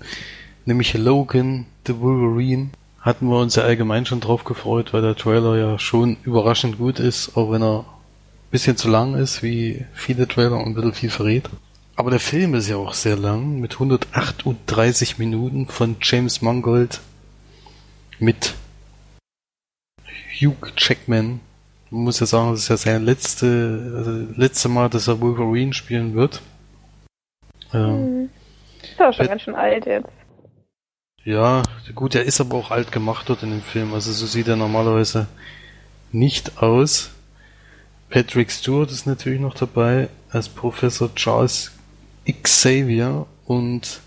Nämlich 0.66 0.92
Logan, 0.94 1.66
The 1.86 1.98
Wolverine. 2.00 2.70
Hatten 3.00 3.28
wir 3.28 3.38
uns 3.38 3.56
ja 3.56 3.62
allgemein 3.62 4.04
schon 4.04 4.20
drauf 4.20 4.44
gefreut, 4.44 4.92
weil 4.92 5.00
der 5.00 5.16
Trailer 5.16 5.56
ja 5.56 5.78
schon 5.78 6.18
überraschend 6.22 6.76
gut 6.76 6.98
ist, 6.98 7.34
auch 7.36 7.50
wenn 7.50 7.62
er 7.62 7.80
ein 7.80 8.50
bisschen 8.50 8.76
zu 8.76 8.90
lang 8.90 9.14
ist, 9.14 9.42
wie 9.42 9.86
viele 9.94 10.28
Trailer 10.28 10.58
und 10.58 10.66
ein 10.66 10.74
bisschen 10.74 10.92
viel 10.92 11.10
verrät. 11.10 11.48
Aber 12.00 12.10
der 12.10 12.18
Film 12.18 12.54
ist 12.54 12.66
ja 12.66 12.76
auch 12.76 12.94
sehr 12.94 13.18
lang, 13.18 13.60
mit 13.60 13.74
138 13.74 15.18
Minuten 15.18 15.66
von 15.66 15.96
James 16.00 16.40
Mangold 16.40 16.98
mit 18.18 18.54
Hugh 20.40 20.56
Jackman. 20.78 21.40
Man 21.90 22.04
muss 22.04 22.20
ja 22.20 22.24
sagen, 22.24 22.52
das 22.52 22.60
ist 22.60 22.68
ja 22.70 22.78
sein 22.78 23.04
letzte, 23.04 23.92
also 23.94 24.12
letzte 24.34 24.70
Mal, 24.70 24.88
dass 24.88 25.08
er 25.08 25.20
Wolverine 25.20 25.74
spielen 25.74 26.14
wird. 26.14 26.40
Ähm, 27.74 28.22
Mhm. 28.22 28.30
Ist 28.80 28.98
aber 28.98 29.12
schon 29.12 29.26
ganz 29.26 29.42
schön 29.42 29.54
alt 29.54 29.84
jetzt. 29.84 30.08
ja, 31.22 31.62
gut, 31.94 32.14
er 32.14 32.24
ist 32.24 32.40
aber 32.40 32.56
auch 32.56 32.70
alt 32.70 32.92
gemacht 32.92 33.28
dort 33.28 33.42
in 33.42 33.50
dem 33.50 33.60
Film, 33.60 33.92
also 33.92 34.10
so 34.10 34.24
sieht 34.24 34.48
er 34.48 34.56
normalerweise 34.56 35.26
nicht 36.12 36.62
aus. 36.62 37.10
Patrick 38.08 38.50
Stewart 38.50 38.90
ist 38.90 39.06
natürlich 39.06 39.40
noch 39.40 39.52
dabei 39.52 40.08
als 40.30 40.48
Professor 40.48 41.14
Charles 41.14 41.72
Xavier 42.34 43.26
und 43.46 44.00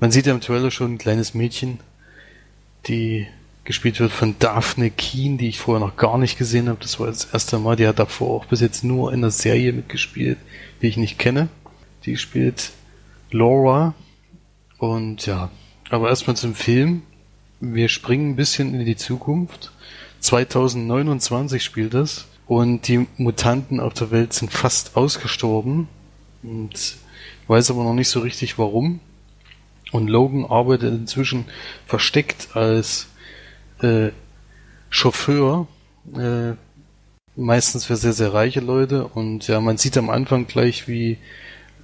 man 0.00 0.10
sieht 0.10 0.26
ja 0.26 0.34
im 0.34 0.40
Trailer 0.40 0.70
schon 0.70 0.94
ein 0.94 0.98
kleines 0.98 1.34
Mädchen, 1.34 1.80
die 2.86 3.26
gespielt 3.64 3.98
wird 4.00 4.12
von 4.12 4.36
Daphne 4.38 4.90
Keen, 4.90 5.38
die 5.38 5.48
ich 5.48 5.58
vorher 5.58 5.84
noch 5.84 5.96
gar 5.96 6.18
nicht 6.18 6.38
gesehen 6.38 6.68
habe. 6.68 6.78
Das 6.80 6.98
war 7.00 7.08
das 7.08 7.26
erste 7.32 7.58
Mal. 7.58 7.76
Die 7.76 7.86
hat 7.86 7.98
davor 7.98 8.36
auch 8.36 8.44
bis 8.46 8.60
jetzt 8.60 8.84
nur 8.84 9.12
in 9.12 9.20
einer 9.20 9.30
Serie 9.30 9.72
mitgespielt, 9.72 10.38
die 10.80 10.86
ich 10.86 10.96
nicht 10.96 11.18
kenne. 11.18 11.48
Die 12.04 12.16
spielt 12.16 12.70
Laura. 13.30 13.94
Und 14.78 15.26
ja, 15.26 15.50
aber 15.90 16.08
erstmal 16.08 16.36
zum 16.36 16.54
Film. 16.54 17.02
Wir 17.60 17.88
springen 17.88 18.30
ein 18.30 18.36
bisschen 18.36 18.74
in 18.74 18.86
die 18.86 18.96
Zukunft. 18.96 19.72
2029 20.20 21.62
spielt 21.62 21.94
das. 21.94 22.26
Und 22.46 22.86
die 22.86 23.06
Mutanten 23.16 23.80
auf 23.80 23.94
der 23.94 24.10
Welt 24.10 24.32
sind 24.32 24.52
fast 24.52 24.96
ausgestorben. 24.96 25.88
Und 26.42 26.96
weiß 27.48 27.70
aber 27.70 27.84
noch 27.84 27.94
nicht 27.94 28.08
so 28.08 28.20
richtig 28.20 28.58
warum. 28.58 29.00
Und 29.92 30.08
Logan 30.08 30.44
arbeitet 30.44 30.92
inzwischen 30.92 31.44
versteckt 31.86 32.48
als 32.54 33.08
äh, 33.80 34.10
Chauffeur, 34.90 35.68
äh, 36.16 36.52
meistens 37.36 37.84
für 37.84 37.96
sehr, 37.96 38.12
sehr 38.12 38.32
reiche 38.34 38.60
Leute. 38.60 39.06
Und 39.06 39.46
ja, 39.46 39.60
man 39.60 39.76
sieht 39.76 39.96
am 39.96 40.10
Anfang 40.10 40.46
gleich, 40.46 40.88
wie 40.88 41.18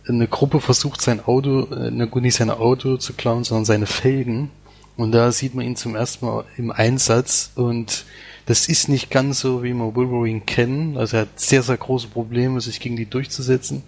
eine 0.09 0.27
Gruppe 0.27 0.61
versucht, 0.61 1.01
sein 1.01 1.25
Auto, 1.25 1.73
äh, 1.73 1.91
nicht 1.91 2.35
sein 2.35 2.51
Auto 2.51 2.97
zu 2.97 3.13
klauen, 3.13 3.45
sondern 3.45 3.65
seine 3.65 3.87
Felgen. 3.87 4.51
Und 4.97 5.13
da 5.13 5.33
sieht 5.33 5.55
man 5.55 5.65
ihn 5.65 5.77
zum 5.77 5.95
ersten 5.95 6.27
Mal 6.27 6.45
im 6.57 6.71
Einsatz 6.71 7.53
und 7.55 8.05
das 8.47 8.69
ist 8.69 8.89
nicht 8.89 9.11
ganz 9.11 9.41
so, 9.41 9.63
wie 9.63 9.73
wir 9.73 9.95
Wolverine 9.95 10.41
kennen. 10.41 10.97
Also 10.97 11.17
er 11.17 11.23
hat 11.23 11.41
sehr, 11.41 11.63
sehr 11.63 11.77
große 11.77 12.09
Probleme, 12.09 12.61
sich 12.61 12.81
gegen 12.81 12.97
die 12.97 13.09
durchzusetzen. 13.09 13.85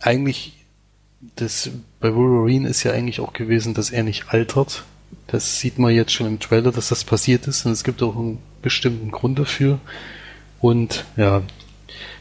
Eigentlich, 0.00 0.61
das 1.36 1.70
bei 2.00 2.14
Wolverine 2.14 2.68
ist 2.68 2.82
ja 2.82 2.92
eigentlich 2.92 3.20
auch 3.20 3.32
gewesen, 3.32 3.74
dass 3.74 3.90
er 3.90 4.02
nicht 4.02 4.28
altert. 4.28 4.84
Das 5.26 5.58
sieht 5.58 5.78
man 5.78 5.94
jetzt 5.94 6.12
schon 6.12 6.26
im 6.26 6.40
Trailer, 6.40 6.72
dass 6.72 6.88
das 6.88 7.04
passiert 7.04 7.46
ist 7.46 7.64
und 7.64 7.72
es 7.72 7.84
gibt 7.84 8.02
auch 8.02 8.16
einen 8.16 8.38
bestimmten 8.60 9.10
Grund 9.10 9.38
dafür. 9.38 9.78
Und 10.60 11.04
ja, 11.16 11.42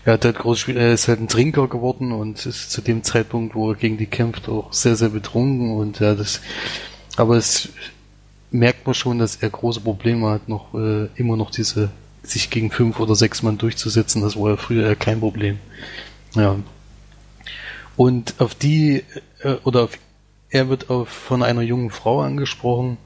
er 0.06 0.14
hat 0.14 0.26
halt 0.26 0.40
groß 0.40 0.68
er 0.70 0.94
ist 0.94 1.08
halt 1.08 1.20
ein 1.20 1.28
Trinker 1.28 1.68
geworden 1.68 2.12
und 2.12 2.46
ist 2.46 2.72
zu 2.72 2.82
dem 2.82 3.04
Zeitpunkt, 3.04 3.56
wo 3.56 3.72
er 3.72 3.76
gegen 3.76 3.98
die 3.98 4.08
kämpft, 4.08 4.50
auch 4.50 4.74
sehr, 4.74 4.96
sehr 4.96 5.10
betrunken 5.10 5.78
und 5.78 6.00
ja, 6.00 6.16
das, 6.16 6.42
aber 7.18 7.38
es 7.38 7.70
merkt 8.50 8.86
man 8.86 8.96
schon, 8.96 9.20
dass 9.20 9.38
er 9.38 9.50
große 9.50 9.82
Probleme 9.82 10.30
hat, 10.30 10.50
noch 10.50 10.74
äh, 10.74 11.08
immer 11.16 11.38
noch 11.38 11.52
diese 11.52 11.90
sich 12.24 12.50
gegen 12.50 12.70
fünf 12.72 13.00
oder 13.00 13.16
sechs 13.16 13.42
Mann 13.42 13.58
durchzusetzen. 13.58 14.22
Das 14.22 14.36
war 14.36 14.52
ja 14.52 14.58
früher 14.58 14.88
ja 14.88 14.96
kein 14.96 15.20
Problem. 15.20 15.58
Ja. 16.36 16.58
Und 17.96 18.36
auf 18.40 18.56
die 18.56 19.04
äh, 19.44 19.56
oder 19.64 19.84
auf 19.84 19.98
er 20.52 20.68
wird 20.70 20.90
auf, 20.90 21.10
von 21.10 21.44
einer 21.44 21.62
jungen 21.62 21.90
Frau 21.90 22.22
angesprochen, 22.22 22.98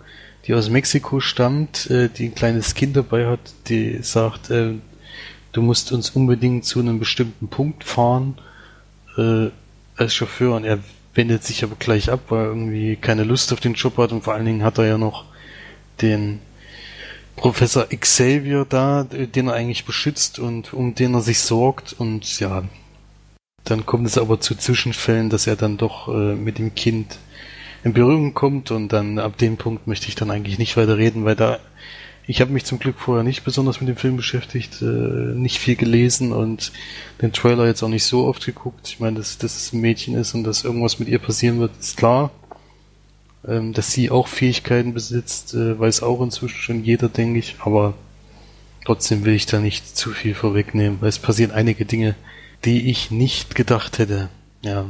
die 0.45 0.53
aus 0.53 0.69
Mexiko 0.69 1.19
stammt, 1.19 1.89
äh, 1.89 2.09
die 2.09 2.25
ein 2.25 2.35
kleines 2.35 2.73
Kind 2.75 2.95
dabei 2.95 3.27
hat, 3.27 3.39
die 3.67 3.99
sagt, 4.01 4.49
äh, 4.49 4.73
du 5.51 5.61
musst 5.61 5.91
uns 5.91 6.09
unbedingt 6.09 6.65
zu 6.65 6.79
einem 6.79 6.99
bestimmten 6.99 7.47
Punkt 7.47 7.83
fahren 7.83 8.39
äh, 9.17 9.49
als 9.95 10.13
Chauffeur. 10.13 10.55
Und 10.55 10.65
er 10.65 10.79
wendet 11.13 11.43
sich 11.43 11.63
aber 11.63 11.75
gleich 11.77 12.11
ab, 12.11 12.21
weil 12.29 12.45
er 12.45 12.47
irgendwie 12.47 12.95
keine 12.95 13.23
Lust 13.23 13.53
auf 13.53 13.59
den 13.59 13.75
Job 13.75 13.97
hat. 13.97 14.11
Und 14.11 14.23
vor 14.23 14.33
allen 14.33 14.45
Dingen 14.45 14.63
hat 14.63 14.77
er 14.79 14.85
ja 14.85 14.97
noch 14.97 15.25
den 16.01 16.39
Professor 17.35 17.85
Xavier 17.87 18.65
da, 18.67 19.03
den 19.03 19.47
er 19.47 19.53
eigentlich 19.53 19.85
beschützt 19.85 20.39
und 20.39 20.73
um 20.73 20.95
den 20.95 21.13
er 21.13 21.21
sich 21.21 21.39
sorgt. 21.39 21.93
Und 21.93 22.39
ja, 22.39 22.63
dann 23.65 23.85
kommt 23.85 24.07
es 24.07 24.17
aber 24.17 24.39
zu 24.39 24.55
Zwischenfällen, 24.55 25.29
dass 25.29 25.47
er 25.47 25.55
dann 25.55 25.77
doch 25.77 26.07
äh, 26.07 26.35
mit 26.35 26.59
dem 26.59 26.75
Kind 26.75 27.17
in 27.83 27.93
Berührung 27.93 28.33
kommt 28.33 28.71
und 28.71 28.93
dann 28.93 29.19
ab 29.19 29.37
dem 29.37 29.57
Punkt 29.57 29.87
möchte 29.87 30.07
ich 30.07 30.15
dann 30.15 30.31
eigentlich 30.31 30.57
nicht 30.57 30.77
weiter 30.77 30.97
reden, 30.97 31.25
weil 31.25 31.35
da 31.35 31.59
ich 32.27 32.41
habe 32.41 32.51
mich 32.51 32.65
zum 32.65 32.79
Glück 32.79 32.97
vorher 32.97 33.23
nicht 33.23 33.43
besonders 33.43 33.81
mit 33.81 33.89
dem 33.89 33.97
Film 33.97 34.17
beschäftigt, 34.17 34.81
äh, 34.81 34.85
nicht 34.85 35.59
viel 35.59 35.75
gelesen 35.75 36.31
und 36.31 36.71
den 37.21 37.33
Trailer 37.33 37.67
jetzt 37.67 37.83
auch 37.83 37.89
nicht 37.89 38.05
so 38.05 38.25
oft 38.25 38.43
geguckt. 38.45 38.87
Ich 38.87 38.99
meine, 38.99 39.17
dass, 39.17 39.37
dass 39.37 39.55
es 39.55 39.73
ein 39.73 39.81
Mädchen 39.81 40.15
ist 40.15 40.33
und 40.33 40.43
dass 40.43 40.63
irgendwas 40.63 40.97
mit 40.97 41.07
ihr 41.07 41.19
passieren 41.19 41.59
wird, 41.59 41.71
ist 41.79 41.97
klar. 41.97 42.31
Ähm, 43.47 43.73
dass 43.73 43.91
sie 43.91 44.09
auch 44.09 44.27
Fähigkeiten 44.27 44.95
besitzt, 44.95 45.53
äh, 45.53 45.79
weiß 45.79 46.01
auch 46.01 46.19
inzwischen 46.21 46.57
schon 46.57 46.83
jeder, 46.83 47.09
denke 47.09 47.37
ich, 47.37 47.57
aber 47.59 47.93
trotzdem 48.85 49.23
will 49.23 49.35
ich 49.35 49.45
da 49.45 49.59
nicht 49.59 49.95
zu 49.95 50.09
viel 50.09 50.33
vorwegnehmen, 50.33 50.97
weil 51.01 51.09
es 51.09 51.19
passieren 51.19 51.51
einige 51.51 51.85
Dinge, 51.85 52.15
die 52.65 52.89
ich 52.89 53.11
nicht 53.11 53.55
gedacht 53.55 53.99
hätte. 53.99 54.29
Ja, 54.63 54.85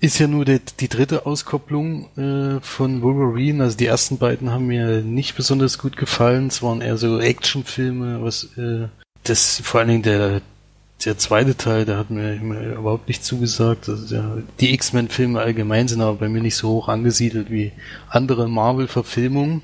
ist 0.00 0.18
ja 0.18 0.26
nur 0.26 0.46
die, 0.46 0.60
die 0.80 0.88
dritte 0.88 1.26
Auskopplung 1.26 2.08
äh, 2.16 2.60
von 2.62 3.02
Wolverine. 3.02 3.64
Also 3.64 3.76
die 3.76 3.86
ersten 3.86 4.16
beiden 4.16 4.50
haben 4.50 4.66
mir 4.66 5.02
nicht 5.02 5.36
besonders 5.36 5.78
gut 5.78 5.98
gefallen. 5.98 6.46
Es 6.46 6.62
waren 6.62 6.80
eher 6.80 6.96
so 6.96 7.20
Actionfilme, 7.20 8.22
was 8.22 8.44
äh, 8.56 8.88
das 9.24 9.60
vor 9.62 9.80
allen 9.80 9.88
Dingen 9.88 10.02
der 10.02 10.40
der 11.04 11.16
zweite 11.16 11.56
Teil, 11.56 11.86
der 11.86 11.96
hat 11.96 12.10
mir, 12.10 12.36
mir 12.36 12.74
überhaupt 12.74 13.08
nicht 13.08 13.24
zugesagt. 13.24 13.88
Also 13.88 14.06
der, 14.06 14.42
die 14.60 14.74
X-Men-Filme 14.74 15.40
allgemein 15.40 15.88
sind 15.88 16.02
aber 16.02 16.16
bei 16.16 16.28
mir 16.28 16.42
nicht 16.42 16.56
so 16.56 16.68
hoch 16.68 16.88
angesiedelt 16.88 17.50
wie 17.50 17.72
andere 18.10 18.48
Marvel-Verfilmungen. 18.48 19.62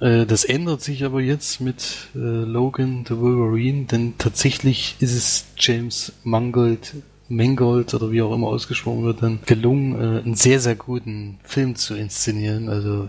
Äh, 0.00 0.26
das 0.26 0.44
ändert 0.44 0.82
sich 0.82 1.04
aber 1.04 1.20
jetzt 1.20 1.60
mit 1.60 2.08
äh, 2.14 2.18
Logan 2.18 3.04
the 3.08 3.16
Wolverine, 3.16 3.84
denn 3.84 4.14
tatsächlich 4.18 4.96
ist 5.00 5.14
es 5.14 5.46
James 5.58 6.12
Mangold 6.24 6.94
Mangold 7.26 7.94
oder 7.94 8.10
wie 8.10 8.20
auch 8.20 8.34
immer 8.34 8.48
ausgesprochen 8.48 9.04
wird, 9.04 9.22
dann 9.22 9.38
gelungen, 9.46 9.94
äh, 9.94 10.20
einen 10.20 10.34
sehr, 10.34 10.60
sehr 10.60 10.74
guten 10.74 11.38
Film 11.42 11.74
zu 11.74 11.94
inszenieren. 11.94 12.68
Also 12.68 13.08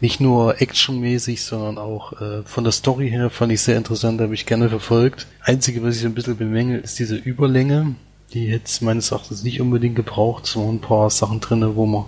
nicht 0.00 0.20
nur 0.20 0.60
actionmäßig, 0.60 1.42
sondern 1.44 1.78
auch 1.78 2.12
von 2.44 2.64
der 2.64 2.72
Story 2.72 3.08
her 3.08 3.30
fand 3.30 3.52
ich 3.52 3.62
sehr 3.62 3.78
interessant, 3.78 4.20
habe 4.20 4.34
ich 4.34 4.44
gerne 4.44 4.68
verfolgt. 4.68 5.28
Einzige, 5.40 5.82
was 5.84 5.96
ich 5.96 6.04
ein 6.04 6.14
bisschen 6.14 6.36
bemängel, 6.36 6.80
ist 6.80 6.98
diese 6.98 7.14
Überlänge. 7.16 7.94
Die 8.34 8.48
hätte 8.48 8.84
meines 8.84 9.12
Erachtens 9.12 9.44
nicht 9.44 9.60
unbedingt 9.60 9.94
gebraucht. 9.94 10.46
Es 10.46 10.56
waren 10.56 10.76
ein 10.76 10.80
paar 10.80 11.08
Sachen 11.08 11.40
drinne, 11.40 11.76
wo 11.76 11.86
man 11.86 12.06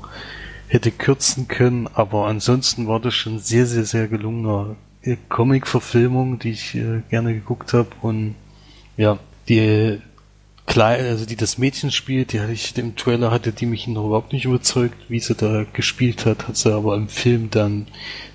hätte 0.69 0.91
kürzen 0.91 1.49
können, 1.49 1.89
aber 1.93 2.27
ansonsten 2.27 2.89
war 2.89 3.01
das 3.01 3.15
schon 3.15 3.39
sehr, 3.39 3.67
sehr, 3.67 3.85
sehr 3.85 4.09
gelungener 4.09 4.77
äh, 5.03 5.17
Comic-Verfilmung, 5.29 6.39
die 6.39 6.51
ich 6.51 6.75
äh, 6.75 7.03
gerne 7.11 7.35
geguckt 7.35 7.73
habe 7.73 7.89
und 8.01 8.35
ja, 8.97 9.19
die 9.49 9.99
klein, 10.67 11.05
also 11.07 11.27
die 11.27 11.37
das 11.37 11.59
Mädchen 11.59 11.91
spielt, 11.91 12.33
die 12.33 12.41
hatte 12.41 12.53
ich 12.53 12.77
im 12.79 12.97
Trailer 12.97 13.31
hatte 13.31 13.53
die 13.53 13.67
mich 13.67 13.87
noch 13.87 14.07
überhaupt 14.07 14.33
nicht 14.33 14.47
überzeugt, 14.47 14.97
wie 15.09 15.21
sie 15.21 15.35
da 15.35 15.65
gespielt 15.73 16.25
hat, 16.27 16.49
hat 16.49 16.57
sie 16.57 16.73
aber 16.73 16.97
im 16.97 17.09
Film 17.09 17.51
dann 17.51 17.87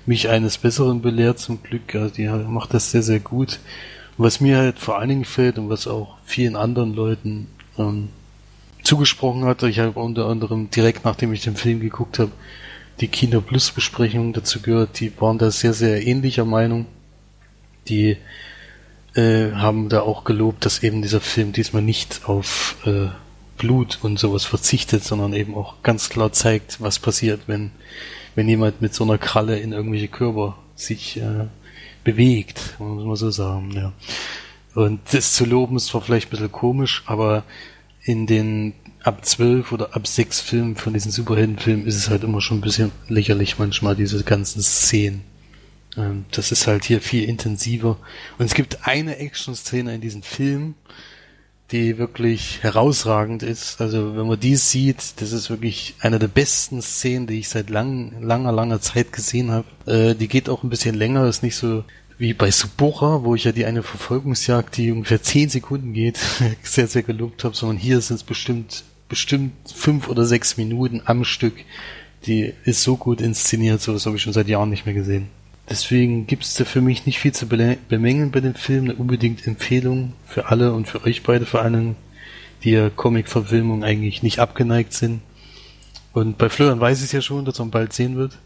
mich 0.06 0.28
eines 0.28 0.58
Besseren 0.58 1.02
belehrt 1.02 1.38
zum 1.38 1.62
Glück. 1.62 1.94
Also 1.94 2.14
die 2.14 2.28
macht 2.28 2.74
das 2.74 2.90
sehr, 2.90 3.02
sehr 3.02 3.20
gut. 3.20 3.58
Und 4.16 4.24
was 4.24 4.40
mir 4.40 4.58
halt 4.58 4.78
vor 4.78 4.98
allen 4.98 5.08
Dingen 5.08 5.24
fällt 5.24 5.58
und 5.58 5.68
was 5.68 5.86
auch 5.86 6.18
vielen 6.24 6.56
anderen 6.56 6.94
Leuten 6.94 7.48
ähm, 7.78 8.08
zugesprochen 8.90 9.44
hat, 9.44 9.62
ich 9.62 9.78
habe 9.78 10.00
unter 10.00 10.26
anderem 10.26 10.68
direkt 10.68 11.04
nachdem 11.04 11.32
ich 11.32 11.42
den 11.42 11.54
Film 11.54 11.78
geguckt 11.78 12.18
habe, 12.18 12.32
die 12.98 13.06
Kino 13.06 13.40
Plus 13.40 13.70
Besprechung 13.70 14.32
dazu 14.32 14.60
gehört, 14.60 14.98
die 14.98 15.12
waren 15.20 15.38
da 15.38 15.52
sehr, 15.52 15.72
sehr 15.74 16.04
ähnlicher 16.04 16.44
Meinung. 16.44 16.86
Die 17.86 18.16
äh, 19.14 19.52
haben 19.52 19.88
da 19.88 20.00
auch 20.00 20.24
gelobt, 20.24 20.64
dass 20.64 20.82
eben 20.82 21.02
dieser 21.02 21.20
Film 21.20 21.52
diesmal 21.52 21.82
nicht 21.82 22.22
auf 22.24 22.78
äh, 22.84 23.10
Blut 23.58 24.00
und 24.02 24.18
sowas 24.18 24.44
verzichtet, 24.44 25.04
sondern 25.04 25.34
eben 25.34 25.54
auch 25.54 25.84
ganz 25.84 26.08
klar 26.08 26.32
zeigt, 26.32 26.80
was 26.80 26.98
passiert, 26.98 27.42
wenn, 27.46 27.70
wenn 28.34 28.48
jemand 28.48 28.82
mit 28.82 28.92
so 28.92 29.04
einer 29.04 29.18
Kralle 29.18 29.60
in 29.60 29.70
irgendwelche 29.70 30.08
Körper 30.08 30.56
sich 30.74 31.16
äh, 31.16 31.46
bewegt, 32.02 32.74
muss 32.80 33.04
man 33.04 33.14
so 33.14 33.30
sagen, 33.30 33.70
ja. 33.70 33.92
Und 34.74 35.00
das 35.12 35.34
zu 35.34 35.44
loben 35.44 35.76
ist 35.76 35.86
zwar 35.86 36.00
vielleicht 36.00 36.26
ein 36.26 36.30
bisschen 36.30 36.50
komisch, 36.50 37.04
aber 37.06 37.44
in 38.02 38.26
den 38.26 38.72
ab 39.02 39.24
zwölf 39.24 39.72
oder 39.72 39.94
ab 39.94 40.06
sechs 40.06 40.40
Filmen 40.40 40.76
von 40.76 40.92
diesen 40.92 41.10
Superheldenfilmen 41.10 41.86
ist 41.86 41.96
es 41.96 42.10
halt 42.10 42.24
immer 42.24 42.40
schon 42.40 42.58
ein 42.58 42.62
bisschen 42.62 42.92
lächerlich 43.08 43.58
manchmal, 43.58 43.96
diese 43.96 44.22
ganzen 44.24 44.62
Szenen. 44.62 45.22
Ähm, 45.96 46.24
das 46.30 46.52
ist 46.52 46.66
halt 46.66 46.84
hier 46.84 47.00
viel 47.00 47.24
intensiver. 47.24 47.98
Und 48.38 48.46
es 48.46 48.54
gibt 48.54 48.86
eine 48.86 49.16
Action-Szene 49.18 49.94
in 49.94 50.00
diesem 50.00 50.22
Film, 50.22 50.74
die 51.72 51.98
wirklich 51.98 52.62
herausragend 52.62 53.42
ist. 53.42 53.80
Also 53.80 54.16
wenn 54.16 54.26
man 54.26 54.40
die 54.40 54.56
sieht, 54.56 55.20
das 55.20 55.32
ist 55.32 55.50
wirklich 55.50 55.94
eine 56.00 56.18
der 56.18 56.28
besten 56.28 56.82
Szenen, 56.82 57.26
die 57.26 57.38
ich 57.38 57.48
seit 57.48 57.70
lang, 57.70 58.20
langer, 58.20 58.52
langer 58.52 58.80
Zeit 58.80 59.12
gesehen 59.12 59.50
habe. 59.50 59.66
Äh, 59.86 60.14
die 60.14 60.28
geht 60.28 60.48
auch 60.48 60.62
ein 60.62 60.70
bisschen 60.70 60.94
länger, 60.94 61.26
ist 61.26 61.42
nicht 61.42 61.56
so 61.56 61.84
wie 62.18 62.34
bei 62.34 62.50
Subora, 62.50 63.24
wo 63.24 63.34
ich 63.34 63.44
ja 63.44 63.52
die 63.52 63.64
eine 63.64 63.82
Verfolgungsjagd, 63.82 64.76
die 64.76 64.92
ungefähr 64.92 65.22
zehn 65.22 65.48
Sekunden 65.48 65.94
geht, 65.94 66.18
sehr, 66.62 66.86
sehr 66.86 67.02
gelobt 67.02 67.44
habe, 67.44 67.56
sondern 67.56 67.78
hier 67.78 68.00
sind 68.00 68.16
es 68.16 68.24
bestimmt, 68.24 68.84
bestimmt 69.10 69.52
fünf 69.70 70.08
oder 70.08 70.24
sechs 70.24 70.56
Minuten 70.56 71.02
am 71.04 71.24
Stück. 71.24 71.54
Die 72.24 72.54
ist 72.64 72.82
so 72.82 72.96
gut 72.96 73.20
inszeniert, 73.20 73.82
sowas 73.82 74.06
habe 74.06 74.16
ich 74.16 74.22
schon 74.22 74.32
seit 74.32 74.48
Jahren 74.48 74.70
nicht 74.70 74.86
mehr 74.86 74.94
gesehen. 74.94 75.28
Deswegen 75.68 76.26
gibt 76.26 76.44
es 76.44 76.54
da 76.54 76.64
für 76.64 76.80
mich 76.80 77.06
nicht 77.06 77.18
viel 77.18 77.32
zu 77.32 77.46
bemängeln 77.46 78.30
bei 78.30 78.40
dem 78.40 78.54
Film. 78.54 78.84
Eine 78.84 78.94
unbedingt 78.94 79.46
Empfehlung 79.46 80.14
für 80.26 80.46
alle 80.46 80.72
und 80.72 80.88
für 80.88 81.04
euch 81.04 81.22
beide 81.22 81.46
vor 81.46 81.62
allem, 81.62 81.94
die 82.64 82.70
ja 82.72 82.90
Comic-Verfilmung 82.90 83.84
eigentlich 83.84 84.22
nicht 84.22 84.40
abgeneigt 84.40 84.92
sind. 84.94 85.20
Und 86.12 86.38
bei 86.38 86.48
Florian 86.48 86.80
weiß 86.80 86.98
ich 86.98 87.04
es 87.04 87.12
ja 87.12 87.20
schon, 87.20 87.44
dass 87.44 87.58
man 87.60 87.70
bald 87.70 87.92
sehen 87.92 88.16
wird. 88.16 88.36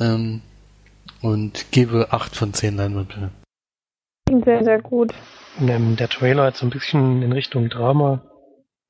Ähm, 0.00 0.40
und 1.20 1.70
gebe 1.72 2.08
8 2.10 2.34
von 2.34 2.54
10 2.54 2.76
Leinwandperlen. 2.76 3.30
Klingt 4.26 4.44
sehr, 4.46 4.64
sehr 4.64 4.80
gut. 4.80 5.12
Ähm, 5.60 5.96
der 5.96 6.08
Trailer 6.08 6.44
hat 6.44 6.56
so 6.56 6.64
ein 6.64 6.70
bisschen 6.70 7.20
in 7.22 7.32
Richtung 7.32 7.68
Drama 7.68 8.22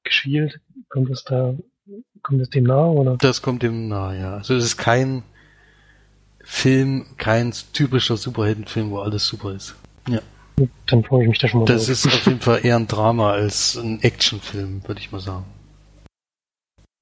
geschielt. 0.04 0.60
Kommt 0.90 1.08
es 1.10 1.24
da, 1.24 1.54
kommt 2.22 2.40
es 2.42 2.50
dem 2.50 2.64
nahe 2.64 2.90
oder? 2.90 3.16
Das 3.16 3.40
kommt 3.42 3.62
dem 3.62 3.88
nahe, 3.88 4.18
ja. 4.20 4.34
Also 4.34 4.54
es 4.54 4.64
ist 4.64 4.76
kein 4.76 5.22
Film, 6.42 7.06
kein 7.16 7.52
typischer 7.72 8.16
Superheldenfilm, 8.16 8.90
wo 8.90 8.98
alles 8.98 9.26
super 9.26 9.52
ist. 9.54 9.74
Ja. 10.08 10.20
Dann 10.86 11.04
freue 11.04 11.22
ich 11.22 11.28
mich 11.30 11.38
da 11.38 11.48
schon 11.48 11.60
mal 11.60 11.66
Das 11.66 11.86
drauf. 11.86 11.90
ist 11.92 12.06
auf 12.06 12.26
jeden 12.26 12.40
Fall 12.40 12.60
eher 12.64 12.76
ein 12.76 12.86
Drama 12.86 13.32
als 13.32 13.76
ein 13.76 14.02
Actionfilm, 14.02 14.82
würde 14.86 15.00
ich 15.00 15.10
mal 15.10 15.20
sagen. 15.20 15.44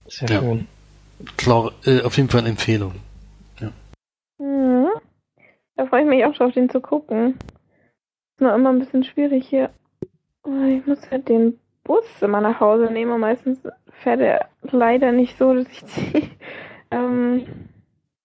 Sehr 0.07 0.29
ja. 0.29 0.41
schön. 0.41 0.69
Klar, 1.37 1.73
äh, 1.85 2.03
auf 2.03 2.17
jeden 2.17 2.29
Fall 2.29 2.41
eine 2.41 2.51
Empfehlung. 2.51 2.95
Mhm. 4.41 4.87
Da 5.77 5.87
freue 5.87 6.03
ich 6.03 6.09
mich 6.09 6.25
auch 6.25 6.35
drauf, 6.35 6.53
den 6.53 6.71
zu 6.71 6.81
gucken. 6.81 7.35
Ist 7.35 8.41
nur 8.41 8.55
immer 8.55 8.71
ein 8.71 8.79
bisschen 8.79 9.03
schwierig 9.03 9.49
hier. 9.49 9.71
Oh, 10.45 10.63
Ich 10.65 10.87
muss 10.87 11.11
halt 11.11 11.29
den 11.29 11.59
Bus 11.89 12.05
immer 12.21 12.41
nach 12.43 12.61
Hause 12.61 12.93
nehmen 12.93 13.13
und 13.13 13.21
meistens 13.21 13.59
fährt 14.03 14.21
er 14.21 14.49
leider 14.63 15.11
nicht 15.11 15.37
so, 15.39 15.55
dass 15.55 15.67
ich 15.69 15.83
die, 15.85 16.31
ähm, 16.91 17.47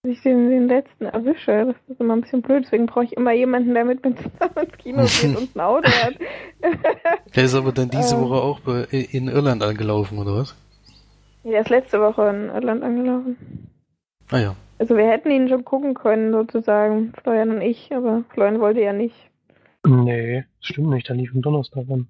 dass 0.02 0.12
ich 0.12 0.20
den, 0.22 0.50
den 0.50 0.68
letzten 0.68 1.06
erwische. 1.06 1.64
Das 1.66 1.76
ist 1.88 2.00
immer 2.00 2.14
ein 2.14 2.20
bisschen 2.20 2.42
blöd, 2.42 2.64
deswegen 2.64 2.86
brauche 2.86 3.04
ich 3.04 3.14
immer 3.14 3.32
jemanden, 3.32 3.72
der 3.72 3.86
mit 3.86 4.04
mir 4.04 4.14
zusammen 4.14 4.66
ins 4.66 4.78
Kino 4.78 5.02
geht 5.20 5.36
und 5.36 5.56
ein 5.56 5.60
Auto 5.60 5.88
hat. 5.88 6.14
Der 7.34 7.44
ist 7.44 7.54
aber 7.54 7.72
dann 7.72 7.90
diese 7.90 8.14
Ähm. 8.14 8.22
Woche 8.22 8.34
auch 8.34 8.60
in 8.90 9.28
Irland 9.28 9.62
angelaufen, 9.62 10.18
oder 10.18 10.36
was? 10.36 10.54
Der 11.42 11.60
ist 11.60 11.68
letzte 11.68 12.00
Woche 12.00 12.28
in 12.28 12.48
Irland 12.48 12.84
angelaufen. 12.84 13.68
Ah 14.30 14.38
ja. 14.38 14.56
Also 14.78 14.96
wir 14.96 15.06
hätten 15.06 15.30
ihn 15.30 15.48
schon 15.48 15.64
gucken 15.64 15.94
können, 15.94 16.32
sozusagen, 16.32 17.12
Florian 17.22 17.50
und 17.50 17.60
ich, 17.62 17.94
aber 17.94 18.24
Florian 18.30 18.60
wollte 18.60 18.80
ja 18.80 18.92
nicht. 18.92 19.16
Nee, 19.86 20.44
stimmt 20.60 20.90
nicht, 20.90 21.08
der 21.08 21.16
lief 21.16 21.34
am 21.34 21.42
Donnerstag 21.42 21.84
an. 21.90 22.08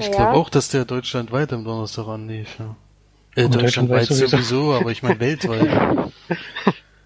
Ich 0.00 0.10
Naja. 0.10 0.16
glaube 0.16 0.38
auch, 0.38 0.48
dass 0.50 0.68
der 0.70 0.84
deutschlandweit 0.84 1.52
am 1.52 1.64
Donnerstag 1.64 2.06
anlief, 2.08 2.58
ja. 2.58 2.74
Äh, 3.36 3.48
deutschlandweit 3.48 3.62
deutschlandweit 3.62 4.04
sowieso. 4.06 4.26
sowieso. 4.36 4.72
aber 4.74 4.90
ich 4.90 5.02
meine 5.02 5.20
weltweit. 5.20 5.68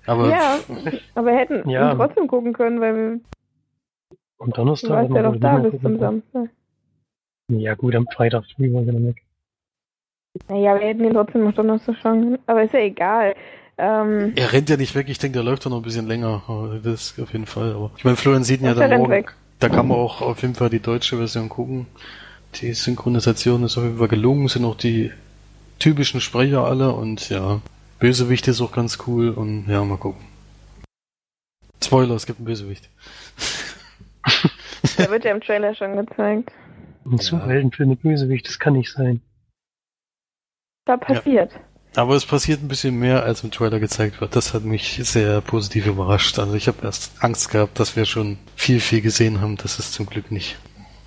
Aber 0.06 0.28
Ja, 0.30 0.58
aber 1.14 1.26
wir 1.26 1.36
hätten 1.38 1.68
Ja. 1.68 1.92
ihn 1.92 1.96
trotzdem 1.98 2.26
gucken 2.28 2.52
können, 2.52 2.80
weil 2.80 2.94
wir 2.94 3.20
Am 4.38 4.50
Du 4.50 4.56
Donnerstag. 4.56 4.90
warst 4.90 5.10
ja 5.14 5.22
doch 5.22 5.36
da 5.38 5.58
bis 5.58 5.70
zum 5.72 5.80
gucken. 5.82 5.98
Samstag. 5.98 6.50
Ja 7.48 7.74
gut, 7.74 7.94
am 7.94 8.06
Freitag 8.14 8.44
früh 8.56 8.72
war 8.72 8.80
ich 8.82 8.86
dann 8.86 9.06
weg. 9.06 9.22
Naja, 10.48 10.78
wir 10.80 10.86
hätten 10.88 11.04
ihn 11.04 11.12
trotzdem 11.14 11.44
noch 11.44 11.54
Donnerstag 11.54 11.96
schauen 12.02 12.20
können. 12.22 12.38
Aber 12.46 12.62
ist 12.62 12.72
ja 12.74 12.80
egal. 12.80 13.34
Ähm, 13.76 14.32
er 14.36 14.52
rennt 14.52 14.70
ja 14.70 14.76
nicht 14.76 14.94
weg, 14.94 15.08
ich 15.08 15.18
denke, 15.18 15.34
der 15.38 15.44
läuft 15.44 15.66
doch 15.66 15.70
noch 15.70 15.78
ein 15.78 15.82
bisschen 15.82 16.06
länger. 16.06 16.42
Aber 16.48 16.78
Das 16.82 17.18
auf 17.20 17.32
jeden 17.32 17.46
Fall. 17.46 17.72
Aber 17.74 17.90
ich 17.96 18.04
meine, 18.04 18.16
Florian 18.16 18.44
sieht 18.44 18.60
ihn 18.60 18.66
ja 18.66 18.74
dann 18.74 18.98
morgen. 18.98 19.10
weg. 19.10 19.34
Da 19.60 19.68
kann 19.68 19.88
man 19.88 19.96
auch 19.98 20.20
auf 20.20 20.42
jeden 20.42 20.54
Fall 20.54 20.68
die 20.70 20.80
deutsche 20.80 21.16
Version 21.16 21.48
gucken. 21.48 21.86
Die 22.60 22.72
Synchronisation 22.72 23.64
ist 23.64 23.76
auf 23.76 23.84
jeden 23.84 23.98
Fall 23.98 24.08
gelungen, 24.08 24.48
sind 24.48 24.64
auch 24.64 24.76
die 24.76 25.12
typischen 25.78 26.20
Sprecher 26.20 26.64
alle 26.64 26.92
und 26.92 27.28
ja, 27.28 27.60
Bösewicht 27.98 28.46
ist 28.48 28.60
auch 28.60 28.72
ganz 28.72 28.98
cool 29.06 29.30
und 29.30 29.66
ja, 29.68 29.84
mal 29.84 29.98
gucken. 29.98 30.24
Spoiler, 31.82 32.14
es 32.14 32.26
gibt 32.26 32.38
einen 32.38 32.46
Bösewicht. 32.46 32.88
der 34.98 35.10
wird 35.10 35.24
ja 35.24 35.32
im 35.32 35.40
Trailer 35.40 35.74
schon 35.74 35.96
gezeigt. 35.96 36.52
Ein 37.04 37.18
Superheldenfilm 37.18 37.90
mit 37.90 38.02
Bösewicht, 38.02 38.48
das 38.48 38.58
kann 38.58 38.74
nicht 38.74 38.92
sein. 38.92 39.20
Da 40.86 40.96
passiert. 40.96 41.52
Aber 41.96 42.16
es 42.16 42.26
passiert 42.26 42.62
ein 42.62 42.68
bisschen 42.68 42.98
mehr, 42.98 43.22
als 43.22 43.44
im 43.44 43.50
Trailer 43.50 43.78
gezeigt 43.78 44.20
wird. 44.20 44.34
Das 44.34 44.52
hat 44.52 44.64
mich 44.64 45.00
sehr 45.04 45.40
positiv 45.40 45.86
überrascht. 45.86 46.38
Also 46.38 46.54
ich 46.54 46.66
habe 46.66 46.78
erst 46.82 47.22
Angst 47.22 47.50
gehabt, 47.50 47.78
dass 47.78 47.94
wir 47.94 48.04
schon 48.04 48.38
viel, 48.56 48.80
viel 48.80 49.00
gesehen 49.00 49.40
haben. 49.40 49.56
Das 49.56 49.78
ist 49.78 49.92
zum 49.92 50.06
Glück 50.06 50.30
nicht. 50.30 50.56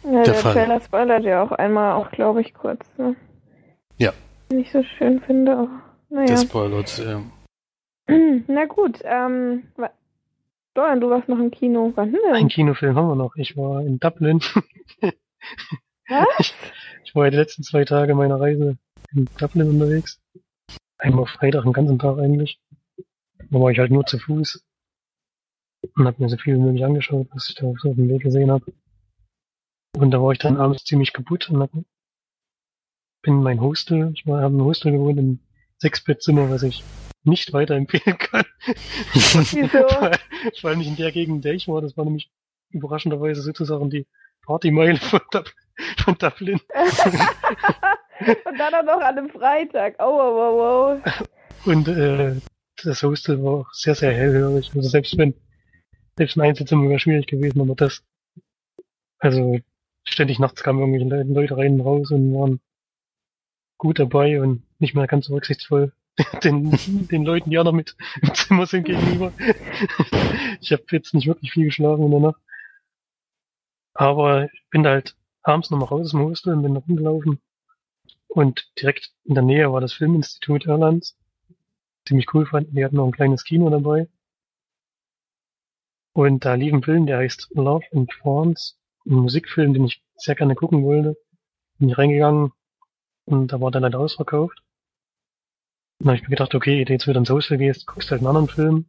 Ja, 0.07 0.23
Der 0.23 0.23
der, 0.23 0.33
Fall. 0.35 0.53
Trailer 0.53 0.79
spoilert 0.81 1.23
ja 1.23 1.43
auch 1.43 1.51
einmal, 1.51 1.93
auch 1.93 2.11
glaube 2.11 2.41
ich, 2.41 2.53
kurz. 2.53 2.85
Ne? 2.97 3.15
Ja. 3.97 4.13
Nicht 4.51 4.71
so 4.71 4.81
schön 4.83 5.19
finde, 5.21 5.67
Der 6.09 6.17
naja. 6.21 6.37
spoilert. 6.37 6.97
Ja. 6.97 7.21
Na 8.47 8.65
gut, 8.65 8.99
ähm, 9.03 9.63
Florian, 10.73 11.01
du 11.01 11.09
warst 11.09 11.27
noch 11.27 11.39
im 11.39 11.51
Kino. 11.51 11.91
Wann 11.95 12.11
denn? 12.13 12.33
Einen 12.33 12.49
Kinofilm 12.49 12.95
haben 12.95 13.07
wir 13.09 13.15
noch. 13.15 13.35
Ich 13.35 13.57
war 13.57 13.81
in 13.81 13.99
Dublin. 13.99 14.39
Was? 16.09 16.53
Ich 17.03 17.15
war 17.15 17.31
die 17.31 17.37
letzten 17.37 17.63
zwei 17.63 17.85
Tage 17.85 18.15
meiner 18.15 18.37
Reise 18.39 18.77
in 19.15 19.29
Dublin 19.39 19.69
unterwegs. 19.69 20.21
Einmal 20.97 21.25
Freitag, 21.25 21.63
den 21.63 21.71
ganzen 21.71 21.97
Tag 21.99 22.17
eigentlich. 22.19 22.59
Da 23.49 23.59
war 23.61 23.71
ich 23.71 23.79
halt 23.79 23.91
nur 23.91 24.05
zu 24.05 24.19
Fuß. 24.19 24.61
Und 25.95 26.05
hab 26.05 26.19
mir 26.19 26.27
so 26.27 26.35
viel 26.35 26.55
wie 26.55 26.59
möglich 26.59 26.83
angeschaut, 26.83 27.27
was 27.33 27.47
ich 27.47 27.55
da 27.55 27.71
so 27.81 27.89
auf 27.91 27.95
dem 27.95 28.09
Weg 28.09 28.23
gesehen 28.23 28.51
habe. 28.51 28.65
Und 29.97 30.11
da 30.11 30.21
war 30.21 30.31
ich 30.31 30.37
dann 30.37 30.57
abends 30.57 30.83
ziemlich 30.83 31.11
kaputt 31.11 31.49
und 31.49 31.59
hab, 31.59 31.71
bin 31.71 31.85
in 33.23 33.43
mein 33.43 33.59
Hostel. 33.59 34.11
Ich 34.13 34.27
war, 34.27 34.41
habe 34.41 34.53
im 34.53 34.63
Hostel 34.63 34.91
gewohnt, 34.91 35.17
im 35.17 35.39
Sechsbettzimmer, 35.79 36.51
was 36.51 36.61
ich 36.61 36.83
nicht 37.23 37.51
weiterempfehlen 37.51 38.17
kann. 38.17 38.45
Wieso? 39.13 39.87
Vor 40.61 40.69
allem 40.69 40.79
nicht 40.79 40.89
in 40.89 40.95
der 40.97 41.11
Gegend, 41.11 41.37
in 41.37 41.41
der 41.41 41.53
ich 41.53 41.67
war. 41.67 41.81
Das 41.81 41.97
war 41.97 42.05
nämlich 42.05 42.29
überraschenderweise 42.69 43.41
sozusagen 43.41 43.89
die 43.89 44.05
Partymeile 44.45 44.97
von, 44.97 45.19
Dub 45.31 45.51
von 45.97 46.15
Dublin. 46.17 46.61
Und 48.45 48.59
dann 48.59 48.75
auch 48.75 48.83
noch 48.83 49.01
an 49.01 49.17
einem 49.17 49.29
Freitag. 49.29 49.95
Oh, 49.99 50.05
wow, 50.05 50.53
wow, 50.53 51.01
wow. 51.03 51.27
Und 51.65 51.87
äh, 51.87 52.35
das 52.83 53.01
Hostel 53.01 53.43
war 53.43 53.61
auch 53.61 53.73
sehr, 53.73 53.95
sehr 53.95 54.13
hellhörig. 54.13 54.71
Also 54.75 54.89
selbst 54.89 55.17
wenn, 55.17 55.33
selbst 56.17 56.37
ein 56.37 56.41
Einzelzimmer 56.41 56.87
wäre 56.87 56.99
schwierig 56.99 57.25
gewesen, 57.25 57.61
aber 57.61 57.75
das, 57.75 58.03
also 59.19 59.59
ständig 60.09 60.39
nachts 60.39 60.63
kamen 60.63 60.79
irgendwelche 60.79 61.23
Le- 61.27 61.33
Leute 61.33 61.57
rein 61.57 61.73
und 61.75 61.81
raus 61.81 62.11
und 62.11 62.33
waren 62.33 62.59
gut 63.77 63.99
dabei 63.99 64.41
und 64.41 64.63
nicht 64.79 64.95
mehr 64.95 65.07
ganz 65.07 65.27
so 65.27 65.33
rücksichtsvoll 65.35 65.91
den, 66.43 66.71
den 67.11 67.23
Leuten, 67.25 67.49
die 67.51 67.59
auch 67.59 67.63
noch 67.63 67.71
mit 67.73 67.95
im 68.21 68.33
Zimmer 68.33 68.65
sind 68.65 68.85
gegenüber. 68.85 69.31
ich 70.61 70.71
habe 70.71 70.83
jetzt 70.91 71.13
nicht 71.13 71.27
wirklich 71.27 71.51
viel 71.51 71.65
geschlafen 71.65 72.05
in 72.05 72.11
der 72.11 72.19
Nacht. 72.19 72.41
Aber 73.93 74.45
ich 74.53 74.63
bin 74.71 74.87
halt 74.87 75.15
abends 75.43 75.69
nochmal 75.69 75.89
raus 75.89 76.05
aus 76.05 76.11
dem 76.11 76.21
Hostel 76.21 76.53
und 76.53 76.63
bin 76.63 76.73
da 76.75 76.79
rumgelaufen. 76.79 77.39
Und 78.27 78.71
direkt 78.79 79.11
in 79.25 79.35
der 79.35 79.43
Nähe 79.43 79.71
war 79.71 79.81
das 79.81 79.93
Filminstitut 79.93 80.65
Irlands 80.65 81.17
ziemlich 82.07 82.33
cool 82.33 82.45
fanden. 82.47 82.75
Die 82.75 82.83
hatten 82.85 82.95
noch 82.95 83.05
ein 83.05 83.11
kleines 83.11 83.43
Kino 83.43 83.69
dabei. 83.69 84.07
Und 86.13 86.43
da 86.45 86.55
lief 86.55 86.73
ein 86.73 86.83
Film, 86.83 87.05
der 87.05 87.19
heißt 87.19 87.49
Love 87.53 87.85
and 87.93 88.09
Thorns. 88.09 88.76
Ein 89.09 89.15
Musikfilm, 89.15 89.73
den 89.73 89.85
ich 89.85 90.03
sehr 90.17 90.35
gerne 90.35 90.55
gucken 90.55 90.83
wollte. 90.83 91.17
Bin 91.79 91.89
ich 91.89 91.97
reingegangen 91.97 92.51
und 93.25 93.51
da 93.53 93.61
war 93.61 93.71
dann 93.71 93.83
halt 93.83 93.95
ausverkauft. 93.95 94.59
Und 95.99 96.05
dann 96.05 96.07
habe 96.09 96.17
ich 96.17 96.23
mir 96.23 96.29
gedacht, 96.35 96.53
okay, 96.55 96.83
jetzt 96.87 97.07
wieder 97.07 97.17
ins 97.19 97.29
Hostel 97.29 97.57
gehst, 97.57 97.87
guckst 97.87 98.11
halt 98.11 98.21
einen 98.21 98.27
anderen 98.27 98.47
Film. 98.49 98.85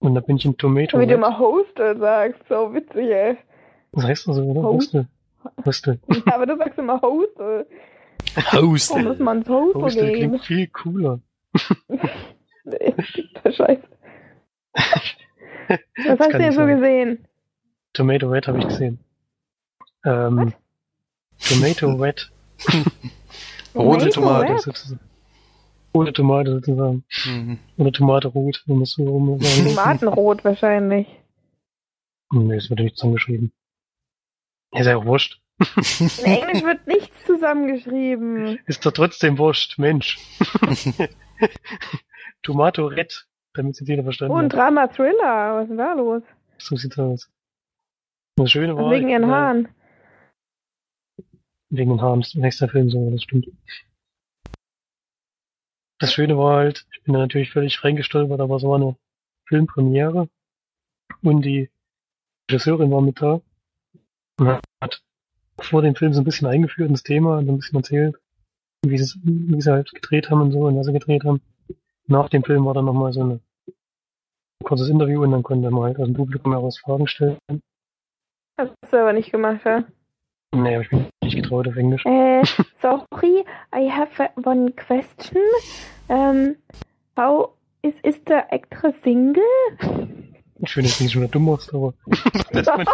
Und 0.00 0.14
da 0.14 0.20
bin 0.20 0.36
ich 0.36 0.44
in 0.44 0.56
Tomato 0.56 0.98
Wie 1.00 1.06
du 1.06 1.14
immer 1.14 1.38
Hostel 1.38 1.98
sagst. 1.98 2.40
So 2.48 2.72
witzig, 2.72 3.10
ey. 3.10 3.36
Das 3.92 4.04
heißt 4.04 4.28
also, 4.28 4.42
oder? 4.44 4.62
Host- 4.62 4.94
Hostel. 4.94 5.08
Hostel. 5.64 6.00
Ja, 6.26 6.34
aber 6.34 6.46
du 6.46 6.56
sagst 6.56 6.78
immer 6.78 7.00
Hostel. 7.00 7.66
Warum 8.52 8.70
muss 8.70 8.90
Hostel. 8.90 9.16
man 9.24 9.38
ins 9.38 9.48
Hostel 9.48 9.82
Hostel 9.82 10.12
gehen? 10.12 10.28
klingt 10.30 10.44
viel 10.44 10.66
cooler. 10.68 11.20
Nee, 12.64 12.94
das 13.34 13.44
ist 13.46 13.56
scheiße. 13.56 13.82
Was 14.74 15.78
hast 16.06 16.18
kann 16.18 16.32
du 16.32 16.38
denn 16.38 16.52
so 16.52 16.58
sein. 16.60 16.76
gesehen? 16.76 17.24
Tomato 17.94 18.28
Red 18.28 18.46
habe 18.46 18.58
ich 18.58 18.66
gesehen. 18.68 18.98
Ähm, 20.04 20.52
Tomato 21.40 21.92
Red. 22.02 22.30
Rote 23.74 24.08
Tomate. 24.10 24.56
Rote 25.94 26.12
Tomate 26.12 26.52
sozusagen. 26.54 27.04
Mhm. 27.26 27.58
Oder 27.76 27.92
Tomate 27.92 28.28
rot, 28.28 28.62
wenn 28.66 28.76
man 28.76 28.82
es 28.84 28.92
so 28.92 29.04
rum 29.04 29.38
sagen 29.40 29.68
Tomatenrot 29.68 30.44
wahrscheinlich. 30.44 31.06
Nee, 32.32 32.56
es 32.56 32.68
wird 32.70 32.80
nicht 32.80 32.96
zusammengeschrieben. 32.96 33.52
Ist 34.72 34.86
ja 34.86 34.96
auch 34.96 35.04
wurscht. 35.04 35.40
In 35.98 36.24
Englisch 36.24 36.62
wird 36.62 36.86
nichts 36.86 37.16
zusammengeschrieben. 37.26 38.58
Ist 38.66 38.84
doch 38.84 38.92
trotzdem 38.92 39.38
wurscht, 39.38 39.78
Mensch. 39.78 40.18
Tomato 42.42 42.86
Red, 42.86 43.26
damit 43.54 43.76
sie 43.76 43.84
jeder 43.84 44.02
verstanden 44.04 44.32
Oh, 44.34 44.36
ein 44.36 44.44
hat. 44.46 44.52
Drama-Thriller. 44.52 45.54
Was 45.54 45.62
ist 45.64 45.68
denn 45.70 45.78
da 45.78 45.92
los? 45.94 46.22
So 46.58 46.76
sieht's 46.76 46.98
aus. 46.98 47.28
Und 48.36 48.44
Das 48.44 48.52
Schöne 48.52 48.76
war. 48.76 48.90
wegen 48.90 49.08
ihren 49.08 49.26
Haaren. 49.26 49.68
Wegen 51.70 51.90
den 51.90 52.00
Haaren, 52.00 52.20
ist 52.20 52.34
nächster 52.34 52.68
Film 52.68 52.90
so, 52.90 53.10
das 53.10 53.22
stimmt. 53.22 53.48
Das 56.00 56.12
Schöne 56.12 56.38
war 56.38 56.58
halt, 56.58 56.86
ich 56.92 57.02
bin 57.02 57.14
da 57.14 57.20
natürlich 57.20 57.50
völlig 57.50 57.82
reingestolpert, 57.82 58.40
aber 58.40 58.56
es 58.56 58.62
war 58.62 58.76
eine 58.76 58.96
Filmpremiere 59.48 60.28
und 61.22 61.42
die 61.42 61.70
Regisseurin 62.50 62.90
war 62.90 63.00
mit 63.00 63.20
da 63.20 63.40
und 64.38 64.60
hat 64.80 65.02
vor 65.60 65.82
dem 65.82 65.96
Film 65.96 66.12
so 66.14 66.20
ein 66.20 66.24
bisschen 66.24 66.46
eingeführt 66.46 66.88
ins 66.88 67.02
Thema 67.02 67.38
und 67.38 67.48
ein 67.48 67.58
bisschen 67.58 67.78
erzählt, 67.78 68.16
wie 68.86 68.96
sie, 68.96 69.20
wie 69.24 69.60
sie 69.60 69.72
halt 69.72 69.92
gedreht 69.92 70.30
haben 70.30 70.40
und 70.40 70.52
so 70.52 70.60
und 70.60 70.76
was 70.76 70.86
sie 70.86 70.92
gedreht 70.92 71.24
haben. 71.24 71.40
Nach 72.06 72.28
dem 72.28 72.44
Film 72.44 72.64
war 72.64 72.74
dann 72.74 72.84
nochmal 72.84 73.12
so 73.12 73.24
ein 73.24 73.40
kurzes 74.64 74.88
Interview 74.88 75.22
und 75.22 75.32
dann 75.32 75.42
konnte 75.42 75.70
man 75.70 75.82
halt 75.82 75.98
aus 75.98 76.06
dem 76.06 76.14
Publikum 76.14 76.52
heraus 76.52 76.78
Fragen 76.78 77.06
stellen. 77.06 77.38
Hast 78.56 78.72
du 78.90 79.00
aber 79.00 79.12
nicht 79.12 79.30
gemacht, 79.30 79.60
ja? 79.64 79.84
Nee, 80.54 80.76
hab 80.76 80.82
ich 80.82 81.07
mich 81.22 81.34
nicht 81.34 81.42
getraut 81.42 81.68
auf 81.68 81.76
Englisch. 81.76 82.04
Äh, 82.04 82.42
sorry, 82.82 83.44
I 83.74 83.90
have 83.90 84.30
one 84.44 84.72
question. 84.72 85.42
Um, 86.08 86.56
how 87.16 87.50
is, 87.82 87.94
is 88.02 88.16
the 88.26 88.42
actor 88.50 88.92
single? 89.02 89.42
Schön, 90.64 90.84
dass 90.84 90.98
du 90.98 91.04
nicht 91.04 91.12
schon 91.12 91.22
wieder 91.22 91.30
dumm 91.30 91.44
machst, 91.44 91.72
aber. 91.72 91.94
das 92.52 92.66
man, 92.76 92.86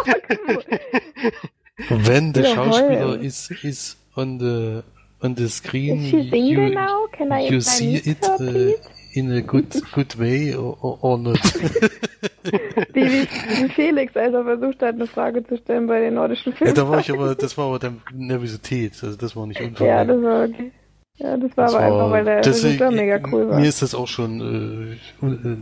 Wenn 1.89 2.33
der 2.33 2.45
Schauspieler 2.45 3.19
is, 3.19 3.49
is 3.63 3.97
on 4.15 4.39
the, 4.39 4.83
on 5.21 5.35
the 5.35 5.49
screen, 5.49 6.03
Is 6.03 6.09
she 6.09 6.29
single 6.29 6.69
you, 6.69 6.73
now? 6.73 7.07
Can 7.11 7.31
I 7.31 7.49
you 7.49 7.59
see 7.61 7.95
it 7.95 8.23
uh, 8.23 8.37
please? 8.37 8.79
In 9.15 9.31
a 9.31 9.39
good, 9.41 9.65
good 9.93 10.17
way 10.19 10.53
or, 10.55 10.77
or, 11.01 11.17
not. 11.17 11.39
Wie, 12.93 13.03
wie, 13.03 13.69
Felix, 13.69 14.15
als 14.15 14.33
er 14.33 14.43
versucht 14.43 14.81
hat, 14.81 14.95
eine 14.95 15.07
Frage 15.07 15.43
zu 15.45 15.57
stellen 15.57 15.87
bei 15.87 15.99
den 16.01 16.13
nordischen 16.13 16.51
ja, 16.51 16.57
Filmen. 16.57 16.75
da 16.75 16.87
war 16.87 16.99
ich 16.99 17.11
aber, 17.11 17.33
das 17.35 17.57
war 17.57 17.65
aber 17.67 17.79
dann 17.79 18.01
Nervosität, 18.13 18.93
also 19.03 19.17
das 19.17 19.35
war 19.35 19.47
nicht 19.47 19.59
Unfall. 19.61 19.87
Ja, 19.87 20.05
das 20.05 20.21
war 20.21 20.43
okay. 20.45 20.71
Ja, 21.17 21.37
das 21.37 21.57
war 21.57 21.65
Das 21.65 21.75
aber 21.75 21.83
einfach, 21.85 22.11
weil 22.11 22.25
der 22.25 22.37
Regisseur 22.45 22.91
mega 22.91 23.19
cool 23.31 23.49
war. 23.49 23.59
Mir 23.59 23.67
ist 23.67 23.81
das 23.81 23.95
auch 23.95 24.07
schon, 24.07 24.41
äh, 24.41 25.25
äh, 25.25 25.57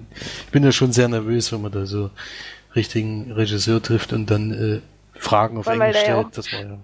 ich 0.45 0.51
bin 0.51 0.63
ja 0.63 0.71
schon 0.71 0.91
sehr 0.91 1.07
nervös, 1.07 1.53
wenn 1.53 1.61
man 1.61 1.71
da 1.71 1.85
so 1.85 2.09
richtigen 2.75 3.31
Regisseur 3.31 3.81
trifft 3.81 4.11
und 4.13 4.29
dann 4.29 4.51
äh, 4.51 4.81
Fragen 5.17 5.57
auf 5.57 5.67
weil 5.67 5.79
Englisch 5.79 5.95
ja 5.97 6.01
stellt. 6.01 6.17
auch- 6.25 6.31
Das 6.31 6.51
war 6.51 6.59
ja, 6.61 6.77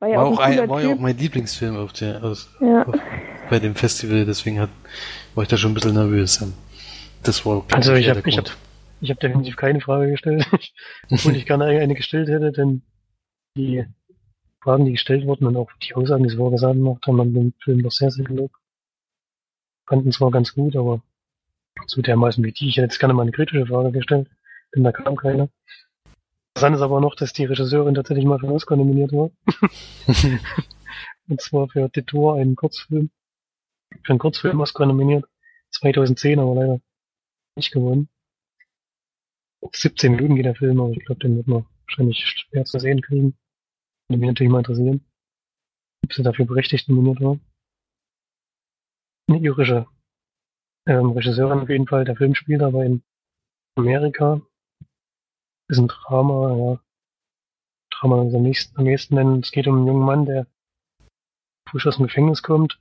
War 0.00 0.08
ja 0.08 0.16
war 0.18 0.24
auch 0.26 0.38
ein 0.40 0.68
war 0.68 0.82
ja 0.82 0.94
auch 0.94 0.98
mein 0.98 1.16
Lieblingsfilm 1.18 1.76
auf 1.76 1.92
der, 1.92 2.24
aus, 2.24 2.48
Ja. 2.60 2.82
auf, 2.84 2.94
bei 3.50 3.58
dem 3.60 3.74
Festival, 3.76 4.24
deswegen 4.24 4.58
hat, 4.58 4.70
war 5.36 5.42
ich 5.42 5.48
da 5.48 5.56
schon 5.56 5.70
ein 5.70 5.74
bisschen 5.74 5.94
nervös. 5.94 6.44
Das 7.22 7.46
war, 7.46 7.64
Also 7.72 7.94
ich 7.94 8.08
hab- 8.08 8.14
der 8.14 8.26
ich 8.26 8.34
Grund. 8.34 8.56
Ich 9.02 9.10
habe 9.10 9.20
definitiv 9.20 9.56
keine 9.56 9.80
Frage 9.80 10.10
gestellt, 10.10 10.46
obwohl 11.10 11.36
ich 11.36 11.44
gerne 11.46 11.66
eine 11.66 11.94
gestellt 11.94 12.28
hätte, 12.28 12.50
denn 12.50 12.80
die 13.56 13.84
Fragen, 14.62 14.86
die 14.86 14.92
gestellt 14.92 15.26
wurden 15.26 15.46
und 15.46 15.56
auch 15.56 15.70
die 15.82 15.94
Aussagen, 15.94 16.24
die 16.24 16.30
sie 16.30 16.36
vorgesagt 16.36 16.74
gemacht 16.74 17.06
haben, 17.06 17.20
haben 17.20 17.34
den 17.34 17.54
Film 17.62 17.82
doch 17.82 17.92
sehr, 17.92 18.10
sehr 18.10 18.24
gelobt. 18.24 18.54
Fanden 19.86 20.10
zwar 20.12 20.30
ganz 20.30 20.54
gut, 20.54 20.74
aber 20.76 21.02
zu 21.86 22.00
dermaßen 22.02 22.42
wie 22.42 22.52
die. 22.52 22.68
Ich 22.70 22.76
hätte 22.78 22.86
jetzt 22.86 22.98
gerne 22.98 23.12
mal 23.14 23.22
eine 23.22 23.32
kritische 23.32 23.66
Frage 23.66 23.92
gestellt, 23.92 24.28
denn 24.74 24.82
da 24.82 24.92
kam 24.92 25.14
keine. 25.16 25.50
Interessant 26.54 26.76
ist 26.76 26.82
aber 26.82 27.00
noch, 27.02 27.14
dass 27.14 27.34
die 27.34 27.44
Regisseurin 27.44 27.94
tatsächlich 27.94 28.24
mal 28.24 28.38
für 28.38 28.50
Oscar 28.50 28.76
nominiert 28.76 29.12
war. 29.12 29.30
und 31.28 31.40
zwar 31.40 31.68
für 31.68 31.88
Detour, 31.90 32.36
einen 32.36 32.56
Kurzfilm. 32.56 33.10
Für 34.02 34.10
einen 34.10 34.18
Kurzfilm 34.18 34.60
Oscar 34.60 34.86
nominiert. 34.86 35.24
2010, 35.70 36.38
aber 36.38 36.54
leider 36.54 36.80
nicht 37.56 37.72
gewonnen. 37.72 38.08
17 39.72 40.12
Minuten 40.12 40.36
geht 40.36 40.44
der 40.44 40.54
Film, 40.54 40.80
aber 40.80 40.90
ich 40.90 41.04
glaube, 41.04 41.20
den 41.20 41.36
wird 41.36 41.48
man 41.48 41.66
wahrscheinlich 41.86 42.24
schwer 42.24 42.64
zu 42.64 42.78
sehen 42.78 43.02
kriegen. 43.02 43.36
Würde 44.08 44.20
mich 44.20 44.28
natürlich 44.28 44.50
mal 44.50 44.58
interessieren, 44.58 45.04
ob 46.04 46.12
sie 46.12 46.22
dafür 46.22 46.46
berechtigt 46.46 46.88
nominiert 46.88 47.20
war. 47.20 47.38
Eine 49.28 49.40
irische 49.40 49.86
ähm, 50.86 51.10
Regisseurin 51.10 51.60
auf 51.60 51.68
jeden 51.68 51.88
Fall. 51.88 52.04
Der 52.04 52.16
Film 52.16 52.34
spielt 52.34 52.62
aber 52.62 52.84
in 52.84 53.02
Amerika. 53.76 54.40
Ist 55.68 55.78
ein 55.78 55.88
Drama, 55.88 56.56
ja. 56.56 56.80
Drama 57.90 58.20
am 58.20 58.42
nächsten, 58.42 58.78
am 58.78 58.86
ehesten 58.86 59.16
nennen. 59.16 59.40
Es 59.40 59.50
geht 59.50 59.66
um 59.66 59.76
einen 59.78 59.86
jungen 59.86 60.04
Mann, 60.04 60.26
der 60.26 60.46
frisch 61.68 61.86
aus 61.86 61.96
dem 61.96 62.06
Gefängnis 62.06 62.42
kommt 62.42 62.78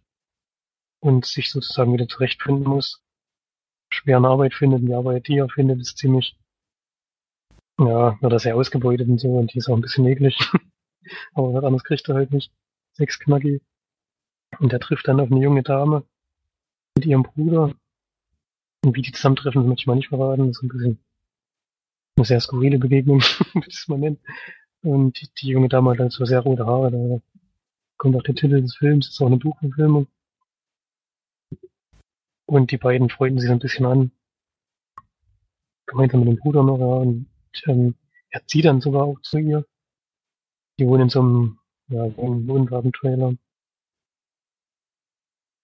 und 1.05 1.25
sich 1.25 1.51
sozusagen 1.51 1.93
wieder 1.93 2.07
zurechtfinden 2.07 2.65
muss. 2.65 3.03
Schwer 3.89 4.17
eine 4.17 4.27
Arbeit 4.27 4.55
findet. 4.55 4.81
Die 4.81 4.93
Arbeit, 4.93 5.27
die 5.27 5.37
er 5.37 5.49
findet, 5.49 5.79
ist 5.79 5.97
ziemlich 5.97 6.35
ja, 7.77 8.19
wird 8.21 8.33
er 8.33 8.39
sehr 8.39 8.55
ausgebeutet 8.55 9.07
und 9.07 9.19
so 9.19 9.37
und 9.37 9.53
die 9.53 9.57
ist 9.57 9.69
auch 9.69 9.75
ein 9.75 9.81
bisschen 9.81 10.05
eklig. 10.07 10.37
Aber 11.33 11.53
was 11.53 11.63
anderes 11.63 11.83
kriegt 11.83 12.07
er 12.09 12.15
halt 12.15 12.31
nicht. 12.31 12.51
Sechs 12.93 13.19
Knacki. 13.19 13.61
Und 14.59 14.73
er 14.73 14.79
trifft 14.79 15.07
dann 15.07 15.19
auf 15.19 15.31
eine 15.31 15.41
junge 15.41 15.63
Dame 15.63 16.03
mit 16.95 17.05
ihrem 17.05 17.23
Bruder. 17.23 17.75
Und 18.83 18.95
wie 18.95 19.01
die 19.01 19.11
zusammentreffen, 19.11 19.61
das 19.61 19.67
möchte 19.67 19.81
ich 19.81 19.87
mal 19.87 19.95
nicht 19.95 20.09
verraten. 20.09 20.47
Das 20.47 20.57
ist 20.57 20.63
ein 20.63 20.69
bisschen 20.69 20.99
eine 22.15 22.25
sehr 22.25 22.39
skurrile 22.39 22.79
Begegnung, 22.79 23.19
würde 23.53 23.67
ich 23.67 23.75
es 23.75 23.87
mal 23.87 23.99
nennen. 23.99 24.19
Und 24.81 25.19
die, 25.19 25.29
die 25.37 25.49
junge 25.49 25.67
Dame 25.67 25.91
hat 25.91 25.99
halt 25.99 26.13
so 26.13 26.25
sehr 26.25 26.39
rote 26.39 26.65
Haare. 26.65 26.91
Da 26.91 27.39
kommt 27.97 28.15
auch 28.15 28.23
der 28.23 28.35
Titel 28.35 28.61
des 28.61 28.77
Films, 28.77 29.09
ist 29.09 29.21
auch 29.21 29.27
eine 29.27 29.37
Buchverfilmung. 29.37 30.07
Und 32.47 32.71
die 32.71 32.77
beiden 32.77 33.09
freunden 33.09 33.39
sich 33.39 33.47
so 33.47 33.53
ein 33.53 33.59
bisschen 33.59 33.85
an. 33.85 34.11
Gemeinsam 35.87 36.21
mit 36.21 36.29
dem 36.29 36.37
Bruder 36.37 36.63
noch, 36.63 36.79
ja. 36.79 36.85
Und 36.85 37.27
ähm, 37.65 37.95
er 38.29 38.45
zieht 38.47 38.65
dann 38.65 38.81
sogar 38.81 39.03
auch 39.03 39.19
zu 39.21 39.37
ihr. 39.37 39.65
Die 40.79 40.87
wohnen 40.87 41.03
in 41.03 41.09
so 41.09 41.21
einem 41.21 41.59
ja, 41.87 42.03
Wohn- 42.17 42.47
Wohnwagen-Trailer. 42.47 43.35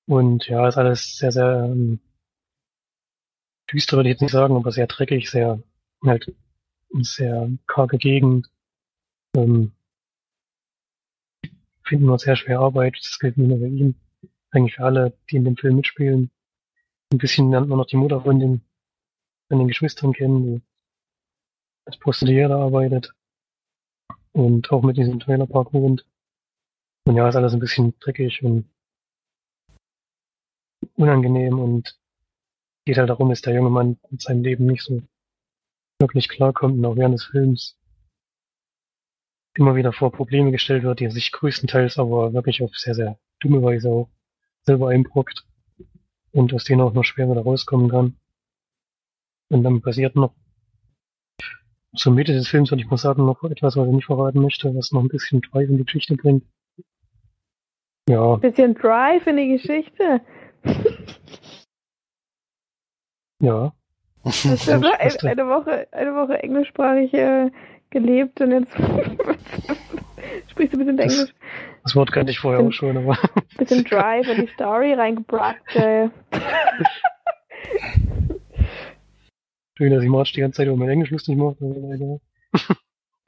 Und 0.08 0.48
ja, 0.48 0.67
ist 0.67 0.78
alles 0.78 1.17
sehr, 1.17 1.32
sehr 1.32 1.65
ähm, 1.65 2.00
düster, 3.72 3.98
würde 3.98 4.10
ich 4.10 4.13
jetzt 4.15 4.22
nicht 4.22 4.32
sagen, 4.32 4.56
aber 4.56 4.72
sehr 4.72 4.88
dreckig, 4.88 5.30
sehr 5.30 5.62
halt 6.04 6.34
sehr 6.94 7.50
karge 7.67 7.98
Gegend. 7.98 8.50
Ähm, 9.36 9.72
finden 11.84 12.06
nur 12.06 12.20
sehr 12.20 12.36
schwer 12.36 12.60
Arbeit, 12.60 12.98
das 12.98 13.20
gilt 13.20 13.38
nicht 13.38 13.48
nur 13.48 13.60
bei 13.60 13.67
ihm, 13.67 13.96
eigentlich 14.52 14.76
für 14.76 14.86
alle, 14.86 15.13
die 15.30 15.38
in 15.38 15.46
dem 15.46 15.58
Film 15.58 15.76
mitspielen. 15.76 16.32
Ein 17.12 17.17
bisschen 17.17 17.52
lernt 17.52 17.67
man 17.67 17.78
noch 17.78 17.88
die 17.88 17.97
Mutter 17.97 18.21
von 18.21 18.39
den, 18.39 18.62
von 19.50 19.60
den 19.60 19.67
Geschwistern 19.67 20.13
kennen, 20.13 20.45
die 20.45 20.62
als 21.86 21.97
Prostituierte 21.97 22.56
arbeitet 22.56 23.13
und 24.32 24.71
auch 24.71 24.82
mit 24.82 24.95
diesem 24.95 25.19
Trailerpark 25.19 25.74
wohnt. 25.74 26.06
Und 27.06 27.15
ja, 27.15 27.28
ist 27.28 27.36
alles 27.36 27.54
ein 27.54 27.60
bisschen 27.60 28.00
dreckig 28.00 28.43
und 28.43 28.69
unangenehm 30.95 31.60
und 31.60 32.00
geht 32.86 32.97
halt 32.97 33.10
darum, 33.10 33.30
dass 33.30 33.41
der 33.41 33.56
junge 33.56 33.69
Mann 33.69 34.00
mit 34.10 34.21
seinem 34.21 34.43
Leben 34.43 34.65
nicht 34.65 34.84
so 34.84 35.02
wirklich 36.00 36.30
klarkommt 36.30 36.78
und 36.78 36.86
auch 36.86 36.95
während 36.95 37.15
des 37.15 37.26
Films 37.26 37.78
immer 39.58 39.76
wieder 39.76 39.91
vor 39.91 40.13
Probleme 40.13 40.52
gestellt 40.52 40.84
wird, 40.84 41.02
die 41.02 41.06
er 41.06 41.12
sich 41.12 41.32
größtenteils 41.34 42.00
aber 42.00 42.34
wirklich 42.34 42.62
auf 42.63 42.76
sehr, 42.78 42.95
sehr 42.95 43.19
dumme 43.39 43.62
Weise 43.62 43.89
auch 43.89 44.10
selber 44.63 44.89
einbrockt 44.89 45.45
und 46.34 46.54
aus 46.54 46.63
denen 46.63 46.82
auch 46.82 46.94
noch 46.94 47.04
schwer 47.04 47.30
wieder 47.30 47.41
rauskommen 47.41 47.89
kann. 47.89 48.15
Und 49.50 49.63
dann 49.63 49.82
passiert 49.82 50.15
noch 50.15 50.34
zur 51.96 52.13
Mitte 52.13 52.32
des 52.34 52.48
Films, 52.48 52.72
würde 52.72 52.84
ich 52.84 52.89
mal 52.89 52.98
sagen, 52.98 53.26
noch 53.26 53.44
etwas, 53.44 53.76
was 53.76 53.86
ich 53.88 53.94
nicht 53.94 54.06
verraten 54.06 54.41
möchte, 54.41 54.74
was 54.76 54.91
noch 54.94 55.02
ein 55.02 55.10
bisschen 55.10 55.41
Drive 55.41 55.70
in 55.70 55.78
die 55.78 55.84
Geschichte 55.84 56.15
bringt. 56.15 56.46
Ja, 58.10 58.38
Bisschen 58.38 58.74
Drive 58.76 59.28
in 59.28 59.38
die 59.38 59.50
Geschichte. 59.50 60.22
ja. 63.41 63.74
Hast 64.24 64.46
du 64.46 64.50
so 64.56 64.82
Was 64.82 65.00
eine, 65.00 65.10
denn? 65.17 65.30
eine 65.32 65.48
Woche, 65.48 65.88
eine 65.91 66.13
Woche 66.15 66.41
englischsprachig 66.44 67.13
äh, 67.13 67.52
gelebt 67.89 68.39
und 68.41 68.52
jetzt 68.52 68.74
sprichst 70.48 70.74
du 70.74 70.80
ein 70.80 70.86
bisschen 70.86 70.98
Das- 70.98 71.13
Englisch. 71.13 71.34
Das 71.84 71.96
Wort 71.96 72.12
kannte 72.12 72.32
ich 72.32 72.39
vorher 72.39 72.62
auch 72.62 72.72
schon, 72.72 72.98
aber 72.98 73.17
Bisschen 73.58 73.84
Drive 73.89 74.28
in 74.28 74.46
die 74.46 74.52
Story 74.54 74.94
reingebracht. 74.94 75.76
Äh. 75.76 76.10
schön, 79.76 79.91
dass 79.91 80.04
ich 80.04 80.10
March 80.10 80.34
die 80.34 80.41
ganze 80.41 80.58
Zeit 80.58 80.67
über 80.67 80.78
mein 80.78 80.89
Englisch 80.89 81.10
lustig 81.10 81.38
mache. 81.38 81.56
aber 81.60 81.94
egal. 81.94 82.20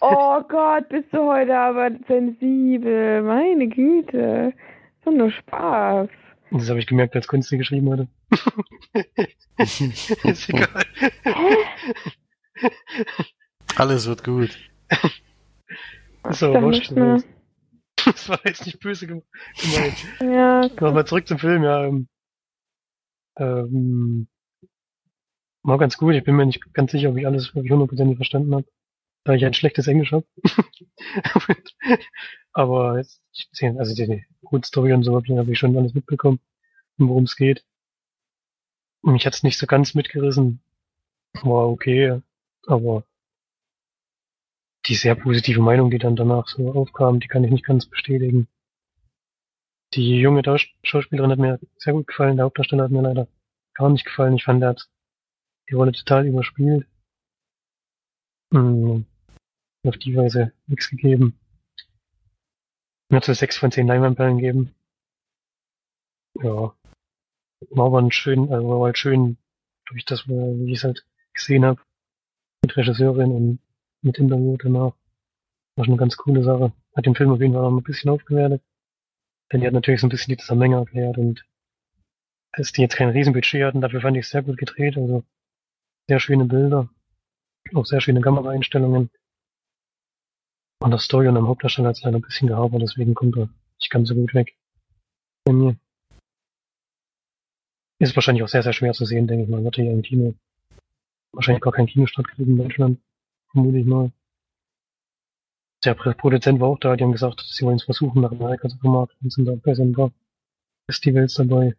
Oh 0.05 0.41
Gott, 0.49 0.89
bist 0.89 1.13
du 1.13 1.19
heute 1.31 1.57
aber 1.57 1.89
sensibel. 2.09 3.21
Meine 3.21 3.69
Güte. 3.69 4.51
So 5.05 5.11
nur 5.11 5.31
Spaß. 5.31 6.09
Und 6.51 6.61
das 6.61 6.69
habe 6.69 6.79
ich 6.79 6.87
gemerkt, 6.87 7.15
als 7.15 7.25
Kunst 7.25 7.47
sie 7.47 7.57
geschrieben 7.57 7.89
hatte. 7.89 8.07
Ist 10.23 10.49
egal. 10.49 10.83
Alles 13.77 14.05
wird 14.05 14.25
gut. 14.25 14.49
Ist 16.29 16.43
aber 16.43 16.53
Sag 16.53 16.61
wurscht. 16.63 16.91
Das 18.05 18.29
war 18.29 18.39
jetzt 18.45 18.65
nicht 18.65 18.79
böse 18.79 19.07
gem- 19.07 19.23
gemeint. 19.61 19.97
Ja, 20.21 20.61
Nochmal 20.79 21.05
zurück 21.05 21.27
zum 21.27 21.39
Film, 21.39 21.63
ja. 21.63 21.85
Ähm, 21.85 22.07
ähm, 23.37 24.27
war 25.63 25.77
ganz 25.77 25.97
gut. 25.97 26.13
Ich 26.15 26.23
bin 26.23 26.35
mir 26.35 26.45
nicht 26.45 26.73
ganz 26.73 26.91
sicher, 26.91 27.09
ob 27.09 27.17
ich 27.17 27.25
alles 27.25 27.55
wirklich 27.55 27.71
hundertprozentig 27.71 28.17
verstanden 28.17 28.53
habe, 28.53 28.65
da 29.23 29.33
ich 29.33 29.45
ein 29.45 29.53
schlechtes 29.53 29.87
Englisch 29.87 30.11
habe. 30.11 30.25
Aber 32.53 32.97
jetzt, 32.97 33.21
also 33.61 33.95
die 33.95 34.25
Grundstory 34.43 34.93
und 34.93 35.03
so 35.03 35.15
habe 35.15 35.25
ich, 35.25 35.37
hab 35.37 35.47
ich 35.47 35.57
schon 35.57 35.75
alles 35.77 35.93
mitbekommen, 35.93 36.39
worum 36.97 37.23
es 37.23 37.35
geht. 37.35 37.65
Mich 39.01 39.25
hat's 39.25 39.43
nicht 39.43 39.57
so 39.57 39.65
ganz 39.67 39.95
mitgerissen. 39.95 40.61
War 41.41 41.67
okay, 41.69 42.21
aber 42.67 43.05
die 44.85 44.95
sehr 44.95 45.15
positive 45.15 45.61
Meinung, 45.61 45.91
die 45.91 45.97
dann 45.97 46.15
danach 46.15 46.47
so 46.47 46.73
aufkam, 46.73 47.19
die 47.19 47.27
kann 47.27 47.43
ich 47.43 47.51
nicht 47.51 47.65
ganz 47.65 47.85
bestätigen. 47.85 48.47
Die 49.93 50.19
junge 50.19 50.41
Schauspielerin 50.83 51.31
hat 51.31 51.39
mir 51.39 51.59
sehr 51.77 51.93
gut 51.93 52.07
gefallen, 52.07 52.37
der 52.37 52.45
Hauptdarsteller 52.45 52.85
hat 52.85 52.91
mir 52.91 53.01
leider 53.01 53.27
gar 53.73 53.89
nicht 53.89 54.05
gefallen. 54.05 54.35
Ich 54.35 54.43
fand, 54.43 54.61
der 54.61 54.69
hat 54.69 54.89
die 55.69 55.75
Rolle 55.75 55.91
total 55.91 56.25
überspielt. 56.25 56.87
Hm, 58.51 59.05
auf 59.85 59.97
die 59.97 60.15
Weise 60.15 60.51
nichts 60.67 60.89
gegeben. 60.89 61.39
Mir 63.09 63.17
hat 63.17 63.25
so 63.25 63.33
sechs 63.33 63.57
von 63.57 63.71
zehn 63.71 63.87
Leinwandperlen 63.87 64.37
gegeben. 64.37 64.73
Ja. 66.41 66.75
War 67.69 67.85
aber 67.85 67.99
ein 67.99 68.11
schön, 68.11 68.51
also 68.51 68.67
war 68.67 68.85
halt 68.85 68.97
schön, 68.97 69.37
durch 69.85 70.05
das, 70.05 70.27
wie 70.27 70.71
ich 70.71 70.79
es 70.79 70.83
halt 70.83 71.05
gesehen 71.33 71.65
habe, 71.65 71.81
mit 72.63 72.75
Regisseurin 72.75 73.31
und 73.31 73.59
mit 74.03 74.17
Interview 74.17 74.57
danach. 74.57 74.93
War 75.75 75.85
schon 75.85 75.93
eine 75.93 75.99
ganz 75.99 76.17
coole 76.17 76.43
Sache. 76.43 76.71
Hat 76.95 77.05
den 77.05 77.15
Film 77.15 77.31
auf 77.31 77.39
jeden 77.39 77.53
Fall 77.53 77.63
noch 77.63 77.71
ein 77.71 77.83
bisschen 77.83 78.09
aufgewertet. 78.11 78.61
Denn 79.51 79.61
die 79.61 79.67
hat 79.67 79.73
natürlich 79.73 80.01
so 80.01 80.07
ein 80.07 80.09
bisschen 80.09 80.35
die 80.35 80.37
Zusammenhänge 80.37 80.77
erklärt 80.77 81.17
und 81.17 81.45
dass 82.53 82.71
die 82.71 82.81
jetzt 82.81 82.95
kein 82.95 83.09
Riesenbudget 83.09 83.63
hatten, 83.63 83.81
dafür 83.81 84.01
fand 84.01 84.15
ich 84.15 84.25
es 84.25 84.29
sehr 84.29 84.43
gut 84.43 84.57
gedreht. 84.57 84.97
Also 84.97 85.23
sehr 86.07 86.19
schöne 86.19 86.45
Bilder, 86.45 86.89
auch 87.73 87.85
sehr 87.85 88.01
schöne 88.01 88.21
Kameraeinstellungen. 88.21 89.09
Und 90.79 90.91
das 90.91 91.05
Story 91.05 91.27
und 91.27 91.37
am 91.37 91.47
Hauptdarsteller 91.47 91.89
hat 91.89 91.97
es 91.97 92.03
leider 92.03 92.17
ein 92.17 92.21
bisschen 92.21 92.49
gehabert, 92.49 92.81
deswegen 92.81 93.13
kommt 93.13 93.37
er 93.37 93.49
nicht 93.79 93.89
ganz 93.89 94.09
so 94.09 94.15
gut 94.15 94.33
weg. 94.33 94.55
Bei 95.45 95.53
mir. 95.53 95.77
Ist 97.99 98.15
wahrscheinlich 98.15 98.43
auch 98.43 98.49
sehr, 98.49 98.63
sehr 98.63 98.73
schwer 98.73 98.93
zu 98.93 99.05
sehen, 99.05 99.27
denke 99.27 99.45
ich 99.45 99.49
mal. 99.49 99.63
Wird 99.63 99.75
hier 99.75 99.91
im 99.91 100.01
Kino 100.01 100.35
wahrscheinlich 101.31 101.61
gar 101.61 101.73
kein 101.73 101.87
Kinostart 101.87 102.27
kriegen 102.27 102.51
in 102.51 102.57
Deutschland. 102.57 102.99
Vermute 103.53 103.77
ich 103.77 103.85
mal. 103.85 104.11
Der 105.85 105.93
Pro- 105.93 106.13
Produzent 106.13 106.59
war 106.59 106.69
auch 106.69 106.79
da, 106.79 106.95
die 106.95 107.03
haben 107.03 107.11
gesagt, 107.11 107.41
sie 107.41 107.63
wollen 107.63 107.75
es 107.75 107.83
versuchen, 107.83 108.21
nach 108.21 108.31
Amerika 108.31 108.67
zu 108.67 108.77
vermarkten, 108.79 109.29
sind 109.29 109.45
da 109.45 109.53
bei 109.55 109.75
so 109.75 109.83
ein 109.83 109.93
paar 109.93 110.11
Festivals 110.87 111.35
dabei. 111.35 111.75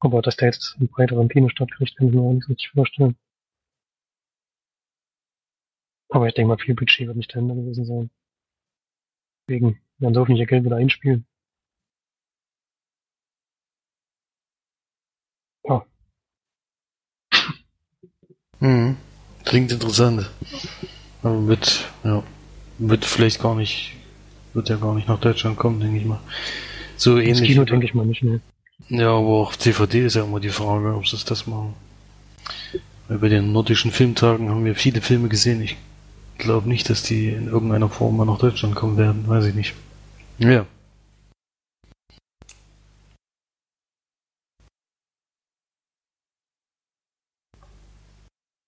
Aber 0.00 0.20
dass 0.20 0.36
der 0.36 0.48
jetzt 0.48 0.76
einen 0.78 0.88
breiteren 0.88 1.30
Kinostart 1.30 1.72
kriegt, 1.72 1.96
kann 1.96 2.08
ich 2.08 2.14
mir 2.14 2.20
auch 2.20 2.32
nicht 2.34 2.44
so 2.44 2.52
richtig 2.52 2.70
vorstellen. 2.72 3.16
Aber 6.10 6.28
ich 6.28 6.34
denke 6.34 6.46
mal, 6.50 6.58
viel 6.58 6.76
Budget 6.76 7.08
wird 7.08 7.16
nicht 7.16 7.34
dahinter 7.34 7.56
gewesen 7.56 7.84
sein. 7.84 8.10
Deswegen 9.46 9.80
werden 9.98 10.14
sie 10.14 10.20
hoffentlich 10.20 10.40
ihr 10.40 10.46
Geld 10.46 10.64
wieder 10.64 10.74
einspielen. 10.78 11.26
Ja, 15.64 15.84
Mhm. 18.60 18.96
Klingt 19.44 19.72
interessant. 19.72 20.30
Aber 21.22 21.46
wird, 21.46 21.88
ja, 22.04 22.22
wird 22.78 23.04
vielleicht 23.04 23.40
gar 23.40 23.54
nicht, 23.54 23.92
wird 24.54 24.68
ja 24.68 24.76
gar 24.76 24.94
nicht 24.94 25.08
nach 25.08 25.20
Deutschland 25.20 25.56
kommen, 25.56 25.80
denke 25.80 25.98
ich 25.98 26.04
mal. 26.04 26.20
So 26.96 27.18
ähnlich. 27.18 27.50
Kino 27.50 27.64
denke 27.64 27.86
ich 27.86 27.94
mal 27.94 28.06
nicht, 28.06 28.22
ne. 28.22 28.40
Ja, 28.88 29.10
aber 29.10 29.28
auch 29.28 29.54
DVD 29.54 30.06
ist 30.06 30.16
ja 30.16 30.24
immer 30.24 30.40
die 30.40 30.50
Frage, 30.50 30.94
ob 30.94 31.06
sie 31.06 31.16
es 31.16 31.24
das 31.24 31.46
machen. 31.46 31.74
Weil 33.08 33.18
bei 33.18 33.28
den 33.28 33.52
nordischen 33.52 33.90
Filmtagen 33.90 34.50
haben 34.50 34.64
wir 34.64 34.74
viele 34.74 35.00
Filme 35.00 35.28
gesehen. 35.28 35.62
Ich 35.62 35.76
glaube 36.38 36.68
nicht, 36.68 36.90
dass 36.90 37.02
die 37.02 37.28
in 37.28 37.46
irgendeiner 37.46 37.88
Form 37.88 38.16
mal 38.16 38.24
nach 38.24 38.38
Deutschland 38.38 38.74
kommen 38.74 38.96
werden. 38.96 39.24
Weiß 39.26 39.44
ich 39.46 39.54
nicht. 39.54 39.74
Ja. 40.38 40.66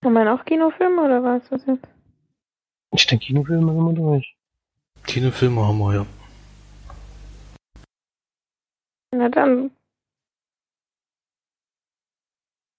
Haben 0.04 0.12
wir 0.12 0.34
auch 0.34 0.44
Kinofilme 0.44 1.00
oder 1.02 1.22
was 1.22 1.48
das 1.48 1.64
jetzt? 1.66 1.86
Ich 2.92 3.06
denke, 3.06 3.24
Kinofilme 3.24 3.72
sind 3.72 3.86
wir 3.86 3.94
durch. 3.94 4.36
Kinofilme 5.06 5.66
haben 5.66 5.78
wir, 5.78 5.94
ja. 5.94 6.06
Na 9.12 9.28
dann. 9.30 9.70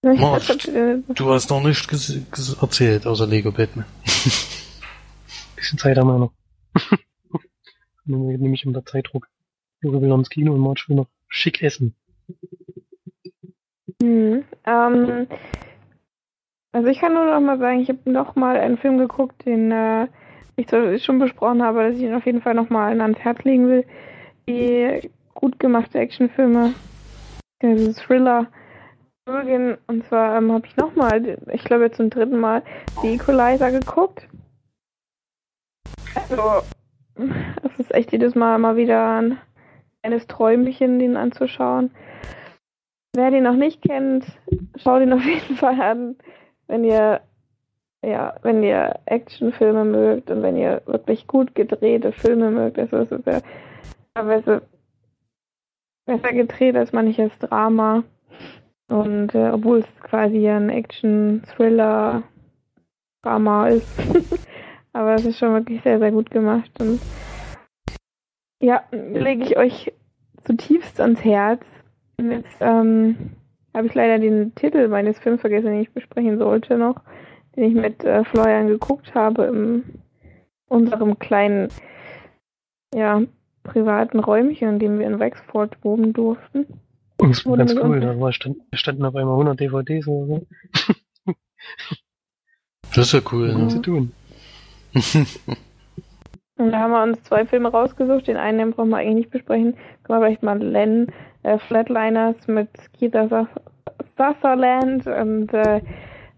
Weiß, 0.02 0.68
äh, 0.68 1.02
Du 1.14 1.32
hast 1.32 1.50
noch 1.50 1.60
nicht 1.62 1.88
ges 1.88 2.16
ges 2.30 2.62
erzählt, 2.62 3.06
außer 3.06 3.26
Lego 3.26 3.50
Batman. 3.50 3.86
Bisschen 5.56 5.78
Zeit 5.78 5.98
haben 5.98 6.06
wir 6.06 6.18
noch. 6.18 6.32
Nehme 8.04 8.54
ich 8.54 8.64
unter 8.66 8.84
Zeitdruck. 8.84 9.28
Jure 9.80 10.00
will 10.00 10.12
ins 10.12 10.30
Kino 10.30 10.54
und 10.54 10.60
macht 10.60 10.78
schon 10.78 10.96
noch 10.96 11.08
schick 11.26 11.60
essen. 11.60 11.96
Hm, 14.00 14.44
ähm, 14.64 15.26
also 16.76 16.88
ich 16.88 16.98
kann 17.00 17.14
nur 17.14 17.24
noch 17.24 17.40
mal 17.40 17.58
sagen, 17.58 17.80
ich 17.80 17.88
habe 17.88 18.00
noch 18.04 18.36
mal 18.36 18.58
einen 18.58 18.76
Film 18.76 18.98
geguckt, 18.98 19.46
den 19.46 19.72
äh, 19.72 20.08
ich 20.56 20.68
schon 21.02 21.18
besprochen 21.18 21.62
habe, 21.62 21.84
dass 21.84 21.94
ich 21.94 22.02
ihn 22.02 22.14
auf 22.14 22.26
jeden 22.26 22.42
Fall 22.42 22.52
noch 22.52 22.68
mal 22.68 23.00
ans 23.00 23.18
Herz 23.18 23.42
legen 23.44 23.66
will. 23.66 23.86
Die 24.46 25.10
gut 25.32 25.58
gemachte 25.58 25.98
Actionfilme, 25.98 26.74
also 27.62 27.92
Thriller, 27.94 28.48
mögen. 29.26 29.78
Und 29.86 30.04
zwar 30.04 30.36
ähm, 30.36 30.52
habe 30.52 30.66
ich 30.66 30.76
noch 30.76 30.94
mal, 30.94 31.38
ich 31.50 31.64
glaube 31.64 31.90
zum 31.92 32.10
dritten 32.10 32.38
Mal, 32.38 32.62
die 33.02 33.14
Equalizer 33.14 33.70
geguckt. 33.70 34.28
Also, 36.14 36.62
es 37.62 37.78
ist 37.78 37.94
echt 37.94 38.12
jedes 38.12 38.34
Mal 38.34 38.58
mal 38.58 38.76
wieder 38.76 39.16
ein 39.16 39.38
kleines 40.02 40.26
Träumchen, 40.26 40.98
den 40.98 41.16
anzuschauen. 41.16 41.90
Wer 43.14 43.30
den 43.30 43.44
noch 43.44 43.56
nicht 43.56 43.80
kennt, 43.80 44.26
schaut 44.76 45.00
ihn 45.00 45.14
auf 45.14 45.24
jeden 45.24 45.56
Fall 45.56 45.80
an, 45.80 46.16
wenn 46.68 46.84
ihr 46.84 47.20
ja, 48.04 48.34
wenn 48.42 48.62
ihr 48.62 49.00
Actionfilme 49.06 49.84
mögt 49.84 50.30
und 50.30 50.42
wenn 50.42 50.56
ihr 50.56 50.82
wirklich 50.86 51.26
gut 51.26 51.54
gedrehte 51.54 52.12
Filme 52.12 52.50
mögt, 52.50 52.78
also 52.78 52.98
es 52.98 53.10
ist 53.10 53.26
ja 53.26 53.40
teilweise 54.14 54.62
besser 56.06 56.32
gedreht 56.32 56.76
als 56.76 56.92
manches 56.92 57.36
Drama. 57.38 58.04
Und 58.88 59.34
äh, 59.34 59.50
obwohl 59.50 59.80
es 59.80 60.00
quasi 60.00 60.48
ein 60.48 60.70
Action-Thriller-Drama 60.70 63.68
ist. 63.68 63.88
Aber 64.92 65.14
es 65.14 65.26
ist 65.26 65.38
schon 65.38 65.54
wirklich 65.54 65.82
sehr, 65.82 65.98
sehr 65.98 66.12
gut 66.12 66.30
gemacht. 66.30 66.70
Und 66.78 67.00
ja, 68.62 68.84
lege 68.92 69.42
ich 69.42 69.58
euch 69.58 69.92
zutiefst 70.44 71.00
ans 71.00 71.24
Herz. 71.24 71.66
Jetzt 72.20 72.58
ähm, 72.60 73.32
habe 73.76 73.86
ich 73.86 73.94
leider 73.94 74.18
den 74.18 74.54
Titel 74.54 74.88
meines 74.88 75.18
Films 75.18 75.40
vergessen, 75.42 75.66
den 75.66 75.82
ich 75.82 75.92
besprechen 75.92 76.38
sollte 76.38 76.78
noch, 76.78 76.96
den 77.54 77.64
ich 77.64 77.74
mit 77.74 78.02
äh, 78.04 78.24
Florian 78.24 78.68
geguckt 78.68 79.14
habe 79.14 79.44
in 79.44 79.84
unserem 80.68 81.18
kleinen, 81.18 81.68
ja, 82.94 83.22
privaten 83.62 84.20
Räumchen, 84.20 84.68
in 84.68 84.78
dem 84.78 84.98
wir 84.98 85.06
in 85.06 85.18
Wexford 85.20 85.76
wohnen 85.84 86.12
durften. 86.12 86.66
Das 87.18 87.44
war 87.46 87.56
ganz 87.56 87.74
cool, 87.74 88.00
da 88.00 88.18
war, 88.18 88.32
stand, 88.32 88.58
standen 88.72 89.04
auf 89.04 89.14
einmal 89.14 89.34
100 89.34 89.60
DVDs 89.60 90.06
oder 90.06 90.26
so. 90.26 90.46
Das 92.94 93.06
ist 93.06 93.12
ja 93.12 93.20
cool. 93.32 93.48
Was 93.48 93.56
Ne? 93.58 93.68
zu 93.68 93.82
tun. 93.82 94.12
Und 96.58 96.72
da 96.72 96.78
haben 96.78 96.92
wir 96.92 97.02
uns 97.02 97.22
zwei 97.22 97.44
Filme 97.44 97.70
rausgesucht. 97.70 98.26
Den 98.28 98.36
einen, 98.36 98.58
den 98.58 98.70
brauchen 98.72 98.88
wir 98.90 98.96
eigentlich 98.98 99.14
nicht 99.16 99.30
besprechen. 99.30 99.74
Können 100.04 100.20
wir 100.20 100.26
vielleicht 100.26 100.42
mal 100.42 100.58
nennen. 100.58 101.12
Äh, 101.42 101.58
Flatliners 101.58 102.48
mit 102.48 102.68
Keith 102.98 103.12
Sutherland 104.16 105.06
und 105.06 105.52
äh, 105.52 105.80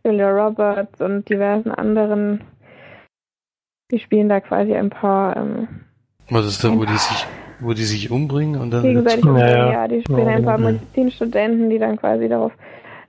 Julia 0.05 0.31
Roberts 0.31 1.01
und 1.01 1.29
diversen 1.29 1.71
anderen. 1.71 2.41
Die 3.91 3.99
spielen 3.99 4.29
da 4.29 4.41
quasi 4.41 4.75
ein 4.75 4.91
paar 4.91 5.37
ähm, 5.37 5.69
Was 6.31 6.47
ist 6.47 6.63
da, 6.63 6.77
wo 6.77 6.85
die 6.85 6.93
sich, 6.97 7.27
wo 7.61 7.73
die 7.73 7.85
sich 7.85 8.11
umbringen 8.11 8.61
und 8.61 8.71
dann 8.71 8.83
gegenseitig 8.83 9.25
Ja, 9.25 9.31
umbringen. 9.31 9.51
ja. 9.57 9.73
Ja, 9.73 9.89
die 9.89 10.03
spielen 10.03 10.27
Ja, 10.27 10.35
ein 10.35 10.45
paar 10.45 10.57
genau. 10.59 10.73
Medizinstudenten, 10.73 11.71
die 11.71 11.79
dann 11.79 11.97
quasi 11.97 12.29
darauf 12.29 12.53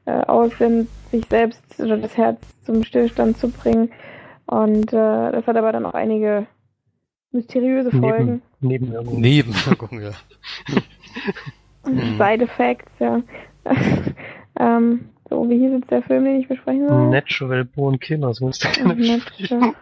äh, 0.06 0.12
aus 0.12 0.52
sind, 0.58 0.88
sich 1.12 1.26
selbst 1.28 1.80
oder 1.80 1.98
das 1.98 2.16
Herz 2.16 2.40
zum 2.64 2.84
Stillstand 2.84 3.38
zu 3.38 3.50
bringen. 3.50 3.92
Und 4.46 4.94
äh, 4.94 5.32
das 5.32 5.46
hat 5.48 5.58
aber 5.58 5.72
dann 5.72 5.86
auch 5.86 5.94
einige 5.96 6.46
mysteriöse 7.32 7.92
Folgen. 7.92 8.42
Neben, 8.60 8.90
Nebenwirkungen. 8.90 9.22
Nebenwirkung, 9.22 10.02
ja. 10.02 10.12
Side 11.84 12.44
Effects, 12.44 12.92
ja. 13.00 13.22
ähm, 14.60 15.10
so, 15.30 15.50
wie 15.50 15.60
hieß 15.60 15.72
jetzt 15.74 15.92
der 15.92 16.02
Film, 16.02 16.26
den 16.26 16.40
ich 16.40 16.48
besprechen 16.48 16.88
soll? 16.88 17.10
Natural 17.10 17.66
Born 17.66 18.00
Killers, 18.00 18.42
willst 18.42 18.64
du 18.64 18.70
gerne 18.72 18.96
Natural, 18.96 19.74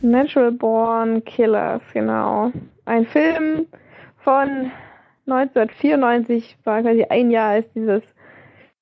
Natural 0.00 0.52
Born 0.52 1.24
Killers, 1.24 1.82
genau. 1.92 2.50
Ein 2.86 3.06
Film 3.06 3.66
von 4.18 4.70
1994, 5.26 6.56
war 6.64 6.82
quasi 6.82 7.04
ein 7.04 7.30
Jahr 7.30 7.50
als 7.50 7.70
dieses 7.72 8.02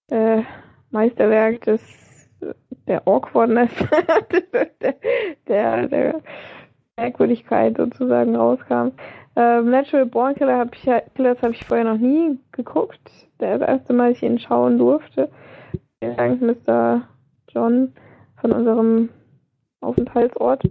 äh, 0.08 0.42
Meisterwerk 0.90 1.62
des 1.62 1.80
der 2.86 3.06
Awkwardness, 3.06 3.70
der, 4.80 4.96
der, 5.46 5.88
der 5.88 6.22
Merkwürdigkeit 7.00 7.76
sozusagen 7.76 8.36
rauskam. 8.36 8.92
Ähm, 9.36 9.70
Natural 9.70 10.06
Born 10.06 10.34
Killer 10.34 10.58
hab 10.58 10.74
ich, 10.74 10.88
Killers 11.14 11.40
habe 11.42 11.52
ich 11.52 11.64
vorher 11.64 11.84
noch 11.84 11.98
nie 11.98 12.38
geguckt. 12.52 13.00
Der 13.40 13.58
das 13.58 13.68
erste 13.68 13.92
Mal, 13.92 14.10
dass 14.10 14.18
ich 14.18 14.22
ihn 14.22 14.38
schauen 14.38 14.78
durfte. 14.78 15.30
Vielen 15.98 16.16
Dank, 16.16 16.42
Mr. 16.42 17.02
John, 17.48 17.92
von 18.40 18.52
unserem 18.52 19.08
Aufenthaltsort. 19.80 20.62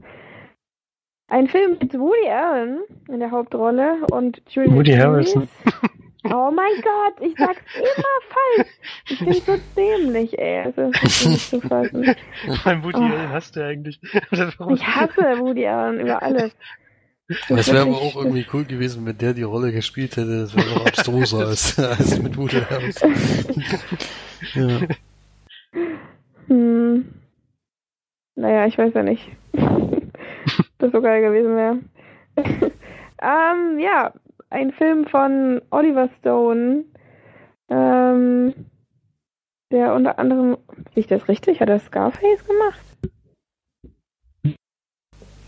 Ein 1.30 1.48
Film 1.48 1.78
mit 1.80 1.94
Woody 1.94 2.30
Allen 2.30 2.80
in 3.08 3.20
der 3.20 3.32
Hauptrolle 3.32 3.98
und 4.12 4.42
Julia 4.50 4.76
Woody 4.76 4.96
Lewis. 4.96 5.36
Oh 6.26 6.52
mein 6.52 6.82
Gott, 6.82 7.22
ich 7.22 7.34
sag's 7.38 7.62
immer 7.76 8.20
falsch. 8.30 8.70
Ich 9.10 9.20
bin 9.20 9.34
so 9.34 9.58
dämlich, 9.78 10.38
ey. 10.38 10.64
Also, 10.66 10.92
das 10.92 11.04
ist 11.04 11.26
nicht 11.28 11.50
zu 11.50 11.62
fassen. 11.62 12.14
Mein 12.66 12.84
Woody 12.84 12.98
Oh. 13.00 13.04
Allen 13.04 13.30
hast 13.30 13.56
du 13.56 13.66
eigentlich. 13.66 14.00
Ich 14.72 14.86
hasse 14.88 15.40
Woody 15.40 15.66
Allen 15.66 16.02
über 16.02 16.22
alles. 16.22 16.52
Das 17.48 17.72
wäre 17.72 17.84
aber 17.84 17.98
auch 17.98 18.16
irgendwie 18.16 18.46
cool 18.54 18.66
gewesen, 18.66 19.06
wenn 19.06 19.18
der 19.18 19.34
die 19.34 19.44
Rolle 19.44 19.72
gespielt 19.72 20.18
hätte. 20.18 20.42
Das 20.42 20.56
wäre 20.56 20.68
noch 20.68 20.86
abstruser 20.88 21.48
als, 21.48 21.78
als 21.80 22.20
mit 22.20 22.36
Woody 22.36 22.60
Harrelson. 22.62 23.16
ja. 24.56 24.80
Hm. 26.48 27.06
Naja, 28.36 28.66
ich 28.66 28.78
weiß 28.78 28.94
ja 28.96 29.04
nicht. 29.04 29.30
das 30.80 30.92
so 30.92 31.02
geil 31.02 31.22
gewesen 31.22 31.56
wäre. 31.56 31.80
ähm, 33.22 33.80
ja, 33.80 34.12
ein 34.50 34.72
Film 34.72 35.06
von 35.08 35.62
Oliver 35.70 36.10
Stone. 36.20 36.86
Ähm, 37.70 38.54
der 39.72 39.94
unter 39.94 40.18
anderem, 40.18 40.58
sehe 40.94 41.02
ich 41.02 41.08
das 41.08 41.28
richtig? 41.28 41.62
Hat 41.62 41.70
er 41.70 41.80
Scarface 41.80 42.44
gemacht? 42.46 42.80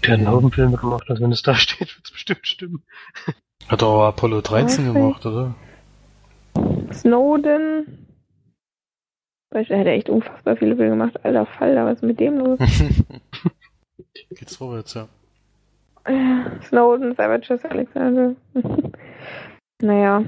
Der 0.03 0.13
hat 0.13 0.19
einen 0.19 0.29
Haufen 0.29 0.51
Filme 0.51 0.77
gemacht, 0.77 1.09
also 1.09 1.23
wenn 1.23 1.31
es 1.31 1.41
da 1.41 1.55
steht, 1.55 1.95
wird 1.95 2.05
es 2.05 2.11
bestimmt 2.11 2.45
stimmen. 2.47 2.83
Hat 3.67 3.83
auch 3.83 4.03
Apollo 4.03 4.41
13 4.41 4.89
Okay. 4.89 4.93
gemacht, 4.99 5.25
oder? 5.25 5.55
Snowden. 6.93 8.07
Beispiel, 9.49 9.75
er 9.75 9.79
hat 9.81 9.87
echt 9.87 10.09
unfassbar 10.09 10.55
viele 10.55 10.75
Filme 10.75 10.91
gemacht. 10.91 11.23
Alter 11.25 11.45
Falter, 11.45 11.85
was 11.85 11.95
ist 11.97 12.03
mit 12.03 12.19
dem 12.19 12.37
los? 12.37 12.59
Geht's 14.29 14.55
vorwärts, 14.55 14.93
ja. 14.93 15.07
Äh, 16.05 16.61
Snowden, 16.63 17.15
Savage 17.15 17.59
Alexander. 17.69 18.35
naja. 19.81 20.23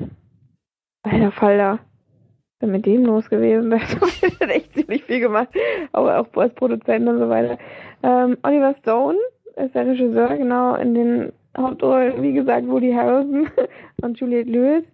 Alter. 1.04 1.72
Was 1.72 1.80
ist 1.80 2.62
denn 2.62 2.72
mit 2.72 2.86
dem 2.86 3.06
los 3.06 3.30
gewesen? 3.30 3.70
Der 3.72 3.82
hat 3.82 4.50
echt 4.50 4.74
ziemlich 4.74 5.04
viel 5.04 5.20
gemacht. 5.20 5.50
Aber 5.92 6.20
auch 6.20 6.38
als 6.38 6.54
Produzent 6.54 7.08
und 7.08 7.20
so 7.20 7.30
weiter. 7.30 7.58
Ähm, 8.04 8.38
Oliver 8.44 8.74
Stone 8.76 9.18
ist 9.56 9.76
der 9.76 9.88
Regisseur, 9.88 10.38
genau, 10.38 10.76
in 10.76 10.94
den 10.94 11.34
Hauptrollen, 11.58 12.22
wie 12.22 12.34
gesagt, 12.34 12.68
Woody 12.68 12.92
Harrelson 12.92 13.50
und 14.02 14.20
Juliette 14.20 14.50
Lewis. 14.50 14.92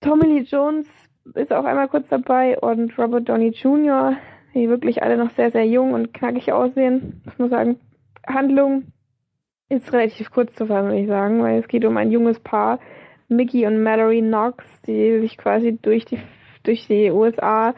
Tommy 0.00 0.26
Lee 0.26 0.42
Jones 0.42 0.86
ist 1.34 1.52
auch 1.52 1.64
einmal 1.64 1.88
kurz 1.88 2.08
dabei 2.08 2.58
und 2.58 2.96
Robert 2.98 3.28
Downey 3.28 3.48
Jr., 3.48 4.16
die 4.54 4.68
wirklich 4.68 5.02
alle 5.02 5.16
noch 5.16 5.30
sehr, 5.30 5.50
sehr 5.50 5.66
jung 5.66 5.92
und 5.92 6.14
knackig 6.14 6.52
aussehen. 6.52 7.22
Ich 7.26 7.38
muss 7.38 7.50
sagen, 7.50 7.80
Handlung 8.26 8.84
ist 9.68 9.92
relativ 9.92 10.30
kurz 10.30 10.54
zu 10.54 10.66
fassen, 10.66 10.88
würde 10.88 11.00
ich 11.00 11.08
sagen, 11.08 11.42
weil 11.42 11.58
es 11.58 11.68
geht 11.68 11.84
um 11.84 11.96
ein 11.96 12.10
junges 12.10 12.40
Paar, 12.40 12.78
Mickey 13.28 13.66
und 13.66 13.82
Mallory 13.82 14.20
Knox, 14.20 14.64
die 14.86 15.20
sich 15.20 15.36
quasi 15.36 15.78
durch 15.80 16.04
die 16.04 16.18
durch 16.66 16.86
die 16.86 17.10
USA 17.10 17.74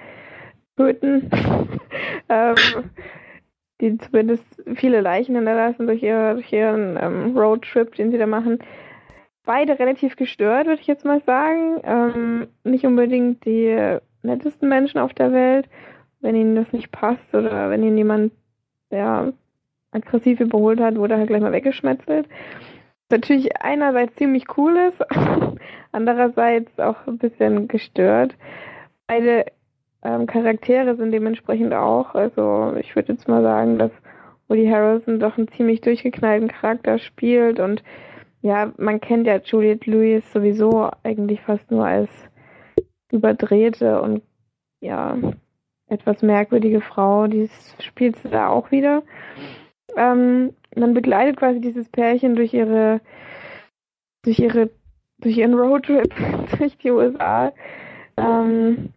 töten, 0.76 1.30
ähm, 2.28 2.54
die 3.80 3.96
zumindest 3.98 4.44
viele 4.74 5.00
Leichen 5.00 5.36
hinterlassen 5.36 5.86
durch, 5.86 6.02
ihre, 6.02 6.34
durch 6.34 6.52
ihren 6.52 6.98
ähm, 7.00 7.36
Roadtrip, 7.36 7.94
den 7.94 8.10
sie 8.10 8.18
da 8.18 8.26
machen. 8.26 8.58
Beide 9.44 9.78
relativ 9.78 10.16
gestört, 10.16 10.66
würde 10.66 10.80
ich 10.80 10.86
jetzt 10.86 11.04
mal 11.04 11.22
sagen. 11.24 11.80
Ähm, 11.84 12.48
nicht 12.64 12.84
unbedingt 12.84 13.44
die 13.44 13.98
nettesten 14.22 14.68
Menschen 14.68 14.98
auf 14.98 15.14
der 15.14 15.32
Welt, 15.32 15.68
wenn 16.20 16.34
ihnen 16.34 16.56
das 16.56 16.72
nicht 16.72 16.90
passt 16.90 17.34
oder 17.34 17.70
wenn 17.70 17.82
ihnen 17.82 17.96
jemand 17.96 18.32
ja, 18.90 19.32
aggressiv 19.98 20.40
überholt 20.40 20.80
hat, 20.80 20.96
wurde 20.96 21.16
halt 21.16 21.28
gleich 21.28 21.40
mal 21.40 21.52
weggeschmetzelt. 21.52 22.28
Was 23.08 23.18
natürlich 23.18 23.56
einerseits 23.60 24.16
ziemlich 24.16 24.44
cool 24.56 24.76
ist, 24.76 25.02
andererseits 25.92 26.78
auch 26.78 27.06
ein 27.06 27.18
bisschen 27.18 27.68
gestört. 27.68 28.34
Beide 29.06 29.46
ähm, 30.02 30.26
Charaktere 30.26 30.96
sind 30.96 31.12
dementsprechend 31.12 31.72
auch, 31.74 32.14
also 32.14 32.74
ich 32.78 32.94
würde 32.94 33.12
jetzt 33.12 33.28
mal 33.28 33.42
sagen, 33.42 33.78
dass 33.78 33.90
Woody 34.48 34.68
Harrelson 34.68 35.20
doch 35.20 35.36
einen 35.36 35.48
ziemlich 35.48 35.80
durchgeknallten 35.80 36.48
Charakter 36.48 36.98
spielt 36.98 37.60
und 37.60 37.82
ja, 38.40 38.72
man 38.76 39.00
kennt 39.00 39.26
ja 39.26 39.38
Juliette 39.38 39.90
Lewis 39.90 40.32
sowieso 40.32 40.90
eigentlich 41.02 41.40
fast 41.40 41.70
nur 41.70 41.86
als 41.86 42.10
überdrehte 43.10 44.00
und 44.00 44.22
ja, 44.80 45.16
etwas 45.88 46.22
merkwürdige 46.22 46.80
Frau, 46.80 47.26
die 47.26 47.48
spielt 47.80 48.16
sie 48.16 48.28
da 48.28 48.48
auch 48.48 48.70
wieder. 48.70 49.02
Ähm, 49.96 50.54
man 50.76 50.94
begleitet 50.94 51.36
quasi 51.36 51.60
dieses 51.60 51.88
Pärchen 51.88 52.36
durch 52.36 52.54
ihre, 52.54 53.00
durch 54.22 54.38
ihre, 54.38 54.70
durch 55.18 55.36
ihren 55.36 55.54
Roadtrip 55.54 56.14
durch 56.58 56.76
die 56.78 56.90
USA. 56.90 57.52
Ähm, 58.16 58.92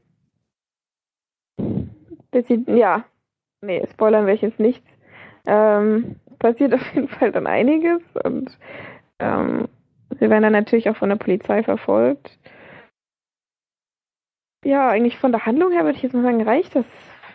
bis 2.32 2.48
sie, 2.48 2.64
ja, 2.68 3.06
nee, 3.62 3.86
spoilern 3.92 4.26
wir 4.26 4.36
jetzt 4.36 4.60
nichts. 4.60 4.88
Ähm, 5.46 6.16
passiert 6.40 6.74
auf 6.74 6.94
jeden 6.94 7.08
Fall 7.08 7.32
dann 7.32 7.48
einiges 7.48 8.02
und 8.24 8.58
ähm, 9.20 9.68
sie 10.12 10.30
werden 10.30 10.44
dann 10.44 10.54
natürlich 10.54 10.90
auch 10.90 10.98
von 10.98 11.10
der 11.10 11.16
Polizei 11.16 11.64
verfolgt. 11.64 12.38
Ja, 14.64 14.90
eigentlich 14.90 15.18
von 15.18 15.32
der 15.32 15.46
Handlung 15.46 15.72
her 15.72 15.84
würde 15.84 15.98
ich 15.98 16.04
jetzt 16.04 16.14
mal 16.14 16.24
sagen, 16.24 16.42
reicht 16.42 16.76
das. 16.76 16.86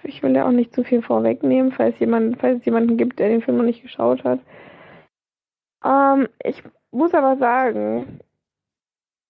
Ich 0.04 0.22
will 0.22 0.34
ja 0.34 0.46
auch 0.46 0.52
nicht 0.52 0.74
zu 0.74 0.84
viel 0.84 1.02
vorwegnehmen, 1.02 1.72
falls 1.72 1.98
jemand, 1.98 2.38
falls 2.38 2.58
es 2.58 2.64
jemanden 2.64 2.96
gibt, 2.96 3.18
der 3.18 3.28
den 3.28 3.42
Film 3.42 3.58
noch 3.58 3.64
nicht 3.64 3.82
geschaut 3.82 4.24
hat. 4.24 4.40
Ähm, 5.84 6.28
ich 6.42 6.62
muss 6.90 7.14
aber 7.14 7.36
sagen, 7.36 8.20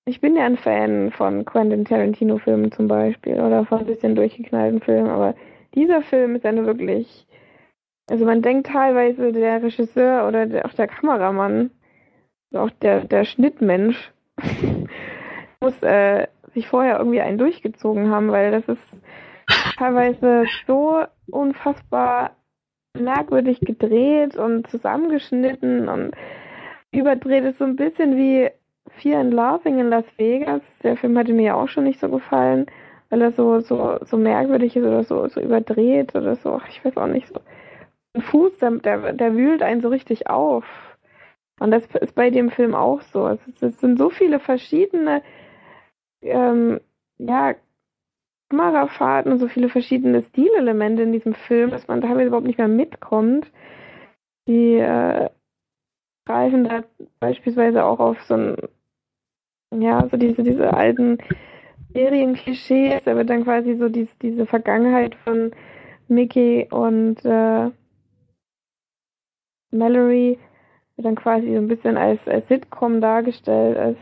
ich 0.06 0.20
bin 0.20 0.36
ja 0.36 0.44
ein 0.44 0.56
Fan 0.56 1.10
von 1.10 1.44
Quentin 1.44 1.84
Tarantino-Filmen 1.84 2.70
zum 2.70 2.86
Beispiel 2.86 3.40
oder 3.40 3.64
von 3.64 3.80
ein 3.80 3.86
bisschen 3.86 4.14
durchgeknallten 4.14 4.80
Filmen, 4.80 5.10
aber 5.10 5.34
dieser 5.74 6.02
Film 6.02 6.36
ist 6.36 6.44
nur 6.44 6.66
wirklich. 6.66 7.26
Also 8.08 8.24
man 8.24 8.40
denkt 8.40 8.68
teilweise, 8.68 9.32
der 9.32 9.62
Regisseur 9.62 10.28
oder 10.28 10.46
der, 10.46 10.64
auch 10.64 10.72
der 10.74 10.86
Kameramann, 10.86 11.70
auch 12.54 12.70
der, 12.70 13.04
der 13.04 13.24
Schnittmensch 13.24 14.12
muss 15.60 15.82
äh, 15.82 16.28
sich 16.54 16.68
vorher 16.68 16.98
irgendwie 16.98 17.20
einen 17.20 17.38
durchgezogen 17.38 18.10
haben, 18.10 18.30
weil 18.30 18.52
das 18.52 18.68
ist 18.68 19.02
teilweise 19.76 20.46
so 20.66 21.04
unfassbar 21.30 22.36
merkwürdig 22.98 23.60
gedreht 23.60 24.36
und 24.36 24.66
zusammengeschnitten 24.68 25.88
und 25.88 26.12
überdreht 26.92 27.44
ist 27.44 27.58
so 27.58 27.64
ein 27.64 27.76
bisschen 27.76 28.16
wie 28.16 28.50
Fear 28.98 29.20
and 29.20 29.34
Laughing 29.34 29.78
in 29.78 29.90
Las 29.90 30.06
Vegas. 30.16 30.62
Der 30.82 30.96
Film 30.96 31.18
hatte 31.18 31.32
mir 31.32 31.46
ja 31.46 31.54
auch 31.54 31.68
schon 31.68 31.84
nicht 31.84 32.00
so 32.00 32.08
gefallen, 32.08 32.66
weil 33.10 33.22
er 33.22 33.32
so, 33.32 33.60
so, 33.60 33.98
so 34.02 34.16
merkwürdig 34.16 34.76
ist 34.76 34.84
oder 34.84 35.04
so, 35.04 35.28
so 35.28 35.40
überdreht 35.40 36.14
oder 36.14 36.36
so. 36.36 36.60
Ich 36.68 36.84
weiß 36.84 36.96
auch 36.96 37.06
nicht 37.06 37.28
so. 37.28 37.40
Ein 38.14 38.22
Fuß, 38.22 38.58
der, 38.58 38.70
der, 38.70 39.12
der 39.12 39.34
wühlt 39.34 39.62
einen 39.62 39.82
so 39.82 39.88
richtig 39.88 40.28
auf. 40.28 40.64
Und 41.60 41.70
das 41.70 41.84
ist 42.00 42.14
bei 42.14 42.30
dem 42.30 42.50
Film 42.50 42.74
auch 42.74 43.02
so. 43.02 43.28
Es, 43.28 43.46
ist, 43.46 43.62
es 43.62 43.80
sind 43.80 43.98
so 43.98 44.10
viele 44.10 44.40
verschiedene 44.40 45.22
ähm, 46.22 46.80
ja, 47.18 47.54
Kamerafahrten 48.48 49.32
und 49.32 49.38
so 49.38 49.48
viele 49.48 49.68
verschiedene 49.68 50.22
Stilelemente 50.22 51.02
in 51.02 51.12
diesem 51.12 51.34
Film, 51.34 51.70
dass 51.70 51.88
man 51.88 52.00
teilweise 52.00 52.28
überhaupt 52.28 52.46
nicht 52.46 52.58
mehr 52.58 52.68
mitkommt. 52.68 53.50
Die 54.46 54.76
äh, 54.76 55.28
greifen 56.26 56.64
da 56.64 56.84
beispielsweise 57.18 57.84
auch 57.84 57.98
auf 57.98 58.22
so 58.22 58.34
ein, 58.34 58.56
ja, 59.74 60.06
so 60.08 60.16
diese, 60.16 60.42
diese 60.42 60.72
alten 60.72 61.18
Serienklischees. 61.92 63.02
Da 63.04 63.16
wird 63.16 63.30
dann 63.30 63.44
quasi 63.44 63.74
so 63.74 63.88
dies, 63.88 64.08
diese 64.18 64.46
Vergangenheit 64.46 65.14
von 65.16 65.52
Mickey 66.08 66.68
und 66.70 67.24
äh, 67.24 67.70
Mallory 69.72 70.38
wird 70.96 71.06
dann 71.06 71.16
quasi 71.16 71.48
so 71.48 71.56
ein 71.56 71.68
bisschen 71.68 71.96
als, 71.96 72.26
als 72.26 72.46
Sitcom 72.48 73.00
dargestellt, 73.00 73.76
als 73.76 73.98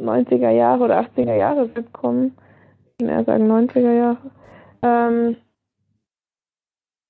90er 0.00 0.50
Jahre 0.50 0.84
oder 0.84 1.00
80er 1.00 1.34
Jahre 1.34 1.68
Sitcom. 1.68 2.32
Eher 2.98 3.24
sagen 3.24 3.50
90er 3.50 3.92
Jahre. 3.92 4.30
Ähm, 4.82 5.36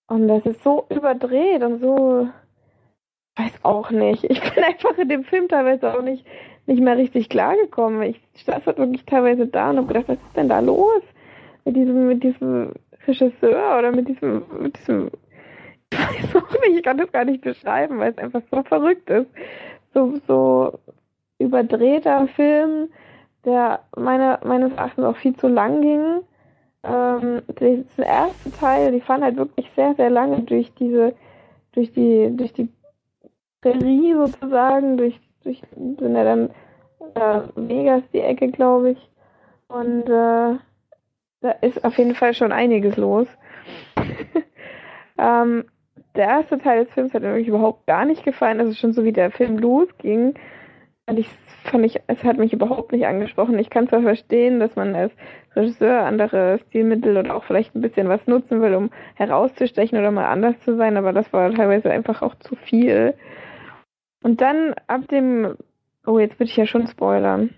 und 0.09 0.28
das 0.28 0.45
ist 0.47 0.62
so 0.62 0.87
überdreht 0.91 1.62
und 1.62 1.80
so, 1.80 2.28
ich 3.37 3.45
weiß 3.45 3.53
auch 3.64 3.91
nicht. 3.91 4.24
Ich 4.24 4.41
bin 4.41 4.64
einfach 4.64 4.99
in 4.99 5.09
dem 5.09 5.24
Film 5.24 5.49
teilweise 5.49 5.95
auch 5.95 6.03
nicht, 6.03 6.26
nicht 6.66 6.80
mehr 6.80 6.97
richtig 6.97 7.28
klargekommen. 7.28 8.03
Ich 8.03 8.20
saß 8.45 8.66
halt 8.66 8.78
wirklich 8.78 9.05
teilweise 9.05 9.47
da 9.47 9.70
und 9.70 9.76
habe 9.78 9.87
gedacht, 9.87 10.09
was 10.09 10.16
ist 10.16 10.37
denn 10.37 10.49
da 10.49 10.59
los? 10.61 11.03
Mit 11.64 11.76
diesem, 11.76 12.09
mit 12.09 12.22
diesem 12.22 12.72
Regisseur 13.07 13.78
oder 13.78 13.93
mit 13.93 14.09
diesem, 14.09 14.45
mit 14.59 14.76
diesem, 14.78 15.11
ich 15.93 15.99
weiß 15.99 16.37
auch 16.43 16.61
nicht, 16.62 16.78
ich 16.78 16.82
kann 16.82 16.99
das 16.99 17.12
gar 17.12 17.24
nicht 17.24 17.43
beschreiben, 17.43 17.99
weil 17.99 18.12
es 18.12 18.18
einfach 18.18 18.43
so 18.51 18.62
verrückt 18.64 19.09
ist. 19.11 19.30
So, 19.95 20.16
so 20.26 20.78
überdrehter 21.39 22.26
Film, 22.28 22.89
der 23.47 23.80
meiner, 23.97 24.40
meines 24.44 24.72
Erachtens 24.72 25.05
auch 25.05 25.16
viel 25.16 25.34
zu 25.36 25.49
lang 25.49 25.80
ging. 25.80 26.20
Ähm, 26.82 27.42
der 27.59 28.07
erste 28.07 28.53
Teil, 28.53 28.92
die 28.92 29.01
fahren 29.01 29.24
halt 29.24 29.36
wirklich 29.36 29.70
sehr, 29.74 29.94
sehr 29.94 30.11
lange 30.11 30.40
durch 30.42 30.74
diese, 30.74 31.14
durch 31.72 31.92
die, 31.92 32.36
durch 32.36 32.53
die 32.53 32.68
Prärie 33.62 34.14
sozusagen, 34.14 34.97
durch, 34.97 35.18
durch 35.42 35.62
sind 35.74 36.14
ja 36.14 36.24
dann 36.24 36.51
äh, 37.14 37.40
Vegas 37.55 38.03
die 38.12 38.20
Ecke, 38.20 38.49
glaube 38.49 38.90
ich. 38.90 39.11
Und 39.68 40.05
äh, 40.05 40.59
da 41.40 41.51
ist 41.61 41.84
auf 41.84 41.97
jeden 41.99 42.14
Fall 42.14 42.34
schon 42.34 42.53
einiges 42.53 42.97
los. 42.97 43.26
ähm, 45.18 45.64
der 46.14 46.26
erste 46.26 46.59
Teil 46.59 46.84
des 46.84 46.92
Films 46.92 47.12
hat 47.12 47.22
mir 47.22 47.28
wirklich 47.28 47.49
überhaupt 47.49 47.86
gar 47.86 48.05
nicht 48.05 48.24
gefallen. 48.24 48.61
Also 48.61 48.74
schon 48.74 48.92
so 48.92 49.05
wie 49.05 49.12
der 49.12 49.30
Film 49.30 49.59
losging, 49.59 50.34
ich, 51.14 51.28
fand 51.64 51.84
ich, 51.84 52.00
es 52.09 52.22
hat 52.24 52.38
mich 52.38 52.52
überhaupt 52.52 52.92
nicht 52.92 53.07
angesprochen. 53.07 53.59
Ich 53.59 53.70
kann 53.70 53.88
zwar 53.88 54.02
verstehen, 54.02 54.59
dass 54.59 54.74
man 54.74 54.94
als 54.94 55.12
Regisseur 55.54 56.04
andere 56.04 56.59
Stilmittel 56.59 57.16
oder 57.16 57.34
auch 57.34 57.44
vielleicht 57.44 57.74
ein 57.74 57.80
bisschen 57.80 58.09
was 58.09 58.26
nutzen 58.26 58.61
will, 58.61 58.74
um 58.74 58.90
herauszustechen 59.14 59.98
oder 59.98 60.11
mal 60.11 60.26
anders 60.26 60.59
zu 60.61 60.76
sein, 60.76 60.96
aber 60.96 61.12
das 61.12 61.32
war 61.32 61.52
teilweise 61.52 61.90
einfach 61.90 62.22
auch 62.22 62.34
zu 62.36 62.57
viel. 62.57 63.14
Und 64.22 64.40
dann 64.40 64.74
ab 64.88 65.07
dem, 65.09 65.57
oh, 66.07 66.18
jetzt 66.18 66.38
würde 66.38 66.50
ich 66.50 66.57
ja 66.57 66.66
schon 66.66 66.86
spoilern. 66.88 67.54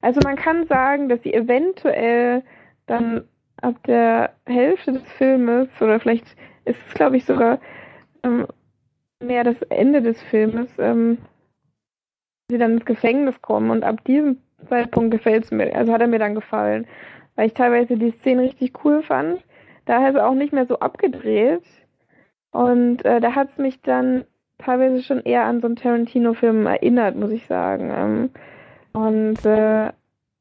Also 0.00 0.20
man 0.24 0.36
kann 0.36 0.66
sagen, 0.66 1.08
dass 1.08 1.22
sie 1.22 1.32
eventuell 1.32 2.42
dann 2.86 3.24
ab 3.62 3.76
der 3.86 4.32
Hälfte 4.44 4.92
des 4.92 5.10
Filmes 5.12 5.68
oder 5.80 6.00
vielleicht 6.00 6.26
ist 6.64 6.78
es, 6.86 6.94
glaube 6.94 7.16
ich, 7.16 7.24
sogar 7.24 7.60
ähm, 8.22 8.46
mehr 9.20 9.44
das 9.44 9.62
Ende 9.62 10.02
des 10.02 10.20
Filmes, 10.24 10.68
ähm, 10.78 11.18
sie 12.50 12.58
dann 12.58 12.72
ins 12.72 12.84
Gefängnis 12.84 13.40
kommen 13.42 13.70
und 13.70 13.84
ab 13.84 14.04
diesem 14.04 14.38
Zeitpunkt 14.68 15.10
gefällt 15.10 15.44
es 15.44 15.50
mir, 15.50 15.74
also 15.74 15.92
hat 15.92 16.00
er 16.00 16.06
mir 16.06 16.18
dann 16.18 16.34
gefallen, 16.34 16.86
weil 17.34 17.48
ich 17.48 17.54
teilweise 17.54 17.96
die 17.96 18.12
Szene 18.12 18.42
richtig 18.42 18.84
cool 18.84 19.02
fand. 19.02 19.42
Da 19.84 20.08
ist 20.08 20.14
er 20.14 20.28
auch 20.28 20.34
nicht 20.34 20.52
mehr 20.52 20.66
so 20.66 20.78
abgedreht 20.78 21.62
und 22.50 23.04
äh, 23.04 23.20
da 23.20 23.34
hat 23.34 23.50
es 23.50 23.58
mich 23.58 23.82
dann 23.82 24.24
teilweise 24.58 25.02
schon 25.02 25.20
eher 25.20 25.44
an 25.44 25.60
so 25.60 25.66
einen 25.66 25.76
Tarantino-Film 25.76 26.66
erinnert, 26.66 27.16
muss 27.16 27.30
ich 27.30 27.46
sagen. 27.46 27.90
Ähm, 27.94 28.30
und 28.92 29.44
äh, 29.44 29.92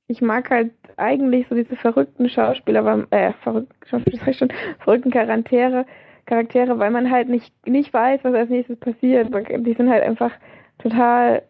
ich 0.08 0.22
mag 0.22 0.50
halt 0.50 0.72
eigentlich 0.98 1.48
so 1.48 1.56
diese 1.56 1.76
verrückten 1.76 2.30
Schauspieler, 2.30 2.86
weil, 2.86 3.08
äh, 3.10 3.34
verrückten 3.44 3.76
Schauspieler, 3.88 4.34
schon, 4.34 4.54
verrückten 4.80 5.12
Charaktere, 5.12 5.86
Charaktere, 6.26 6.80
weil 6.80 6.92
man 6.92 7.12
halt 7.12 7.30
nicht, 7.30 7.54
nicht 7.68 7.94
weiß, 7.94 8.24
was 8.24 8.34
als 8.34 8.50
nächstes 8.50 8.80
passiert. 8.80 9.30
Die 9.34 9.74
sind 9.74 9.90
halt 9.90 10.04
einfach 10.04 10.32
total, 10.80 11.44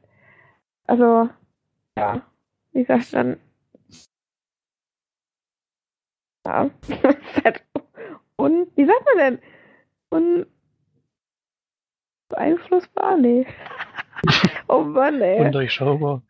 also, 0.87 1.29
ja, 1.97 2.21
wie 2.71 2.83
sagst 2.83 3.13
du 3.13 3.17
dann? 3.17 3.37
Ja, 6.45 6.69
und, 8.35 8.67
wie 8.75 8.85
sagt 8.85 9.05
man 9.05 9.17
denn? 9.17 9.39
Un, 10.11 10.45
beeinflussbar? 12.29 13.17
Nee. 13.17 13.47
oh 14.67 14.81
Mann, 14.83 15.21
ey. 15.21 15.45
Undurchschaubar. 15.45 16.21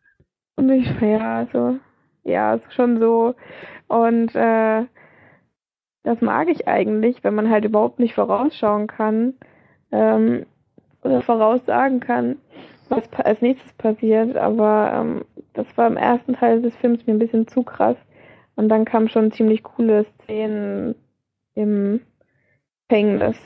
Und 0.56 0.70
ich, 0.70 0.88
ja, 1.00 1.36
also, 1.38 1.78
ja, 2.24 2.54
ist 2.54 2.72
schon 2.72 2.98
so. 2.98 3.34
Und 3.88 4.34
äh, 4.34 4.86
das 6.02 6.20
mag 6.20 6.48
ich 6.48 6.66
eigentlich, 6.66 7.24
wenn 7.24 7.34
man 7.34 7.50
halt 7.50 7.64
überhaupt 7.64 7.98
nicht 7.98 8.14
vorausschauen 8.14 8.86
kann 8.86 9.34
ähm, 9.92 10.46
oder 11.02 11.20
voraussagen 11.20 12.00
kann, 12.00 12.38
was 12.90 13.04
als 13.12 13.40
nächstes 13.42 13.72
passiert. 13.74 14.36
Aber 14.36 14.92
ähm, 14.94 15.24
das 15.52 15.66
war 15.76 15.86
im 15.86 15.96
ersten 15.96 16.34
Teil 16.34 16.62
des 16.62 16.76
Films 16.76 17.06
mir 17.06 17.14
ein 17.14 17.18
bisschen 17.18 17.46
zu 17.48 17.62
krass. 17.62 17.96
Und 18.56 18.68
dann 18.68 18.84
kamen 18.84 19.08
schon 19.08 19.32
ziemlich 19.32 19.62
coole 19.62 20.04
Szenen 20.04 20.94
im 21.54 22.00
Gefängnis. 22.88 23.38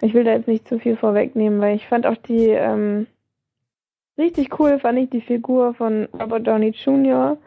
Ich 0.00 0.14
will 0.14 0.24
da 0.24 0.32
jetzt 0.32 0.48
nicht 0.48 0.66
zu 0.66 0.78
viel 0.78 0.96
vorwegnehmen, 0.96 1.60
weil 1.60 1.76
ich 1.76 1.86
fand 1.86 2.06
auch 2.06 2.16
die 2.16 2.48
ähm, 2.48 3.06
richtig 4.18 4.58
cool, 4.58 4.78
fand 4.80 4.98
ich 4.98 5.10
die 5.10 5.20
Figur 5.20 5.74
von 5.74 6.08
Robert 6.12 6.46
Downey 6.46 6.70
Jr 6.70 7.38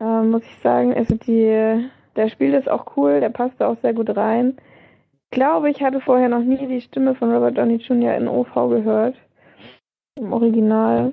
äh, 0.00 0.22
muss 0.22 0.44
ich 0.44 0.56
sagen. 0.62 0.94
Also 0.94 1.16
die, 1.16 1.88
der 2.16 2.28
spielt 2.28 2.54
ist 2.54 2.68
auch 2.68 2.96
cool, 2.96 3.20
der 3.20 3.30
passt 3.30 3.60
da 3.60 3.68
auch 3.68 3.78
sehr 3.80 3.94
gut 3.94 4.14
rein. 4.16 4.56
Ich 5.30 5.36
glaube, 5.36 5.70
ich 5.70 5.82
hatte 5.82 6.00
vorher 6.00 6.28
noch 6.28 6.42
nie 6.42 6.66
die 6.66 6.80
Stimme 6.80 7.14
von 7.14 7.32
Robert 7.32 7.58
Downey 7.58 7.76
Jr. 7.76 8.14
in 8.14 8.28
OV 8.28 8.54
gehört. 8.70 9.16
Im 10.16 10.32
Original. 10.32 11.12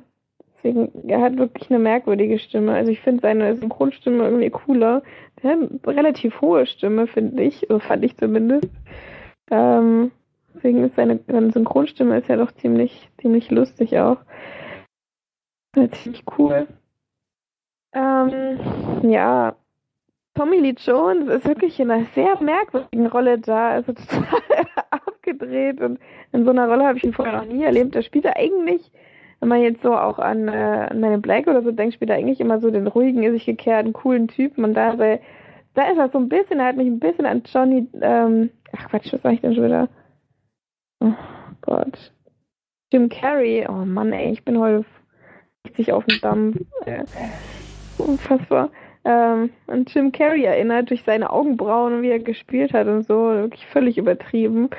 Deswegen, 0.55 1.09
er 1.09 1.21
hat 1.21 1.37
wirklich 1.37 1.69
eine 1.69 1.79
merkwürdige 1.79 2.37
Stimme. 2.37 2.73
Also 2.73 2.91
ich 2.91 3.01
finde 3.01 3.21
seine 3.21 3.55
Synchronstimme 3.55 4.23
irgendwie 4.23 4.49
cooler. 4.51 5.01
Der 5.41 5.51
hat 5.51 5.57
eine 5.57 5.97
relativ 5.97 6.39
hohe 6.41 6.65
Stimme, 6.67 7.07
finde 7.07 7.43
ich. 7.43 7.69
Oder 7.69 7.79
fand 7.79 8.05
ich 8.05 8.15
zumindest. 8.17 8.69
Ähm, 9.49 10.11
deswegen 10.53 10.83
ist 10.83 10.95
seine, 10.95 11.19
seine 11.27 11.51
Synchronstimme 11.51 12.17
ist 12.17 12.27
ja 12.27 12.35
doch 12.35 12.51
ziemlich, 12.51 13.09
ziemlich 13.19 13.49
lustig 13.49 13.97
auch. 13.97 14.17
Ziemlich 15.73 16.23
cool. 16.37 16.67
Ähm, 17.93 18.59
ja, 19.09 19.55
Tommy 20.33 20.57
Lee 20.57 20.75
Jones 20.77 21.27
ist 21.29 21.45
wirklich 21.45 21.79
in 21.79 21.91
einer 21.91 22.05
sehr 22.15 22.41
merkwürdigen 22.41 23.07
Rolle 23.07 23.39
da, 23.39 23.71
also 23.71 23.93
total 23.93 24.41
abgedreht 25.21 25.81
und 25.81 25.99
in 26.31 26.43
so 26.43 26.51
einer 26.51 26.67
Rolle 26.67 26.85
habe 26.85 26.97
ich 26.97 27.03
ihn 27.03 27.13
vorher 27.13 27.37
noch 27.37 27.45
nie 27.45 27.63
erlebt. 27.63 27.95
Er 27.95 28.01
spielt 28.01 28.25
er 28.25 28.37
eigentlich, 28.37 28.91
wenn 29.39 29.49
man 29.49 29.61
jetzt 29.61 29.81
so 29.81 29.95
auch 29.95 30.19
an, 30.19 30.47
äh, 30.47 30.87
an 30.89 30.99
meine 30.99 31.19
Black 31.19 31.47
oder 31.47 31.61
so 31.61 31.71
denkt, 31.71 31.95
spielt 31.95 32.09
er 32.09 32.17
eigentlich 32.17 32.39
immer 32.39 32.59
so 32.59 32.71
den 32.71 32.87
ruhigen, 32.87 33.23
in 33.23 33.33
sich 33.33 33.45
gekehrten, 33.45 33.93
coolen 33.93 34.27
Typen 34.27 34.63
und 34.63 34.73
da 34.73 34.93
er, 34.93 35.19
da 35.73 35.89
ist 35.89 35.97
er 35.97 36.09
so 36.09 36.17
ein 36.17 36.29
bisschen, 36.29 36.59
er 36.59 36.67
hat 36.67 36.77
mich 36.77 36.87
ein 36.87 36.99
bisschen 36.99 37.25
an 37.25 37.43
Johnny, 37.45 37.87
ähm, 38.01 38.49
ach 38.75 38.89
Quatsch, 38.89 39.13
was 39.13 39.21
sag 39.21 39.33
ich 39.33 39.41
denn 39.41 39.55
schon 39.55 39.65
wieder? 39.65 39.89
Oh 40.99 41.13
Gott. 41.61 42.11
Jim 42.91 43.09
Carrey, 43.09 43.65
oh 43.69 43.85
Mann 43.85 44.11
ey, 44.11 44.31
ich 44.31 44.43
bin 44.43 44.59
heute 44.59 44.85
richtig 45.65 45.93
auf 45.93 46.05
dem 46.05 46.19
Dampf. 46.21 46.57
Äh 46.85 47.05
unfassbar. 47.97 48.69
Ähm, 49.03 49.49
an 49.67 49.85
Jim 49.87 50.11
Carrey 50.11 50.43
erinnert 50.43 50.89
durch 50.89 51.03
seine 51.03 51.31
Augenbrauen 51.31 51.93
und 51.93 52.01
wie 52.03 52.09
er 52.09 52.19
gespielt 52.19 52.73
hat 52.73 52.87
und 52.87 53.03
so. 53.03 53.15
Wirklich 53.15 53.65
völlig 53.67 53.97
übertrieben. 53.97 54.69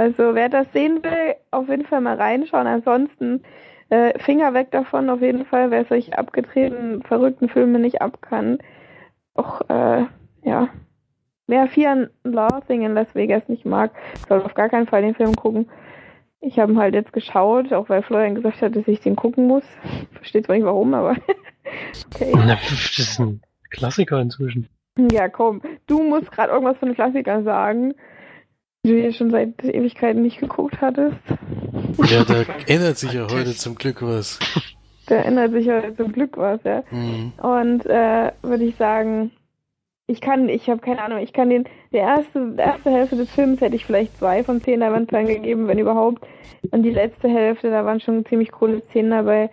Also 0.00 0.34
wer 0.34 0.48
das 0.48 0.66
sehen 0.72 1.02
will, 1.02 1.34
auf 1.50 1.68
jeden 1.68 1.84
Fall 1.84 2.00
mal 2.00 2.16
reinschauen. 2.16 2.66
Ansonsten 2.66 3.42
äh, 3.90 4.18
Finger 4.18 4.54
weg 4.54 4.70
davon, 4.70 5.10
auf 5.10 5.20
jeden 5.20 5.44
Fall, 5.44 5.70
wer 5.70 5.84
solche 5.84 6.16
abgetretenen, 6.16 7.02
verrückten 7.02 7.50
Filme 7.50 7.78
nicht 7.78 8.00
ab 8.00 8.22
kann. 8.22 8.56
Auch, 9.34 9.60
äh, 9.68 10.06
ja. 10.42 10.68
Wer 11.46 11.66
Fear 11.66 12.08
Laughing 12.24 12.80
in 12.80 12.94
Las 12.94 13.14
Vegas 13.14 13.46
nicht 13.48 13.66
mag, 13.66 13.90
soll 14.26 14.40
auf 14.40 14.54
gar 14.54 14.70
keinen 14.70 14.86
Fall 14.86 15.02
den 15.02 15.14
Film 15.14 15.36
gucken. 15.36 15.68
Ich 16.40 16.58
habe 16.58 16.72
ihn 16.72 16.78
halt 16.78 16.94
jetzt 16.94 17.12
geschaut, 17.12 17.70
auch 17.74 17.90
weil 17.90 18.00
Florian 18.00 18.36
gesagt 18.36 18.62
hat, 18.62 18.74
dass 18.74 18.88
ich 18.88 19.00
den 19.00 19.16
gucken 19.16 19.48
muss. 19.48 19.64
Versteht 20.12 20.46
zwar 20.46 20.56
nicht 20.56 20.64
warum, 20.64 20.94
aber 20.94 21.10
okay. 22.14 22.32
das 22.32 22.98
ist 22.98 23.20
ein 23.20 23.42
Klassiker 23.68 24.18
inzwischen. 24.18 24.66
Ja, 25.12 25.28
komm. 25.28 25.60
Du 25.86 26.02
musst 26.02 26.32
gerade 26.32 26.52
irgendwas 26.52 26.78
von 26.78 26.88
den 26.88 26.94
Klassikern 26.94 27.44
sagen, 27.44 27.92
du 28.84 28.94
hier 28.94 29.12
schon 29.12 29.30
seit 29.30 29.62
Ewigkeiten 29.62 30.22
nicht 30.22 30.38
geguckt 30.38 30.80
hattest. 30.80 31.20
Ja, 32.06 32.24
da 32.24 32.44
ändert 32.66 32.98
sich 32.98 33.12
ja 33.12 33.26
heute 33.30 33.54
zum 33.54 33.74
Glück 33.74 34.02
was. 34.02 34.38
Da 35.06 35.16
ändert 35.16 35.52
sich 35.52 35.66
ja 35.66 35.82
zum 35.96 36.12
Glück 36.12 36.36
was, 36.36 36.60
ja. 36.64 36.82
Mhm. 36.90 37.32
Und 37.42 37.86
äh, 37.86 38.32
würde 38.42 38.64
ich 38.64 38.76
sagen, 38.76 39.32
ich 40.06 40.20
kann, 40.20 40.48
ich 40.48 40.68
habe 40.68 40.80
keine 40.80 41.02
Ahnung, 41.02 41.18
ich 41.18 41.32
kann 41.32 41.50
den, 41.50 41.64
der 41.92 42.02
erste, 42.02 42.52
der 42.52 42.66
erste 42.66 42.90
Hälfte 42.90 43.16
des 43.16 43.30
Films 43.30 43.60
hätte 43.60 43.76
ich 43.76 43.84
vielleicht 43.84 44.16
zwei 44.18 44.42
von 44.42 44.60
zehn 44.60 44.80
Leinwandperlen 44.80 45.28
gegeben, 45.28 45.68
wenn 45.68 45.78
überhaupt. 45.78 46.26
Und 46.70 46.82
die 46.82 46.90
letzte 46.90 47.28
Hälfte, 47.28 47.70
da 47.70 47.84
waren 47.84 48.00
schon 48.00 48.24
ziemlich 48.26 48.50
coole 48.50 48.82
Szenen 48.82 49.10
dabei. 49.10 49.50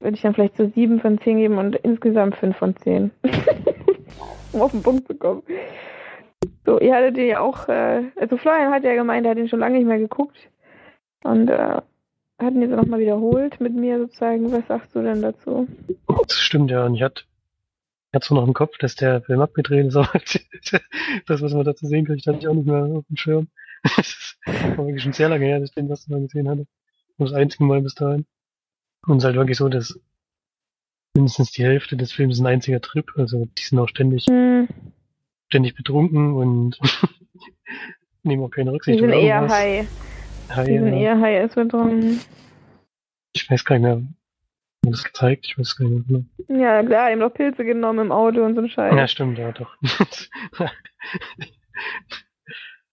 Würde 0.00 0.16
ich 0.16 0.22
dann 0.22 0.34
vielleicht 0.34 0.56
so 0.56 0.68
sieben 0.68 1.00
von 1.00 1.18
zehn 1.18 1.38
geben 1.38 1.58
und 1.58 1.76
insgesamt 1.76 2.36
fünf 2.36 2.56
von 2.56 2.76
zehn. 2.76 3.10
um 4.52 4.62
auf 4.62 4.70
den 4.70 4.82
Punkt 4.82 5.06
zu 5.06 5.14
kommen. 5.14 5.42
So, 6.64 6.80
ihr 6.80 6.94
hattet 6.94 7.16
den 7.16 7.28
ja 7.28 7.40
auch, 7.40 7.68
äh, 7.68 8.10
also 8.16 8.36
Florian 8.36 8.72
hat 8.72 8.84
ja 8.84 8.94
gemeint, 8.94 9.24
er 9.24 9.30
hat 9.30 9.38
ihn 9.38 9.48
schon 9.48 9.60
lange 9.60 9.78
nicht 9.78 9.86
mehr 9.86 9.98
geguckt. 9.98 10.36
Und 11.22 11.48
äh, 11.48 11.80
hat 12.38 12.54
ihn 12.54 12.60
jetzt 12.60 12.70
nochmal 12.70 13.00
wiederholt 13.00 13.60
mit 13.60 13.74
mir 13.74 13.98
sozusagen. 13.98 14.52
Was 14.52 14.66
sagst 14.66 14.94
du 14.94 15.02
denn 15.02 15.22
dazu? 15.22 15.66
Das 16.06 16.38
stimmt 16.38 16.70
ja, 16.70 16.84
und 16.84 16.94
ich 16.94 17.02
hatte 17.02 17.22
ich 18.12 18.24
so 18.24 18.34
noch 18.34 18.46
im 18.46 18.54
Kopf, 18.54 18.78
dass 18.78 18.94
der 18.94 19.22
Film 19.22 19.40
abgedreht 19.40 19.86
ist, 19.86 19.96
aber 19.96 20.10
das, 21.26 21.42
was 21.42 21.52
man 21.52 21.64
dazu 21.64 21.86
sehen 21.86 22.06
kriegt, 22.06 22.26
hatte 22.26 22.38
ich 22.38 22.48
auch 22.48 22.54
nicht 22.54 22.66
mehr 22.66 22.84
auf 22.84 23.06
dem 23.08 23.16
Schirm. 23.16 23.48
Das 23.96 24.36
war 24.44 24.86
wirklich 24.86 25.02
schon 25.02 25.12
sehr 25.12 25.28
lange 25.28 25.44
her, 25.44 25.60
dass 25.60 25.68
ich 25.70 25.74
den 25.74 25.88
was 25.88 26.08
mal 26.08 26.20
gesehen 26.20 26.48
hatte. 26.48 26.66
Das 27.18 27.32
einzige 27.32 27.64
Mal 27.64 27.82
bis 27.82 27.94
dahin. 27.94 28.26
Und 29.06 29.18
es 29.18 29.22
ist 29.22 29.26
halt 29.26 29.36
wirklich 29.36 29.58
so, 29.58 29.68
dass 29.68 29.98
mindestens 31.14 31.52
die 31.52 31.64
Hälfte 31.64 31.96
des 31.96 32.12
Films 32.12 32.40
ein 32.40 32.46
einziger 32.46 32.80
Trip, 32.80 33.10
also 33.16 33.46
die 33.58 33.62
sind 33.62 33.78
auch 33.78 33.88
ständig, 33.88 34.26
mhm. 34.28 34.68
Ständig 35.48 35.74
betrunken 35.74 36.34
und 36.34 36.78
nehmen 38.22 38.42
auch 38.44 38.50
keine 38.50 38.72
Rücksicht. 38.72 38.98
Die 38.98 39.00
sind 39.00 39.12
eher 39.12 39.48
high. 39.48 39.86
high. 40.50 40.66
Die 40.66 40.78
sind 40.78 40.94
ja. 40.94 40.98
eher 40.98 41.20
high 41.20 41.42
als 41.42 41.54
betrunken. 41.54 42.20
Ich 43.32 43.50
weiß 43.50 43.64
gar 43.64 43.78
nicht 43.78 43.84
mehr, 43.84 44.02
mir 44.86 44.92
das 44.92 45.04
gezeigt? 45.04 45.46
Ich 45.46 45.58
weiß 45.58 45.76
gar 45.76 45.88
nicht 45.88 46.08
mehr. 46.08 46.24
Ja, 46.48 46.82
klar, 46.82 47.12
ihm 47.12 47.18
noch 47.18 47.34
Pilze 47.34 47.64
genommen 47.64 48.06
im 48.06 48.12
Auto 48.12 48.44
und 48.44 48.54
so 48.54 48.62
ein 48.62 48.68
Scheiß. 48.68 48.94
Ja, 48.94 49.08
stimmt, 49.08 49.38
ja, 49.38 49.52
doch. 49.52 49.76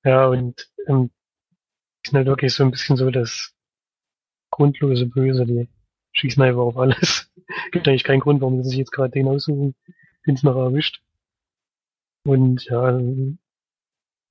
ja, 0.04 0.28
und 0.28 0.70
ähm, 0.88 1.12
sind 2.06 2.18
halt 2.18 2.28
wirklich 2.28 2.54
so 2.54 2.64
ein 2.64 2.72
bisschen 2.72 2.98
so 2.98 3.10
das 3.10 3.54
grundlose 4.52 5.06
Böse, 5.06 5.46
die 5.46 5.70
schießen 6.14 6.44
einfach 6.44 6.62
auf 6.62 6.78
alles. 6.78 7.32
Gibt 7.72 7.88
eigentlich 7.88 8.04
keinen 8.04 8.20
Grund, 8.20 8.42
warum 8.42 8.62
sie 8.64 8.70
sich 8.70 8.80
jetzt 8.80 8.92
gerade 8.92 9.12
den 9.12 9.28
aussuchen, 9.28 9.76
den 10.28 10.36
es 10.36 10.44
noch 10.44 10.56
erwischt. 10.56 11.02
Und 12.26 12.64
ja, 12.66 13.00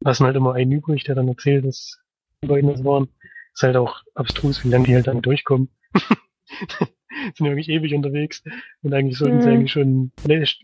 lassen 0.01 0.27
halt 0.27 0.37
immer 0.37 0.55
einen 0.55 0.73
übrig, 0.73 1.05
der 1.05 1.15
dann 1.15 1.29
erzählt, 1.29 1.65
dass 1.65 1.99
die 2.43 2.49
beiden 2.49 2.71
das 2.71 2.85
waren. 2.85 3.09
Ist 3.55 3.63
halt 3.63 3.77
auch 3.77 4.03
abstrus, 4.15 4.65
wie 4.65 4.69
lange 4.69 4.87
die 4.87 4.95
halt 4.95 5.07
dann 5.07 5.23
durchkommen. 5.23 5.69
sind 7.35 7.47
ja 7.47 7.51
wirklich 7.51 7.69
ewig 7.69 7.95
unterwegs 7.95 8.43
und 8.83 8.95
eigentlich 8.95 9.19
sollten 9.19 9.41
sie 9.43 9.49
Mhm. 9.49 9.55
eigentlich 9.55 9.73
schon 9.73 10.13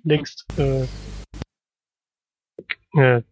längst, 0.04 0.46
äh, 0.58 0.86
äh, 2.94 3.22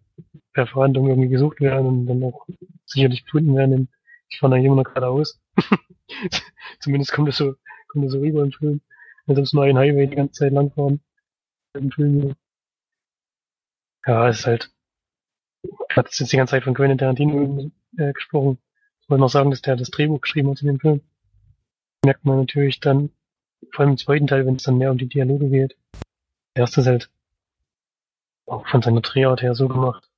per 0.52 0.66
Verhandlung 0.66 1.08
irgendwie 1.08 1.28
gesucht 1.28 1.60
werden 1.60 1.86
und 1.86 2.06
dann 2.06 2.22
auch 2.22 2.46
sicherlich 2.84 3.24
gefunden 3.24 3.56
werden. 3.56 3.88
Ich 4.28 4.38
fahre 4.38 4.54
eigentlich 4.54 4.66
immer 4.66 4.76
noch 4.76 4.84
geradeaus. 4.84 5.40
Zumindest 6.80 7.12
kommt 7.12 7.28
das 7.28 7.36
so, 7.36 7.54
kommt 7.88 8.04
das 8.04 8.12
so 8.12 8.20
rüber 8.20 8.42
im 8.42 8.52
Film. 8.52 8.80
Als 9.26 9.38
ob 9.38 9.44
es 9.44 9.52
nur 9.52 9.64
ein 9.64 9.78
Highway 9.78 10.06
die 10.06 10.16
ganze 10.16 10.32
Zeit 10.34 10.52
lang 10.52 10.70
fahren. 10.72 11.00
Im 11.74 11.90
Film. 11.90 12.34
Ja, 14.06 14.28
es 14.28 14.40
ist 14.40 14.46
halt. 14.46 14.72
Hat 15.90 16.06
jetzt 16.06 16.32
die 16.32 16.36
ganze 16.36 16.52
Zeit 16.52 16.64
von 16.64 16.74
Quentin 16.74 16.98
Tarantino 16.98 17.70
äh, 17.96 18.12
gesprochen. 18.12 18.58
Ich 19.00 19.10
wollte 19.10 19.20
noch 19.20 19.30
sagen, 19.30 19.50
dass 19.50 19.62
der 19.62 19.76
das 19.76 19.90
Drehbuch 19.90 20.20
geschrieben 20.20 20.50
hat 20.50 20.58
zu 20.58 20.64
dem 20.64 20.78
Film. 20.78 21.00
Merkt 22.04 22.24
man 22.24 22.38
natürlich 22.38 22.78
dann, 22.80 23.10
vor 23.72 23.80
allem 23.80 23.92
im 23.92 23.98
zweiten 23.98 24.26
Teil, 24.26 24.46
wenn 24.46 24.56
es 24.56 24.62
dann 24.62 24.78
mehr 24.78 24.92
um 24.92 24.98
die 24.98 25.08
Dialoge 25.08 25.48
geht. 25.48 25.76
Der 26.54 26.62
erste 26.62 26.82
ist 26.82 26.86
halt 26.86 27.10
auch 28.46 28.66
von 28.68 28.82
seiner 28.82 29.00
Drehart 29.00 29.42
her 29.42 29.54
so 29.54 29.66
gemacht. 29.68 30.08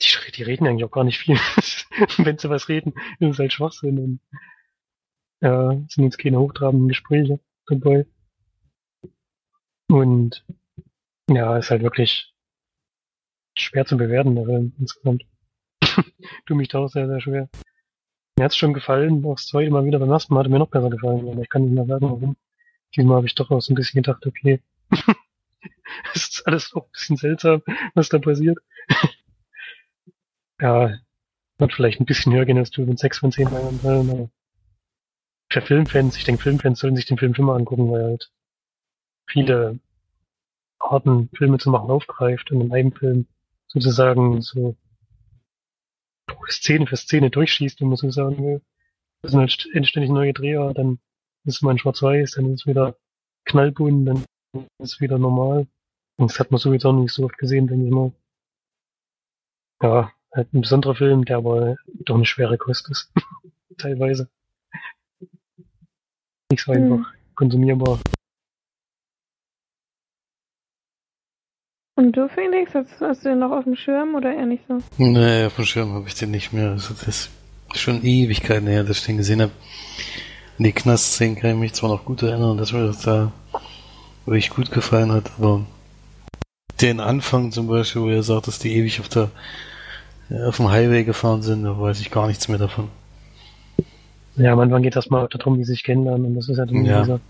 Die, 0.00 0.32
die 0.32 0.42
reden 0.44 0.66
eigentlich 0.66 0.84
auch 0.84 0.92
gar 0.92 1.04
nicht 1.04 1.18
viel. 1.18 1.36
wenn 2.18 2.38
sie 2.38 2.48
was 2.48 2.68
reden, 2.68 2.94
ist 3.18 3.30
es 3.30 3.38
halt 3.38 3.52
Schwachsinn. 3.52 3.98
Und, 3.98 4.20
ja, 5.40 5.70
sind 5.88 6.04
jetzt 6.04 6.18
keine 6.18 6.38
hochtrabenden 6.38 6.88
Gespräche 6.88 7.40
dabei. 7.66 8.06
Und 9.88 10.44
ja, 11.34 11.56
ist 11.56 11.70
halt 11.70 11.82
wirklich 11.82 12.32
schwer 13.56 13.84
zu 13.86 13.96
bewerten, 13.96 14.34
der 14.34 14.44
Film 14.44 14.72
insgesamt. 14.78 15.24
du 16.46 16.54
mich 16.54 16.68
da 16.68 16.78
auch 16.78 16.88
sehr, 16.88 17.06
sehr 17.06 17.20
schwer. 17.20 17.48
Mir 18.36 18.44
hat's 18.44 18.56
schon 18.56 18.74
gefallen, 18.74 19.22
das 19.22 19.46
zweite 19.46 19.70
Mal 19.70 19.84
wieder 19.84 19.98
beim 19.98 20.10
ersten 20.10 20.34
Mal 20.34 20.44
hat 20.44 20.50
mir 20.50 20.58
noch 20.58 20.70
besser 20.70 20.90
gefallen, 20.90 21.28
aber 21.28 21.42
ich 21.42 21.48
kann 21.48 21.62
nicht 21.62 21.74
mehr 21.74 21.86
sagen, 21.86 22.10
warum. 22.10 22.36
Diesmal 22.96 23.16
habe 23.16 23.26
ich 23.26 23.34
doch 23.34 23.50
auch 23.50 23.60
so 23.60 23.72
ein 23.72 23.76
bisschen 23.76 24.02
gedacht, 24.02 24.26
okay, 24.26 24.60
es 26.14 26.28
ist 26.28 26.46
alles 26.46 26.72
auch 26.74 26.86
ein 26.86 26.92
bisschen 26.92 27.16
seltsam, 27.16 27.62
was 27.94 28.08
da 28.08 28.18
passiert. 28.18 28.58
ja, 30.60 30.98
wird 31.58 31.72
vielleicht 31.74 32.00
ein 32.00 32.06
bisschen 32.06 32.32
höher 32.32 32.46
gehen 32.46 32.58
als 32.58 32.70
du 32.70 32.82
mit 32.82 32.98
6 32.98 33.18
von 33.18 33.32
10 33.32 33.50
Leinwandperlen, 33.50 34.10
aber 34.10 34.30
für 35.50 35.62
Filmfans, 35.62 36.16
ich 36.16 36.24
denke, 36.24 36.42
Filmfans 36.42 36.80
sollen 36.80 36.96
sich 36.96 37.06
den 37.06 37.18
Film 37.18 37.34
schon 37.34 37.44
mal 37.44 37.56
angucken, 37.56 37.90
weil 37.90 38.04
halt 38.04 38.30
viele 39.26 39.78
Arten, 40.80 41.28
Filme 41.34 41.58
zu 41.58 41.70
machen, 41.70 41.90
aufgreift 41.90 42.50
und 42.50 42.60
in 42.62 42.72
einem 42.72 42.92
Film 42.92 43.26
sozusagen 43.68 44.40
so 44.42 44.76
Szene 46.48 46.86
für 46.86 46.96
Szene 46.96 47.30
durchschießt, 47.30 47.80
wenn 47.80 47.88
man 47.88 47.96
so 47.96 48.10
sagen 48.10 48.38
will. 48.44 48.62
Das 49.22 49.30
sind 49.32 49.40
halt 49.40 49.50
st- 49.50 49.84
ständig 49.84 50.10
neue 50.10 50.32
Dreher, 50.32 50.72
dann 50.74 50.98
ist 51.44 51.56
es 51.56 51.62
mal 51.62 51.72
in 51.72 51.78
schwarz-weiß, 51.78 52.32
dann 52.32 52.52
ist 52.52 52.62
es 52.62 52.66
wieder 52.66 52.96
knallbunt, 53.44 54.08
dann 54.08 54.24
ist 54.78 54.94
es 54.94 55.00
wieder 55.00 55.18
normal. 55.18 55.66
Und 56.16 56.30
das 56.30 56.38
hat 56.40 56.50
man 56.50 56.58
so 56.58 56.72
jetzt 56.72 56.84
auch 56.84 56.92
nicht 56.92 57.12
so 57.12 57.24
oft 57.24 57.38
gesehen, 57.38 57.66
denke 57.66 57.86
ich 57.86 57.90
mal. 57.92 58.12
Ja, 59.82 60.12
halt 60.32 60.52
ein 60.52 60.60
besonderer 60.60 60.94
Film, 60.94 61.24
der 61.24 61.38
aber 61.38 61.76
doch 62.04 62.16
eine 62.16 62.26
schwere 62.26 62.58
Kost 62.58 62.90
ist. 62.90 63.12
Teilweise. 63.78 64.28
Nicht 66.50 66.64
so 66.64 66.72
Hm. 66.72 66.92
einfach 66.92 67.12
konsumierbar. 67.34 68.00
Und 72.00 72.12
du, 72.16 72.30
Felix, 72.30 72.72
hast, 72.74 72.88
hast 73.00 73.26
du 73.26 73.28
den 73.28 73.40
noch 73.40 73.50
auf 73.50 73.64
dem 73.64 73.76
Schirm 73.76 74.14
oder 74.14 74.32
eher 74.34 74.46
nicht 74.46 74.62
so? 74.66 74.78
Nee, 74.96 75.44
auf 75.44 75.56
dem 75.56 75.66
Schirm 75.66 75.92
habe 75.92 76.08
ich 76.08 76.14
den 76.14 76.30
nicht 76.30 76.50
mehr. 76.50 76.70
Also 76.70 76.94
das 76.94 77.28
ist 77.28 77.30
schon 77.74 78.02
Ewigkeiten 78.02 78.66
her, 78.68 78.84
dass 78.84 79.00
ich 79.00 79.04
den 79.04 79.18
gesehen 79.18 79.42
habe. 79.42 79.52
An 80.58 80.64
die 80.64 80.72
Knastszenen 80.72 81.36
kann 81.36 81.50
ich 81.50 81.56
mich 81.58 81.74
zwar 81.74 81.90
noch 81.90 82.06
gut 82.06 82.22
erinnern, 82.22 82.56
dass 82.56 82.72
mir 82.72 82.86
das 82.86 83.02
da 83.02 83.32
wirklich 84.24 84.48
gut 84.48 84.70
gefallen 84.70 85.12
hat, 85.12 85.30
aber 85.38 85.66
den 86.80 87.00
Anfang 87.00 87.52
zum 87.52 87.66
Beispiel, 87.66 88.00
wo 88.00 88.08
er 88.08 88.22
sagt, 88.22 88.46
dass 88.46 88.58
die 88.58 88.74
ewig 88.74 88.98
auf 89.00 89.10
der 89.10 89.30
äh, 90.30 90.42
auf 90.44 90.56
dem 90.56 90.70
Highway 90.70 91.04
gefahren 91.04 91.42
sind, 91.42 91.64
da 91.64 91.78
weiß 91.78 92.00
ich 92.00 92.10
gar 92.10 92.28
nichts 92.28 92.48
mehr 92.48 92.56
davon. 92.58 92.88
Ja, 94.36 94.54
am 94.54 94.60
Anfang 94.60 94.80
geht 94.80 94.96
das 94.96 95.10
mal 95.10 95.28
darum, 95.30 95.58
wie 95.58 95.64
sie 95.64 95.72
sich 95.72 95.84
kennenlernen 95.84 96.28
und 96.28 96.34
das 96.36 96.48
ist 96.48 96.56
ja 96.56 96.64
dann 96.64 96.82
Ja. 96.82 97.02
dieser, 97.02 97.20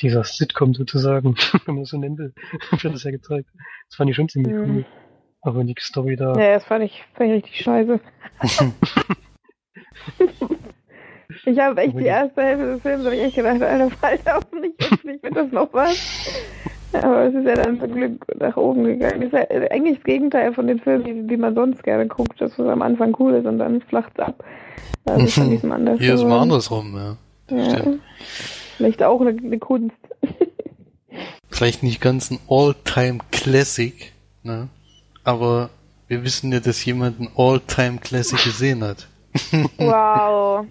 dieser 0.00 0.24
Sitcom 0.24 0.74
sozusagen, 0.74 1.34
wenn 1.66 1.74
man 1.74 1.82
das 1.84 1.90
so 1.90 1.98
nennen 1.98 2.18
will, 2.18 2.32
wird 2.80 2.94
das 2.94 3.04
ja 3.04 3.10
gezeigt. 3.10 3.48
Das 3.88 3.96
fand 3.96 4.10
ich 4.10 4.16
schon 4.16 4.28
ziemlich 4.28 4.52
Mhm. 4.54 4.84
cool. 5.44 5.54
Wenn 5.54 5.66
die 5.66 5.74
Story 5.78 6.16
da, 6.16 6.34
Ja, 6.38 6.54
das 6.54 6.64
fand 6.64 6.84
ich, 6.84 7.02
fand 7.14 7.30
ich 7.30 7.36
richtig 7.36 7.60
scheiße. 7.62 8.00
ich 11.46 11.58
habe 11.58 11.80
echt 11.80 11.98
die 11.98 12.04
erste 12.04 12.42
Hälfte 12.42 12.66
des 12.66 12.82
Films 12.82 13.04
habe 13.04 13.14
ich 13.16 13.22
echt 13.22 13.36
gedacht, 13.36 13.62
Alter, 13.62 13.90
fall 13.90 14.18
auf 14.34 14.44
nicht, 14.60 14.74
hoffentlich 14.90 15.22
wird 15.22 15.36
das 15.36 15.50
noch 15.52 15.72
was. 15.72 16.52
Aber 16.92 17.24
es 17.24 17.34
ist 17.34 17.44
ja 17.46 17.54
dann 17.54 17.78
zum 17.80 17.94
Glück 17.94 18.24
nach 18.40 18.56
oben 18.56 18.84
gegangen. 18.84 19.20
Das 19.20 19.32
ist 19.32 19.50
ja 19.50 19.70
eigentlich 19.70 19.96
das 19.96 20.04
Gegenteil 20.04 20.52
von 20.54 20.66
den 20.66 20.80
Filmen, 20.80 21.04
die, 21.04 21.26
die 21.26 21.36
man 21.36 21.54
sonst 21.54 21.82
gerne 21.82 22.06
guckt, 22.06 22.40
dass 22.40 22.52
es 22.58 22.66
am 22.66 22.80
Anfang 22.82 23.14
cool 23.18 23.34
ist 23.34 23.46
und 23.46 23.58
dann 23.58 23.80
flacht 23.82 24.18
ab. 24.20 24.42
Also 25.04 25.26
von 25.26 25.50
diesem 25.50 25.70
anders. 25.72 26.00
Hier 26.00 26.14
ist 26.14 26.24
mal 26.24 26.40
andersrum, 26.40 26.94
ja. 26.96 27.16
Ja. 27.56 27.70
Stimmt. 27.78 28.00
Vielleicht 28.78 29.02
auch 29.02 29.20
eine, 29.20 29.30
eine 29.30 29.58
Kunst. 29.58 29.96
Vielleicht 31.50 31.82
nicht 31.82 32.00
ganz 32.00 32.30
ein 32.30 32.38
All-Time-Classic, 32.48 34.12
ne? 34.44 34.68
Aber 35.24 35.70
wir 36.06 36.22
wissen 36.22 36.52
ja, 36.52 36.60
dass 36.60 36.84
jemand 36.84 37.18
ein 37.18 37.28
All-Time-Classic 37.36 38.42
gesehen 38.42 38.82
hat. 38.82 39.08
Wow. 39.78 40.66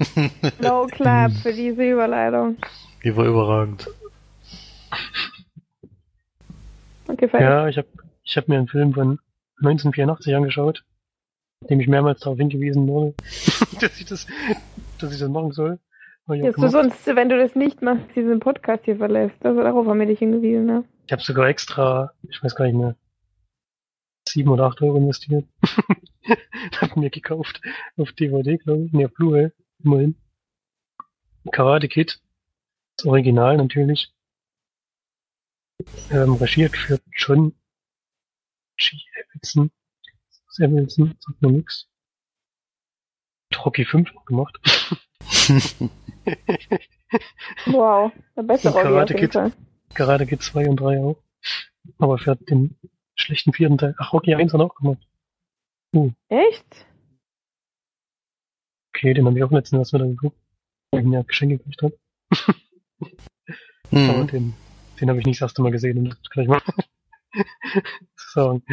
No 0.60 0.88
clap 0.92 1.32
für 1.32 1.54
diese 1.54 1.84
Überleitung. 1.84 2.58
Die 3.04 3.16
war 3.16 3.26
überragend. 3.26 3.88
Okay, 7.08 7.28
fertig. 7.28 7.42
ja, 7.42 7.68
ich 7.68 7.78
habe 7.78 7.88
ich 8.24 8.38
hab 8.38 8.48
mir 8.48 8.58
einen 8.58 8.68
Film 8.68 8.94
von 8.94 9.20
1984 9.60 10.36
angeschaut, 10.36 10.84
dem 11.70 11.80
ich 11.80 11.88
mehrmals 11.88 12.22
darauf 12.22 12.38
hingewiesen 12.38 12.88
wurde, 12.88 13.14
dass 13.82 14.00
ich 14.00 14.06
das, 14.06 14.28
dass 15.00 15.14
ich 15.14 15.20
das 15.20 15.30
machen 15.30 15.52
soll. 15.52 15.80
Dass 16.28 16.56
du 16.56 16.68
sonst, 16.68 17.06
wenn 17.06 17.30
du 17.30 17.38
das 17.38 17.56
nicht 17.56 17.82
machst, 17.82 18.14
diesen 18.14 18.42
Podcast 18.42 18.84
hier 18.84 18.98
verlässt. 18.98 19.38
Also 19.46 19.62
darauf 19.62 19.88
haben 19.88 20.00
wir 20.00 20.08
dich 20.08 20.20
hingewiesen, 20.20 20.66
ne? 20.66 20.84
Ich 21.06 21.14
habe 21.14 21.22
sogar 21.22 21.48
extra, 21.48 22.12
ich 22.30 22.44
weiß 22.44 22.54
gar 22.54 22.66
nicht 22.66 22.76
mehr, 22.76 22.98
sieben 24.28 24.50
oder 24.50 24.66
acht 24.66 24.82
Euro 24.82 24.98
investiert. 24.98 25.46
hab 26.82 26.98
mir 26.98 27.10
gekauft 27.10 27.62
auf 27.96 28.12
DVD, 28.12 28.58
glaube 28.58 28.86
ich, 28.86 28.92
ne, 28.92 29.06
auf 29.06 29.14
Blu-ray, 29.14 29.52
immerhin. 29.84 30.16
Karate 31.52 31.88
Kid, 31.88 32.20
das 32.98 33.06
Original 33.06 33.56
natürlich. 33.56 34.14
Ähm, 36.12 36.34
regiert 36.34 36.76
für 36.76 37.00
John 37.16 37.54
G. 38.76 38.98
Evelson. 39.16 39.72
Das 40.48 40.60
Evelson, 40.60 41.16
sagt 41.20 41.42
mir 41.42 41.52
nix. 41.52 41.88
Hat 43.54 43.66
Rocky 43.66 43.86
5 43.86 44.14
noch 44.14 44.26
gemacht. 44.26 44.60
Wow. 47.68 48.12
Der 48.36 48.44
beste 48.44 48.68
Und 48.70 48.82
Karate 48.82 49.16
Kid. 49.16 49.34
Karate 49.94 50.26
Kid 50.26 50.42
2 50.44 50.70
und 50.70 50.76
3 50.78 51.00
auch. 51.00 51.18
Aber 52.00 52.18
für 52.18 52.36
den 52.36 52.76
schlechten 53.16 53.54
vierten 53.54 53.78
Teil. 53.78 53.96
Ach, 53.98 54.12
Rocky 54.14 54.36
1 54.36 54.54
hat 54.54 54.60
er 54.60 54.66
auch 54.66 54.76
gemacht. 54.76 55.00
Echt? 56.28 56.86
Okay, 58.94 59.14
den 59.14 59.26
habe 59.26 59.38
ich 59.38 59.44
auch 59.44 59.52
letztens 59.52 59.80
erst 59.80 59.94
wieder 59.94 60.06
geguckt. 60.08 60.38
Weil 60.92 61.06
ich 61.06 61.12
ja 61.12 61.22
Geschenke 61.22 61.58
gekriegt 61.58 61.82
habe. 61.82 61.98
Aber 63.92 64.24
Mhm. 64.24 64.28
den, 64.28 64.54
den 65.00 65.10
habe 65.10 65.20
ich 65.20 65.26
nicht 65.26 65.42
das 65.42 65.46
erste 65.48 65.62
Mal 65.62 65.72
gesehen, 65.72 65.98
um 65.98 66.10
das 66.10 66.20
gleich 66.30 66.48
mal 66.50 66.62
sagen. 68.16 68.64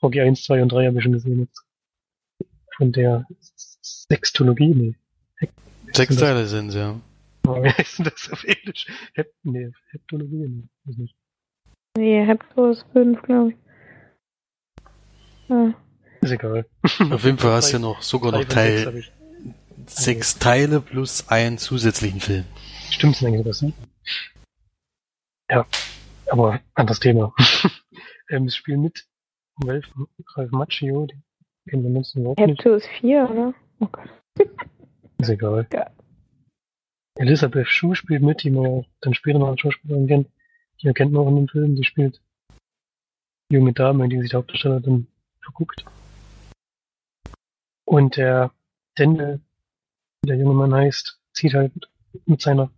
Rocky 0.00 0.20
1, 0.20 0.44
2 0.44 0.62
und 0.62 0.70
3 0.70 0.86
habe 0.86 0.98
ich 0.98 1.02
schon 1.02 1.12
gesehen 1.12 1.40
jetzt. 1.40 1.64
Von 2.76 2.92
der 2.92 3.26
Sextologie, 3.82 4.68
nee. 4.74 4.94
Sechs 5.92 6.16
Teile 6.16 6.46
sind 6.46 6.72
ja. 6.72 7.00
Aber 7.46 7.62
Wie 7.62 7.70
heißt 7.70 7.98
denn 7.98 8.04
das 8.04 8.30
auf 8.30 8.44
Englisch? 8.44 8.86
Hep, 9.14 9.32
nee, 9.42 9.70
Heptologie, 9.90 10.48
nee, 10.48 10.68
weiß 10.84 10.96
nicht. 10.98 11.16
Nee, 11.96 12.24
Heptos 12.24 12.84
5, 12.92 13.22
glaube 13.22 13.50
ich. 13.50 13.56
Ah. 15.50 15.74
Ist 16.20 16.30
egal. 16.30 16.66
Auf 17.10 17.24
jeden 17.24 17.38
Fall 17.38 17.52
hast 17.52 17.70
du 17.70 17.76
ja 17.76 17.78
noch 17.80 18.02
sogar 18.02 18.30
noch 18.30 18.44
Teil 18.44 19.04
sechs 19.86 20.38
Teile 20.38 20.80
plus 20.80 21.28
einen 21.28 21.58
zusätzlichen 21.58 22.20
Film. 22.20 22.44
Stimmt, 22.90 23.16
sind 23.16 23.28
eigentlich 23.28 23.46
das, 23.46 23.62
ne? 23.62 23.72
Ja, 25.50 25.66
aber 26.30 26.60
anderes 26.74 27.00
Thema. 27.00 27.34
ähm, 28.28 28.44
es 28.44 28.54
spielen 28.54 28.82
mit 28.82 29.06
Ralph 29.64 29.90
Macchio, 30.52 31.06
den 31.06 31.24
Kennen 31.68 31.82
wir 31.82 31.88
ansonsten 31.88 32.20
überhaupt 32.20 32.40
nicht. 32.40 32.48
Hepto 32.58 32.74
ist 32.74 32.88
4, 33.00 33.28
oder? 33.30 33.54
Oh 33.80 33.86
Gott. 33.86 34.08
Ist 35.20 35.28
egal. 35.28 35.66
Ja. 35.72 35.90
Elisabeth 37.16 37.68
Shue 37.68 37.94
spielt 37.94 38.22
mit, 38.22 38.42
die 38.42 38.50
man 38.50 38.86
dann 39.00 39.14
später 39.14 39.38
noch 39.38 39.48
als 39.48 39.60
Schauspielerin 39.60 40.06
kennt. 40.06 40.30
Die 40.80 40.86
erkennt 40.86 41.12
man 41.12 41.22
auch 41.22 41.28
in 41.28 41.36
dem 41.36 41.48
Film. 41.48 41.76
Die 41.76 41.84
spielt 41.84 42.22
junge 43.50 43.72
Dame, 43.72 44.04
in 44.04 44.10
die 44.10 44.20
sich 44.20 44.30
der 44.30 44.38
Hauptdarsteller 44.38 44.80
dann 44.80 45.06
verguckt. 45.40 45.84
Und 47.84 48.16
der 48.16 48.52
Daniel, 48.94 49.40
wie 50.22 50.28
der 50.28 50.38
junge 50.38 50.54
Mann 50.54 50.72
heißt, 50.72 51.20
zieht 51.32 51.54
halt 51.54 51.72
mit 52.24 52.40
seiner, 52.40 52.70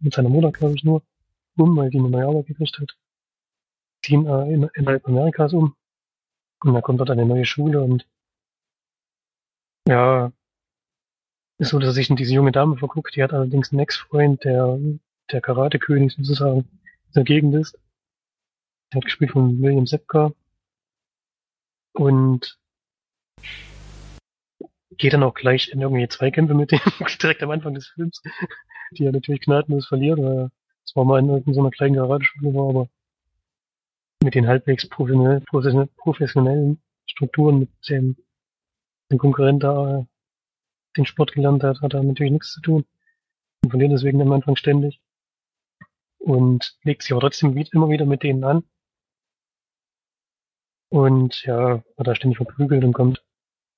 mit 0.00 0.12
seiner 0.12 0.28
Mutter, 0.28 0.52
glaube 0.52 0.74
ich, 0.74 0.84
nur 0.84 1.02
um, 1.56 1.76
weil 1.76 1.90
die 1.90 1.98
eine 1.98 2.10
neue 2.10 2.26
Arbeit 2.26 2.46
gekriegt 2.46 2.78
hat. 2.78 2.96
Ziehen 4.04 4.26
äh, 4.26 4.52
in, 4.52 4.68
innerhalb 4.74 5.06
Amerikas 5.06 5.54
um. 5.54 5.74
Und 6.60 6.74
er 6.74 6.82
kommt 6.82 7.00
dort 7.00 7.10
eine 7.10 7.24
neue 7.24 7.44
Schule 7.44 7.80
und 7.82 8.06
ja, 9.88 10.32
ist 11.58 11.70
so, 11.70 11.78
dass 11.78 11.90
er 11.90 11.94
sich 11.94 12.10
in 12.10 12.16
diese 12.16 12.34
junge 12.34 12.52
Dame 12.52 12.76
verguckt. 12.76 13.16
Die 13.16 13.22
hat 13.22 13.32
allerdings 13.32 13.72
einen 13.72 13.80
Ex-Freund, 13.80 14.44
der 14.44 14.78
der 15.32 15.40
Karate-König 15.40 16.12
sozusagen 16.12 16.68
der 17.14 17.24
Gegend 17.24 17.54
ist. 17.54 17.78
Der 18.92 18.98
hat 18.98 19.04
gespielt 19.04 19.32
von 19.32 19.60
William 19.60 19.86
Sepka. 19.86 20.32
Und 21.92 22.58
geht 24.98 25.12
dann 25.12 25.22
auch 25.22 25.34
gleich 25.34 25.68
in 25.68 25.80
irgendwie 25.80 26.08
Zweikämpfe 26.08 26.54
mit 26.54 26.72
dem 26.72 26.80
direkt 27.22 27.42
am 27.42 27.50
Anfang 27.50 27.74
des 27.74 27.88
Films, 27.88 28.22
die 28.92 29.04
er 29.04 29.12
natürlich 29.12 29.42
gnadenlos 29.42 29.86
verliert, 29.86 30.18
weil 30.18 30.38
er 30.38 30.50
zwar 30.84 31.04
mal 31.04 31.18
in 31.18 31.28
irgendeiner 31.28 31.70
kleinen 31.70 31.96
Karateschule 31.96 32.54
war, 32.54 32.68
aber 32.68 32.88
mit 34.22 34.34
den 34.34 34.46
halbwegs 34.46 34.88
professionell, 34.88 35.40
professionell, 35.40 35.88
professionellen 35.96 36.80
Strukturen 37.06 37.58
mit 37.58 37.70
dem, 37.88 38.16
dem 39.10 39.18
Konkurrent 39.18 39.62
da 39.62 40.06
den 40.96 41.06
Sport 41.06 41.32
gelernt 41.32 41.62
hat, 41.62 41.80
hat 41.80 41.94
er 41.94 42.02
natürlich 42.02 42.32
nichts 42.32 42.52
zu 42.52 42.60
tun. 42.60 42.84
Und 43.62 43.70
verliert 43.70 43.92
deswegen 43.92 44.20
am 44.20 44.32
Anfang 44.32 44.56
ständig. 44.56 45.00
Und 46.18 46.76
legt 46.82 47.02
sich 47.02 47.12
aber 47.12 47.20
trotzdem 47.20 47.56
immer 47.56 47.88
wieder 47.88 48.06
mit 48.06 48.22
denen 48.22 48.44
an. 48.44 48.64
Und 50.88 51.42
ja, 51.44 51.82
wird 51.96 52.06
da 52.06 52.14
ständig 52.14 52.38
verprügelt 52.38 52.84
und 52.84 52.92
kommt 52.92 53.24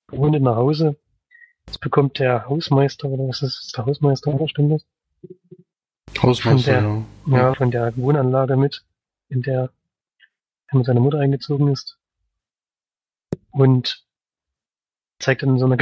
verwundet 0.08 0.42
nach 0.42 0.56
Hause. 0.56 0.96
Jetzt 1.66 1.80
bekommt 1.80 2.18
der 2.18 2.48
Hausmeister, 2.48 3.08
oder 3.08 3.28
was 3.28 3.42
ist 3.42 3.64
das, 3.64 3.72
der 3.72 3.86
Hausmeister, 3.86 4.34
oder 4.34 4.48
stimmt 4.48 4.72
das? 4.72 4.86
Hausmeister, 6.22 6.80
Von 6.80 7.06
ja. 7.26 7.38
Ja, 7.38 7.54
von 7.54 7.70
der 7.70 7.96
Wohnanlage 7.96 8.56
mit, 8.56 8.84
in 9.28 9.42
der 9.42 9.70
er 10.68 10.78
mit 10.78 10.86
seiner 10.86 11.00
Mutter 11.00 11.18
eingezogen 11.18 11.68
ist. 11.68 11.98
Und 13.50 14.06
zeigt 15.18 15.42
dann 15.42 15.50
in 15.50 15.58
so 15.58 15.66
einer 15.66 15.78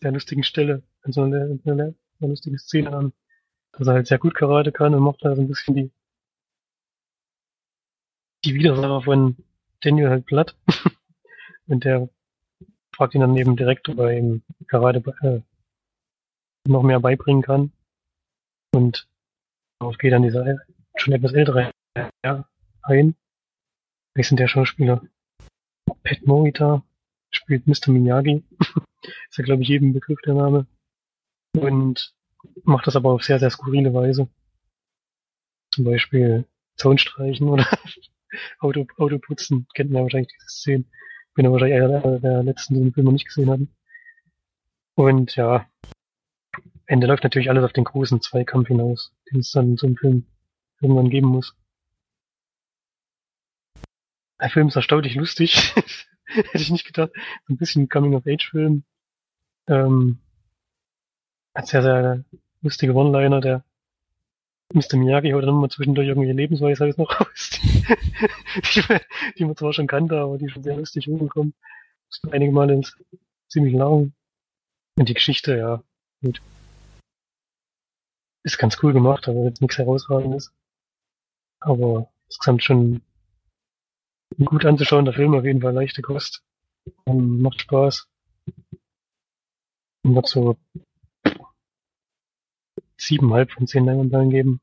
sehr 0.00 0.12
lustigen 0.12 0.44
Stelle, 0.44 0.82
in 1.04 1.12
so 1.12 1.22
einer, 1.22 1.46
in 1.46 1.60
einer, 1.64 1.94
einer 2.20 2.28
lustigen 2.28 2.58
Szene 2.58 2.92
an, 2.92 3.12
dass 3.72 3.86
er 3.86 3.94
halt 3.94 4.06
sehr 4.06 4.18
gut 4.18 4.34
Karate 4.34 4.72
kann 4.72 4.94
und 4.94 5.02
macht 5.02 5.24
da 5.24 5.34
so 5.34 5.42
ein 5.42 5.48
bisschen 5.48 5.74
die, 5.74 5.90
die 8.44 8.54
Widersacher 8.54 9.02
von 9.02 9.36
Daniel 9.80 10.10
halt 10.10 10.26
platt. 10.26 10.56
und 11.66 11.84
der 11.84 12.08
fragt 12.94 13.14
ihn 13.14 13.20
dann 13.20 13.36
eben 13.36 13.56
direkt, 13.56 13.88
ob 13.88 13.98
er 13.98 14.16
ihm 14.16 14.42
Karate 14.66 15.02
äh, 15.22 15.40
noch 16.68 16.82
mehr 16.82 17.00
beibringen 17.00 17.42
kann. 17.42 17.72
Und 18.72 19.08
darauf 19.78 19.98
geht 19.98 20.12
dann 20.12 20.22
dieser 20.22 20.58
schon 20.96 21.14
etwas 21.14 21.32
ältere 21.32 21.70
ein. 22.82 23.16
Wer 24.14 24.24
denn 24.24 24.36
der 24.36 24.48
Schauspieler? 24.48 25.02
Pat 26.02 26.26
Morita 26.26 26.82
spielt 27.30 27.66
Mr. 27.66 27.90
Miyagi. 27.90 28.44
ist 29.28 29.38
ja, 29.38 29.44
glaube 29.44 29.62
ich, 29.62 29.68
jedem 29.68 29.92
Begriff 29.92 30.18
der 30.24 30.34
Name. 30.34 30.66
Und 31.56 32.14
macht 32.64 32.86
das 32.86 32.96
aber 32.96 33.10
auf 33.10 33.24
sehr, 33.24 33.38
sehr 33.38 33.50
skurrile 33.50 33.92
Weise. 33.94 34.28
Zum 35.72 35.84
Beispiel 35.84 36.44
Zaunstreichen 36.76 37.48
oder 37.48 37.66
Auto, 38.60 38.86
Autoputzen. 38.98 39.66
Kennt 39.74 39.90
man 39.90 39.98
ja 39.98 40.02
wahrscheinlich 40.04 40.32
diese 40.32 40.48
Szenen. 40.48 40.90
Bin 41.34 41.44
ja 41.44 41.52
wahrscheinlich 41.52 41.80
einer 41.80 42.18
der, 42.18 42.42
letzten, 42.42 42.74
die 42.74 42.80
den 42.80 42.92
Film 42.92 43.06
noch 43.06 43.12
nicht 43.12 43.26
gesehen 43.26 43.50
haben. 43.50 43.74
Und 44.94 45.36
ja, 45.36 45.68
Ende 46.86 47.06
läuft 47.06 47.24
natürlich 47.24 47.50
alles 47.50 47.64
auf 47.64 47.72
den 47.72 47.84
großen 47.84 48.22
Zweikampf 48.22 48.68
hinaus, 48.68 49.12
den 49.30 49.40
es 49.40 49.50
dann 49.50 49.70
in 49.70 49.76
so 49.76 49.86
einem 49.86 49.96
Film 49.96 50.26
irgendwann 50.80 51.10
geben 51.10 51.28
muss. 51.28 51.54
Der 54.40 54.50
Film 54.50 54.68
ist 54.68 54.76
erstaunlich 54.76 55.14
lustig. 55.14 55.74
Hätte 56.52 56.58
ich 56.62 56.70
nicht 56.70 56.86
gedacht. 56.86 57.10
So 57.46 57.54
ein 57.54 57.56
bisschen 57.56 57.88
Coming-of-Age-Film. 57.88 58.82
Ähm, 59.68 60.18
hat 61.54 61.66
sehr, 61.68 61.82
sehr 61.82 62.24
lustige 62.62 62.94
One-Liner. 62.94 63.40
Der 63.40 63.64
Mr. 64.74 64.96
Miyagi 64.96 65.30
haut 65.30 65.42
dann 65.44 65.50
immer 65.50 65.68
zwischendurch 65.70 66.08
irgendwelche 66.08 66.34
Lebensweisheiten 66.36 67.00
noch 67.02 67.20
raus, 67.20 67.50
die, 67.62 68.82
man- 68.88 69.00
die 69.38 69.44
man 69.44 69.56
zwar 69.56 69.72
schon 69.72 69.86
kannte, 69.86 70.18
aber 70.18 70.38
die 70.38 70.48
schon 70.48 70.62
sehr 70.64 70.76
lustig 70.76 71.06
rüberkommen. 71.08 71.54
Mussten 72.08 72.32
einige 72.32 72.52
Male 72.52 72.74
ins 72.74 72.96
ziemlich 73.48 73.74
lang. 73.74 74.12
Und 74.98 75.08
die 75.08 75.14
Geschichte, 75.14 75.56
ja, 75.56 75.82
gut. 76.22 76.40
Ist 78.42 78.58
ganz 78.58 78.76
cool 78.82 78.92
gemacht, 78.92 79.28
aber 79.28 79.44
jetzt 79.44 79.60
nichts 79.60 79.78
herausragendes. 79.78 80.52
Aber 81.60 82.10
insgesamt 82.28 82.62
schon 82.64 83.02
gut 84.44 84.64
anzuschauen, 84.64 85.04
der 85.04 85.14
Film 85.14 85.34
auf 85.34 85.44
jeden 85.44 85.60
Fall 85.62 85.72
leichte 85.74 86.02
Kost. 86.02 86.42
Ähm, 87.06 87.40
macht 87.40 87.60
Spaß. 87.60 88.08
Und 90.04 90.14
wird 90.14 90.28
so 90.28 90.56
siebeneinhalb 92.98 93.50
von 93.52 93.66
zehn 93.66 93.84
Leinwandperlen 93.84 94.30
geben. 94.30 94.60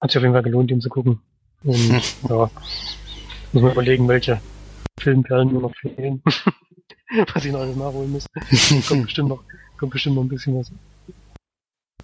Hat 0.00 0.10
sich 0.10 0.18
auf 0.18 0.22
jeden 0.22 0.34
Fall 0.34 0.42
gelohnt, 0.42 0.70
ihn 0.70 0.80
zu 0.80 0.88
gucken. 0.88 1.20
Und 1.62 1.90
ja, 2.28 2.50
muss 3.52 3.62
man 3.62 3.72
überlegen, 3.72 4.08
welche 4.08 4.40
Filmperlen 5.00 5.52
nur 5.52 5.62
noch 5.62 5.76
fehlen. 5.76 6.22
Was 7.32 7.44
ich 7.44 7.52
noch 7.52 7.60
alles 7.60 7.76
nachholen 7.76 8.10
muss. 8.10 8.26
kommt 8.88 9.04
bestimmt 9.04 9.28
noch, 9.28 9.44
kommt 9.78 9.92
bestimmt 9.92 10.16
noch 10.16 10.22
ein 10.22 10.28
bisschen 10.28 10.58
was. 10.58 10.72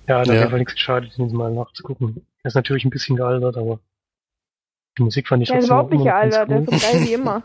Ja, 0.07 0.21
hat 0.21 0.29
auf 0.29 0.35
Ja. 0.35 0.41
jeden 0.41 0.51
Fall 0.51 0.59
nichts 0.61 0.75
geschadet, 0.75 1.19
ihn 1.19 1.33
mal 1.33 1.51
nachzugucken. 1.53 2.25
Er 2.43 2.49
ist 2.49 2.55
natürlich 2.55 2.85
ein 2.85 2.91
bisschen 2.91 3.17
gealtert, 3.17 3.57
aber 3.57 3.81
die 4.99 5.03
Musik 5.03 5.29
fand 5.29 5.43
ich 5.43 5.49
Der 5.49 5.59
ist 5.59 5.69
trotzdem 5.69 5.77
überhaupt 5.77 5.93
nicht 5.93 6.05
gealtert, 6.05 6.51
der 6.51 6.61
ist 6.61 6.69
cool. 6.69 6.79
so 6.79 6.93
geil 6.93 7.07
wie 7.07 7.13
immer. 7.13 7.43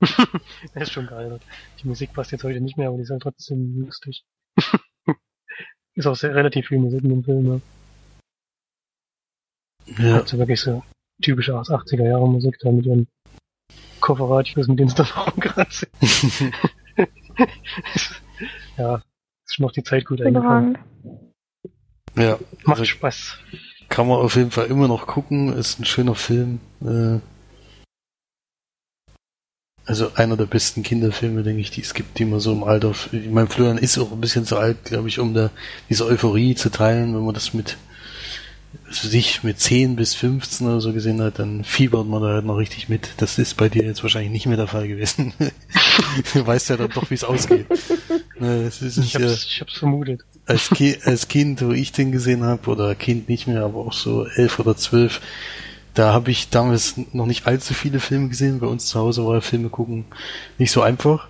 Er 0.74 0.82
ist 0.82 0.92
schon 0.92 1.06
gealtert. 1.06 1.42
Die 1.82 1.88
Musik 1.88 2.12
passt 2.12 2.30
jetzt 2.32 2.44
heute 2.44 2.60
nicht 2.60 2.76
mehr, 2.76 2.88
aber 2.88 2.98
die 2.98 3.04
ist 3.04 3.10
halt 3.10 3.22
trotzdem 3.22 3.80
lustig. 3.80 4.24
ist 5.94 6.06
auch 6.06 6.14
sehr 6.14 6.34
relativ 6.34 6.68
viel 6.68 6.78
Musik 6.78 7.02
in 7.02 7.08
dem 7.08 7.24
Film. 7.24 7.62
Ja. 9.86 10.04
Ja. 10.04 10.14
Hat 10.16 10.28
so 10.28 10.36
wirklich 10.38 10.60
so 10.60 10.82
typische 11.22 11.54
80er 11.54 12.04
Jahre 12.04 12.28
Musik 12.28 12.58
da 12.60 12.70
mit 12.70 12.84
ihren 12.86 13.08
Kofferradios, 14.00 14.68
mit 14.68 14.78
denen 14.78 14.88
sie 14.90 14.96
da 14.96 15.04
rumkratzt. 15.04 15.86
ja, 18.76 18.96
ist 19.44 19.54
schon 19.54 19.64
noch 19.64 19.72
die 19.72 19.82
Zeit 19.82 20.04
gut 20.04 20.20
eingefangen. 20.20 20.78
Ja. 22.16 22.38
Macht 22.64 22.80
Also 22.80 22.84
Spaß. 22.84 23.38
Kann 23.88 24.08
man 24.08 24.18
auf 24.18 24.36
jeden 24.36 24.50
Fall 24.50 24.66
immer 24.66 24.88
noch 24.88 25.06
gucken. 25.06 25.52
Ist 25.52 25.78
ein 25.78 25.84
schöner 25.84 26.14
Film. 26.14 26.60
Äh, 26.82 27.20
also 29.86 30.10
einer 30.14 30.36
der 30.36 30.46
besten 30.46 30.82
Kinderfilme, 30.82 31.44
denke 31.44 31.60
ich, 31.60 31.70
die 31.70 31.80
es 31.80 31.94
gibt, 31.94 32.18
die 32.18 32.24
man 32.24 32.40
so 32.40 32.52
im 32.52 32.64
Alter. 32.64 32.92
Ich 33.12 33.30
meine, 33.30 33.46
Florian 33.46 33.78
ist 33.78 33.96
auch 33.98 34.10
ein 34.10 34.20
bisschen 34.20 34.44
zu 34.44 34.56
alt, 34.56 34.84
glaube 34.84 35.08
ich, 35.08 35.20
um 35.20 35.32
da 35.32 35.50
diese 35.88 36.06
Euphorie 36.06 36.56
zu 36.56 36.70
teilen. 36.70 37.14
Wenn 37.14 37.24
man 37.24 37.34
das 37.34 37.54
mit 37.54 37.76
sich 38.90 39.42
mit 39.42 39.60
10 39.60 39.96
bis 39.96 40.14
15 40.14 40.66
oder 40.66 40.80
so 40.80 40.92
gesehen 40.92 41.20
hat, 41.22 41.38
dann 41.38 41.64
fiebert 41.64 42.06
man 42.06 42.22
da 42.22 42.28
halt 42.28 42.44
noch 42.44 42.56
richtig 42.56 42.88
mit. 42.88 43.10
Das 43.18 43.38
ist 43.38 43.56
bei 43.56 43.68
dir 43.68 43.84
jetzt 43.84 44.02
wahrscheinlich 44.02 44.30
nicht 44.32 44.46
mehr 44.46 44.56
der 44.56 44.68
Fall 44.68 44.86
gewesen. 44.88 45.32
du 46.34 46.46
weißt 46.46 46.70
ja 46.70 46.76
dann 46.76 46.90
doch, 46.90 47.10
wie 47.10 47.14
es 47.14 47.24
ausgeht. 47.24 47.66
Ne, 48.38 48.62
Es 48.62 48.82
ist, 48.82 48.98
Ich 48.98 49.14
hab's, 49.16 49.46
ich 49.50 49.60
hab's 49.60 49.74
vermutet. 49.78 50.22
als, 50.46 50.70
Ki 50.70 50.96
als 51.04 51.28
Kind, 51.28 51.62
wo 51.62 51.72
ich 51.72 51.92
den 51.92 52.12
gesehen 52.12 52.42
habe, 52.44 52.70
oder 52.70 52.94
Kind 52.94 53.28
nicht 53.28 53.46
mehr, 53.46 53.62
aber 53.64 53.80
auch 53.80 53.92
so 53.92 54.26
elf 54.26 54.58
oder 54.58 54.76
zwölf, 54.76 55.20
da 55.94 56.12
habe 56.12 56.30
ich 56.30 56.50
damals 56.50 56.94
noch 57.12 57.26
nicht 57.26 57.46
allzu 57.46 57.72
viele 57.74 58.00
Filme 58.00 58.28
gesehen. 58.28 58.60
Bei 58.60 58.66
uns 58.66 58.86
zu 58.86 59.00
Hause 59.00 59.24
war 59.26 59.40
Filme 59.40 59.70
gucken 59.70 60.04
nicht 60.58 60.70
so 60.70 60.82
einfach. 60.82 61.28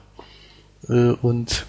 Äh, 0.88 1.12
Und 1.22 1.66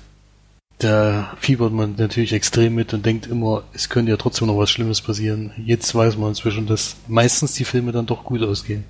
da 0.79 1.35
fiebert 1.39 1.73
man 1.73 1.95
natürlich 1.97 2.33
extrem 2.33 2.75
mit 2.75 2.93
und 2.93 3.05
denkt 3.05 3.27
immer, 3.27 3.63
es 3.73 3.89
könnte 3.89 4.11
ja 4.11 4.17
trotzdem 4.17 4.47
noch 4.47 4.57
was 4.57 4.69
Schlimmes 4.69 5.01
passieren. 5.01 5.51
Jetzt 5.57 5.93
weiß 5.95 6.17
man 6.17 6.29
inzwischen, 6.29 6.67
dass 6.67 6.97
meistens 7.07 7.53
die 7.53 7.65
Filme 7.65 7.91
dann 7.91 8.05
doch 8.05 8.23
gut 8.23 8.43
ausgehen. 8.43 8.83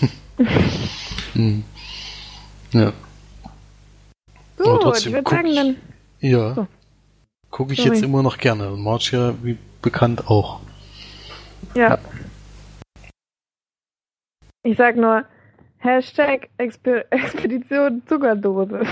Hm. 1.32 1.64
Ja. 2.72 2.92
Aber 4.58 4.72
Gut, 4.72 4.82
trotzdem 4.82 5.08
ich 5.08 5.14
würde 5.14 5.22
guck 5.24 5.34
sagen, 5.34 5.54
dann 5.54 5.76
Ja. 6.20 6.54
So. 6.54 6.66
Gucke 7.50 7.72
ich 7.72 7.80
Sorry. 7.80 7.94
jetzt 7.94 8.04
immer 8.04 8.22
noch 8.22 8.38
gerne. 8.38 8.70
Und 8.70 8.82
March 8.82 9.12
ja, 9.12 9.34
wie 9.42 9.58
bekannt, 9.82 10.28
auch. 10.28 10.60
Ja. 11.74 11.98
Ich 14.62 14.76
sag 14.76 14.96
nur, 14.96 15.24
Hashtag 15.78 16.48
Exper 16.58 17.04
Expedition 17.10 18.02
Zuckerdose. 18.06 18.80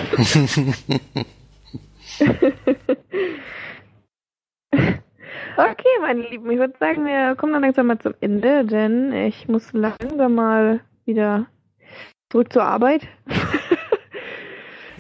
okay, 5.57 5.89
meine 6.01 6.23
Lieben, 6.23 6.51
ich 6.51 6.59
würde 6.59 6.75
sagen, 6.79 7.05
wir 7.05 7.35
kommen 7.37 7.53
dann 7.53 7.63
langsam 7.63 7.87
mal 7.87 7.99
zum 7.99 8.15
Ende, 8.21 8.65
denn 8.65 9.13
ich 9.13 9.49
muss 9.49 9.73
langsam 9.73 10.35
mal 10.35 10.81
wieder 11.05 11.47
zurück 12.31 12.53
zur 12.53 12.65
Arbeit. 12.65 13.07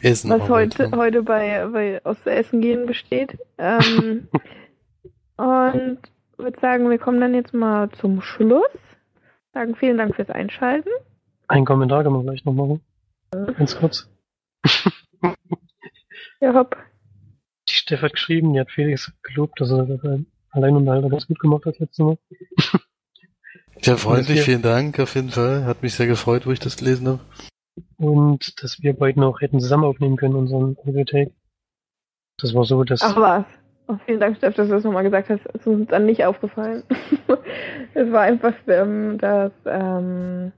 Essen 0.02 0.30
was 0.30 0.48
heute, 0.48 0.90
heute 0.92 1.22
bei, 1.22 1.66
bei 1.72 2.04
aus 2.04 2.24
Essen 2.26 2.60
gehen 2.60 2.86
besteht. 2.86 3.38
Ähm, 3.58 4.28
und 5.36 5.98
würde 6.36 6.60
sagen, 6.60 6.90
wir 6.90 6.98
kommen 6.98 7.20
dann 7.20 7.34
jetzt 7.34 7.54
mal 7.54 7.90
zum 7.90 8.20
Schluss. 8.20 8.70
Sagen 9.54 9.74
vielen 9.74 9.96
Dank 9.96 10.14
fürs 10.14 10.30
Einschalten. 10.30 10.90
Ein 11.48 11.64
Kommentar 11.64 12.04
kann 12.04 12.12
man 12.12 12.22
gleich 12.22 12.44
noch 12.44 12.52
machen. 12.52 12.80
Ganz 13.56 13.76
kurz. 13.76 14.08
Ja, 16.40 16.52
hopp. 16.52 16.76
Steff 17.86 18.02
hat 18.02 18.12
geschrieben, 18.14 18.52
die 18.52 18.58
hat 18.58 18.70
Felix 18.72 19.12
gelobt, 19.22 19.60
dass 19.60 19.70
er 19.70 19.84
das 19.86 20.00
Alleinunterhalter 20.50 21.08
ganz 21.08 21.28
gut 21.28 21.38
gemacht 21.38 21.66
hat 21.66 21.78
letztes 21.78 21.98
Mal. 22.04 22.18
Ja, 23.80 23.96
freundlich, 23.96 24.40
vielen 24.40 24.62
Dank 24.62 24.98
auf 24.98 25.14
jeden 25.14 25.28
Fall. 25.28 25.64
Hat 25.66 25.82
mich 25.82 25.94
sehr 25.94 26.08
gefreut, 26.08 26.46
wo 26.46 26.50
ich 26.50 26.58
das 26.58 26.76
gelesen 26.76 27.06
habe. 27.06 27.20
Und 27.98 28.60
dass 28.60 28.82
wir 28.82 28.94
beide 28.94 29.20
noch 29.20 29.40
hätten 29.40 29.60
zusammen 29.60 29.84
aufnehmen 29.84 30.16
können, 30.16 30.34
unseren 30.34 30.76
Audio-Take. 30.78 31.30
Das 32.38 32.54
war 32.54 32.64
so, 32.64 32.82
dass 32.82 33.02
Ach 33.02 33.16
was. 33.16 33.44
Oh, 33.86 33.96
vielen 34.04 34.18
Dank, 34.18 34.36
Steff, 34.38 34.54
dass 34.54 34.66
du 34.66 34.74
das 34.74 34.82
nochmal 34.82 35.04
gesagt 35.04 35.28
hast. 35.28 35.46
Es 35.46 35.60
ist 35.60 35.66
uns 35.68 35.88
dann 35.88 36.06
nicht 36.06 36.24
aufgefallen. 36.24 36.82
es 37.94 38.10
war 38.10 38.22
einfach, 38.22 38.54
ähm, 38.66 39.16
dass 39.18 39.52
ähm, 39.64 40.50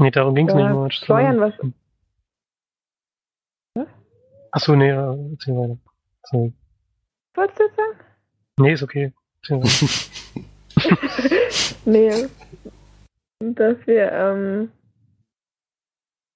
Nee, 0.00 0.10
darum 0.10 0.34
ging's 0.34 0.52
Ja, 0.52 0.58
nicht 0.68 0.74
mal. 0.74 0.90
Steuern, 0.90 1.38
was- 1.38 1.54
Achso, 4.50 4.74
nee, 4.74 4.88
ja, 4.88 5.14
erzähl 5.30 5.54
weiter. 5.54 5.78
Sorry. 6.30 6.52
wolltest 7.34 7.58
du 7.58 7.64
jetzt 7.64 7.76
sagen? 7.76 7.98
Nee, 8.58 8.72
ist 8.72 8.82
okay. 8.82 9.12
Nee. 11.86 12.26
Dass 13.38 13.86
wir, 13.86 14.12
ähm, 14.12 14.70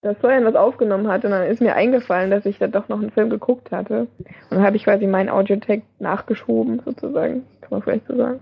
dass 0.02 0.16
Florian 0.18 0.44
was 0.44 0.54
aufgenommen 0.54 1.08
hat 1.08 1.24
und 1.24 1.32
dann 1.32 1.50
ist 1.50 1.60
mir 1.60 1.74
eingefallen, 1.74 2.30
dass 2.30 2.46
ich 2.46 2.58
da 2.58 2.68
doch 2.68 2.88
noch 2.88 3.00
einen 3.00 3.10
Film 3.10 3.30
geguckt 3.30 3.72
hatte. 3.72 4.06
Und 4.18 4.28
dann 4.50 4.62
habe 4.62 4.76
ich 4.76 4.84
quasi 4.84 5.06
meinen 5.06 5.28
Audiotech 5.28 5.82
nachgeschoben, 5.98 6.80
sozusagen. 6.84 7.46
Kann 7.60 7.70
man 7.70 7.82
vielleicht 7.82 8.06
so 8.06 8.16
sagen. 8.16 8.40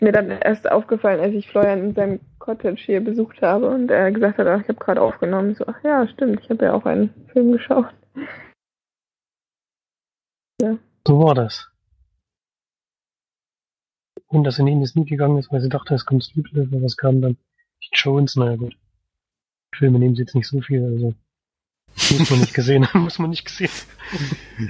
Mir 0.00 0.12
dann 0.12 0.30
erst 0.30 0.70
aufgefallen, 0.70 1.20
als 1.20 1.34
ich 1.34 1.48
Florian 1.48 1.80
in 1.80 1.94
seinem 1.94 2.20
Cottage 2.38 2.80
hier 2.84 3.00
besucht 3.00 3.42
habe 3.42 3.68
und 3.68 3.90
er 3.90 4.12
gesagt 4.12 4.38
hat, 4.38 4.46
ach, 4.46 4.60
ich 4.60 4.68
habe 4.68 4.78
gerade 4.78 5.00
aufgenommen. 5.00 5.52
Ich 5.52 5.58
so, 5.58 5.64
ach 5.66 5.82
ja, 5.82 6.06
stimmt, 6.08 6.40
ich 6.40 6.50
habe 6.50 6.66
ja 6.66 6.74
auch 6.74 6.84
einen 6.84 7.12
Film 7.32 7.52
geschaut. 7.52 7.92
So 11.06 11.20
war 11.20 11.36
das. 11.36 11.68
Und 14.26 14.42
dass 14.42 14.56
sie 14.56 14.64
nicht 14.64 14.74
in 14.74 14.80
das 14.80 14.90
Sneak 14.90 15.06
gegangen 15.06 15.38
ist, 15.38 15.52
weil 15.52 15.60
sie 15.60 15.68
dachte, 15.68 15.94
es 15.94 16.04
kommt 16.04 16.24
Sleep 16.24 16.48
aber 16.52 16.82
was 16.82 16.96
kam 16.96 17.20
dann? 17.20 17.36
Die 17.80 17.90
Jones, 17.92 18.34
naja 18.34 18.56
gut. 18.56 18.76
Filme 19.72 20.00
nehmen 20.00 20.16
sie 20.16 20.22
jetzt 20.22 20.34
nicht 20.34 20.48
so 20.48 20.60
viel, 20.60 20.82
also. 20.82 21.14
Muss 22.18 22.30
man 22.30 22.40
nicht 22.40 22.54
gesehen 22.54 22.88
haben, 22.88 23.00
muss 23.04 23.20
man 23.20 23.30
nicht 23.30 23.44
gesehen 23.44 23.70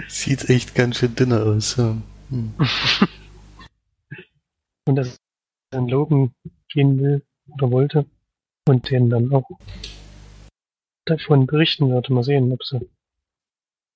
Sieht 0.09 0.51
echt 0.51 0.75
ganz 0.75 0.99
schön 0.99 1.15
dünner 1.15 1.43
aus. 1.43 1.77
Ja. 1.77 1.97
Hm. 2.29 2.55
Und 4.85 4.97
dass 4.97 5.17
dann 5.71 5.89
Logan 5.89 6.35
gehen 6.69 7.01
will 7.01 7.23
oder 7.49 7.71
wollte 7.71 8.05
und 8.69 8.91
den 8.91 9.09
dann 9.09 9.33
auch 9.33 9.49
davon 11.07 11.47
berichten 11.47 11.89
wird. 11.89 12.11
Mal 12.11 12.23
sehen, 12.23 12.53
ob 12.53 12.63
sie 12.63 12.81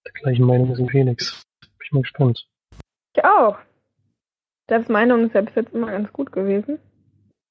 der 0.06 0.12
gleichen 0.12 0.46
Meinung 0.46 0.72
ist 0.72 0.78
wie 0.78 0.88
Felix. 0.88 1.44
Bin 1.90 1.98
ich 1.98 2.02
mal 2.02 2.02
gespannt. 2.02 2.46
Ich 3.16 3.24
auch. 3.24 3.58
Steffs 4.64 4.88
Meinung 4.88 5.26
ist 5.26 5.34
ja 5.34 5.40
bis 5.40 5.54
jetzt 5.56 5.74
immer 5.74 5.90
ganz 5.90 6.12
gut 6.12 6.30
gewesen. 6.30 6.78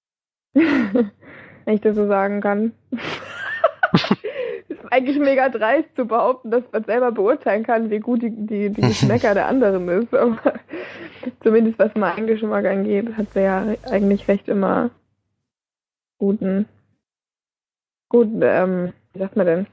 Wenn 0.54 1.12
ich 1.66 1.82
das 1.82 1.96
so 1.96 2.08
sagen 2.08 2.40
kann. 2.40 2.72
ist 4.70 4.92
eigentlich 4.92 5.20
mega 5.20 5.50
dreist 5.50 5.94
zu 5.96 6.06
behaupten, 6.06 6.52
dass 6.52 6.64
man 6.72 6.86
selber 6.86 7.12
beurteilen 7.12 7.64
kann, 7.64 7.90
wie 7.90 8.00
gut 8.00 8.22
die, 8.22 8.32
die, 8.32 8.70
die 8.70 8.82
Geschmäcker 8.88 9.34
der 9.34 9.48
anderen 9.48 9.88
ist. 9.90 10.14
Aber 10.14 10.54
zumindest 11.42 11.78
was 11.78 11.94
meinen 11.96 12.28
Geschmack 12.28 12.66
angeht, 12.66 13.18
hat 13.18 13.34
sie 13.34 13.42
ja 13.42 13.76
eigentlich 13.84 14.28
recht 14.28 14.48
immer 14.48 14.92
guten, 16.18 16.66
guten, 18.08 18.42
ähm, 18.42 18.94
wie 19.14 19.20
sagt 19.20 19.36
man 19.36 19.46
denn? 19.46 19.68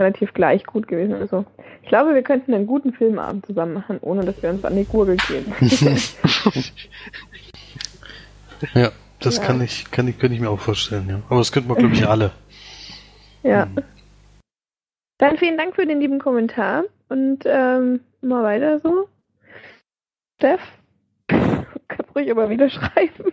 Relativ 0.00 0.32
gleich 0.32 0.64
gut 0.64 0.88
gewesen. 0.88 1.12
Also, 1.14 1.44
ich 1.82 1.88
glaube, 1.88 2.14
wir 2.14 2.22
könnten 2.22 2.54
einen 2.54 2.66
guten 2.66 2.94
Filmabend 2.94 3.44
zusammen 3.44 3.74
machen, 3.74 3.98
ohne 4.00 4.24
dass 4.24 4.42
wir 4.42 4.48
uns 4.48 4.64
an 4.64 4.74
die 4.74 4.84
Gurgel 4.86 5.18
gehen. 5.28 5.52
ja, 8.74 8.90
das 9.20 9.36
Ja. 9.36 9.42
kann 9.44 9.60
ich, 9.60 9.90
kann 9.90 10.08
ich, 10.08 10.18
könnte 10.18 10.34
ich 10.34 10.40
mir 10.40 10.48
auch 10.48 10.58
vorstellen, 10.58 11.06
ja. 11.08 11.20
Aber 11.28 11.38
das 11.40 11.52
könnten 11.52 11.68
wir, 11.68 11.76
glaube 11.76 11.94
ich, 11.94 12.08
alle. 12.08 12.30
Ja. 13.42 13.64
Hm. 13.64 13.76
Dann 15.18 15.36
vielen 15.36 15.58
Dank 15.58 15.74
für 15.74 15.84
den 15.86 16.00
lieben 16.00 16.18
Kommentar 16.18 16.84
und 17.10 17.40
ähm, 17.44 18.00
mal 18.22 18.42
weiter 18.42 18.80
so. 18.80 19.06
Steff, 20.38 20.62
kannst 21.28 22.14
ruhig 22.16 22.28
immer 22.28 22.48
wieder 22.48 22.70
schreiben. 22.70 23.32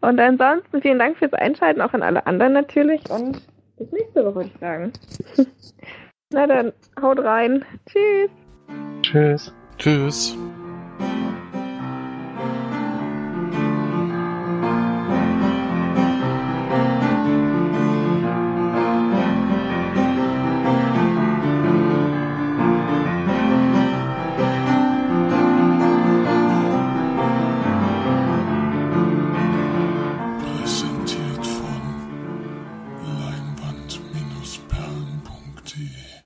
Und 0.00 0.18
ansonsten 0.18 0.82
vielen 0.82 0.98
Dank 0.98 1.16
fürs 1.18 1.32
Einschalten, 1.34 1.80
auch 1.80 1.92
an 1.92 2.02
alle 2.02 2.26
anderen 2.26 2.54
natürlich. 2.54 3.08
Und 3.08 3.40
bis 3.80 3.90
nächste 3.92 4.24
Woche, 4.24 4.34
würde 4.36 4.50
ich 4.52 4.60
sagen. 4.60 4.92
Na 6.32 6.46
dann, 6.46 6.72
haut 7.00 7.18
rein. 7.18 7.64
Tschüss. 7.86 8.30
Tschüss. 9.02 9.52
Tschüss. 9.78 10.36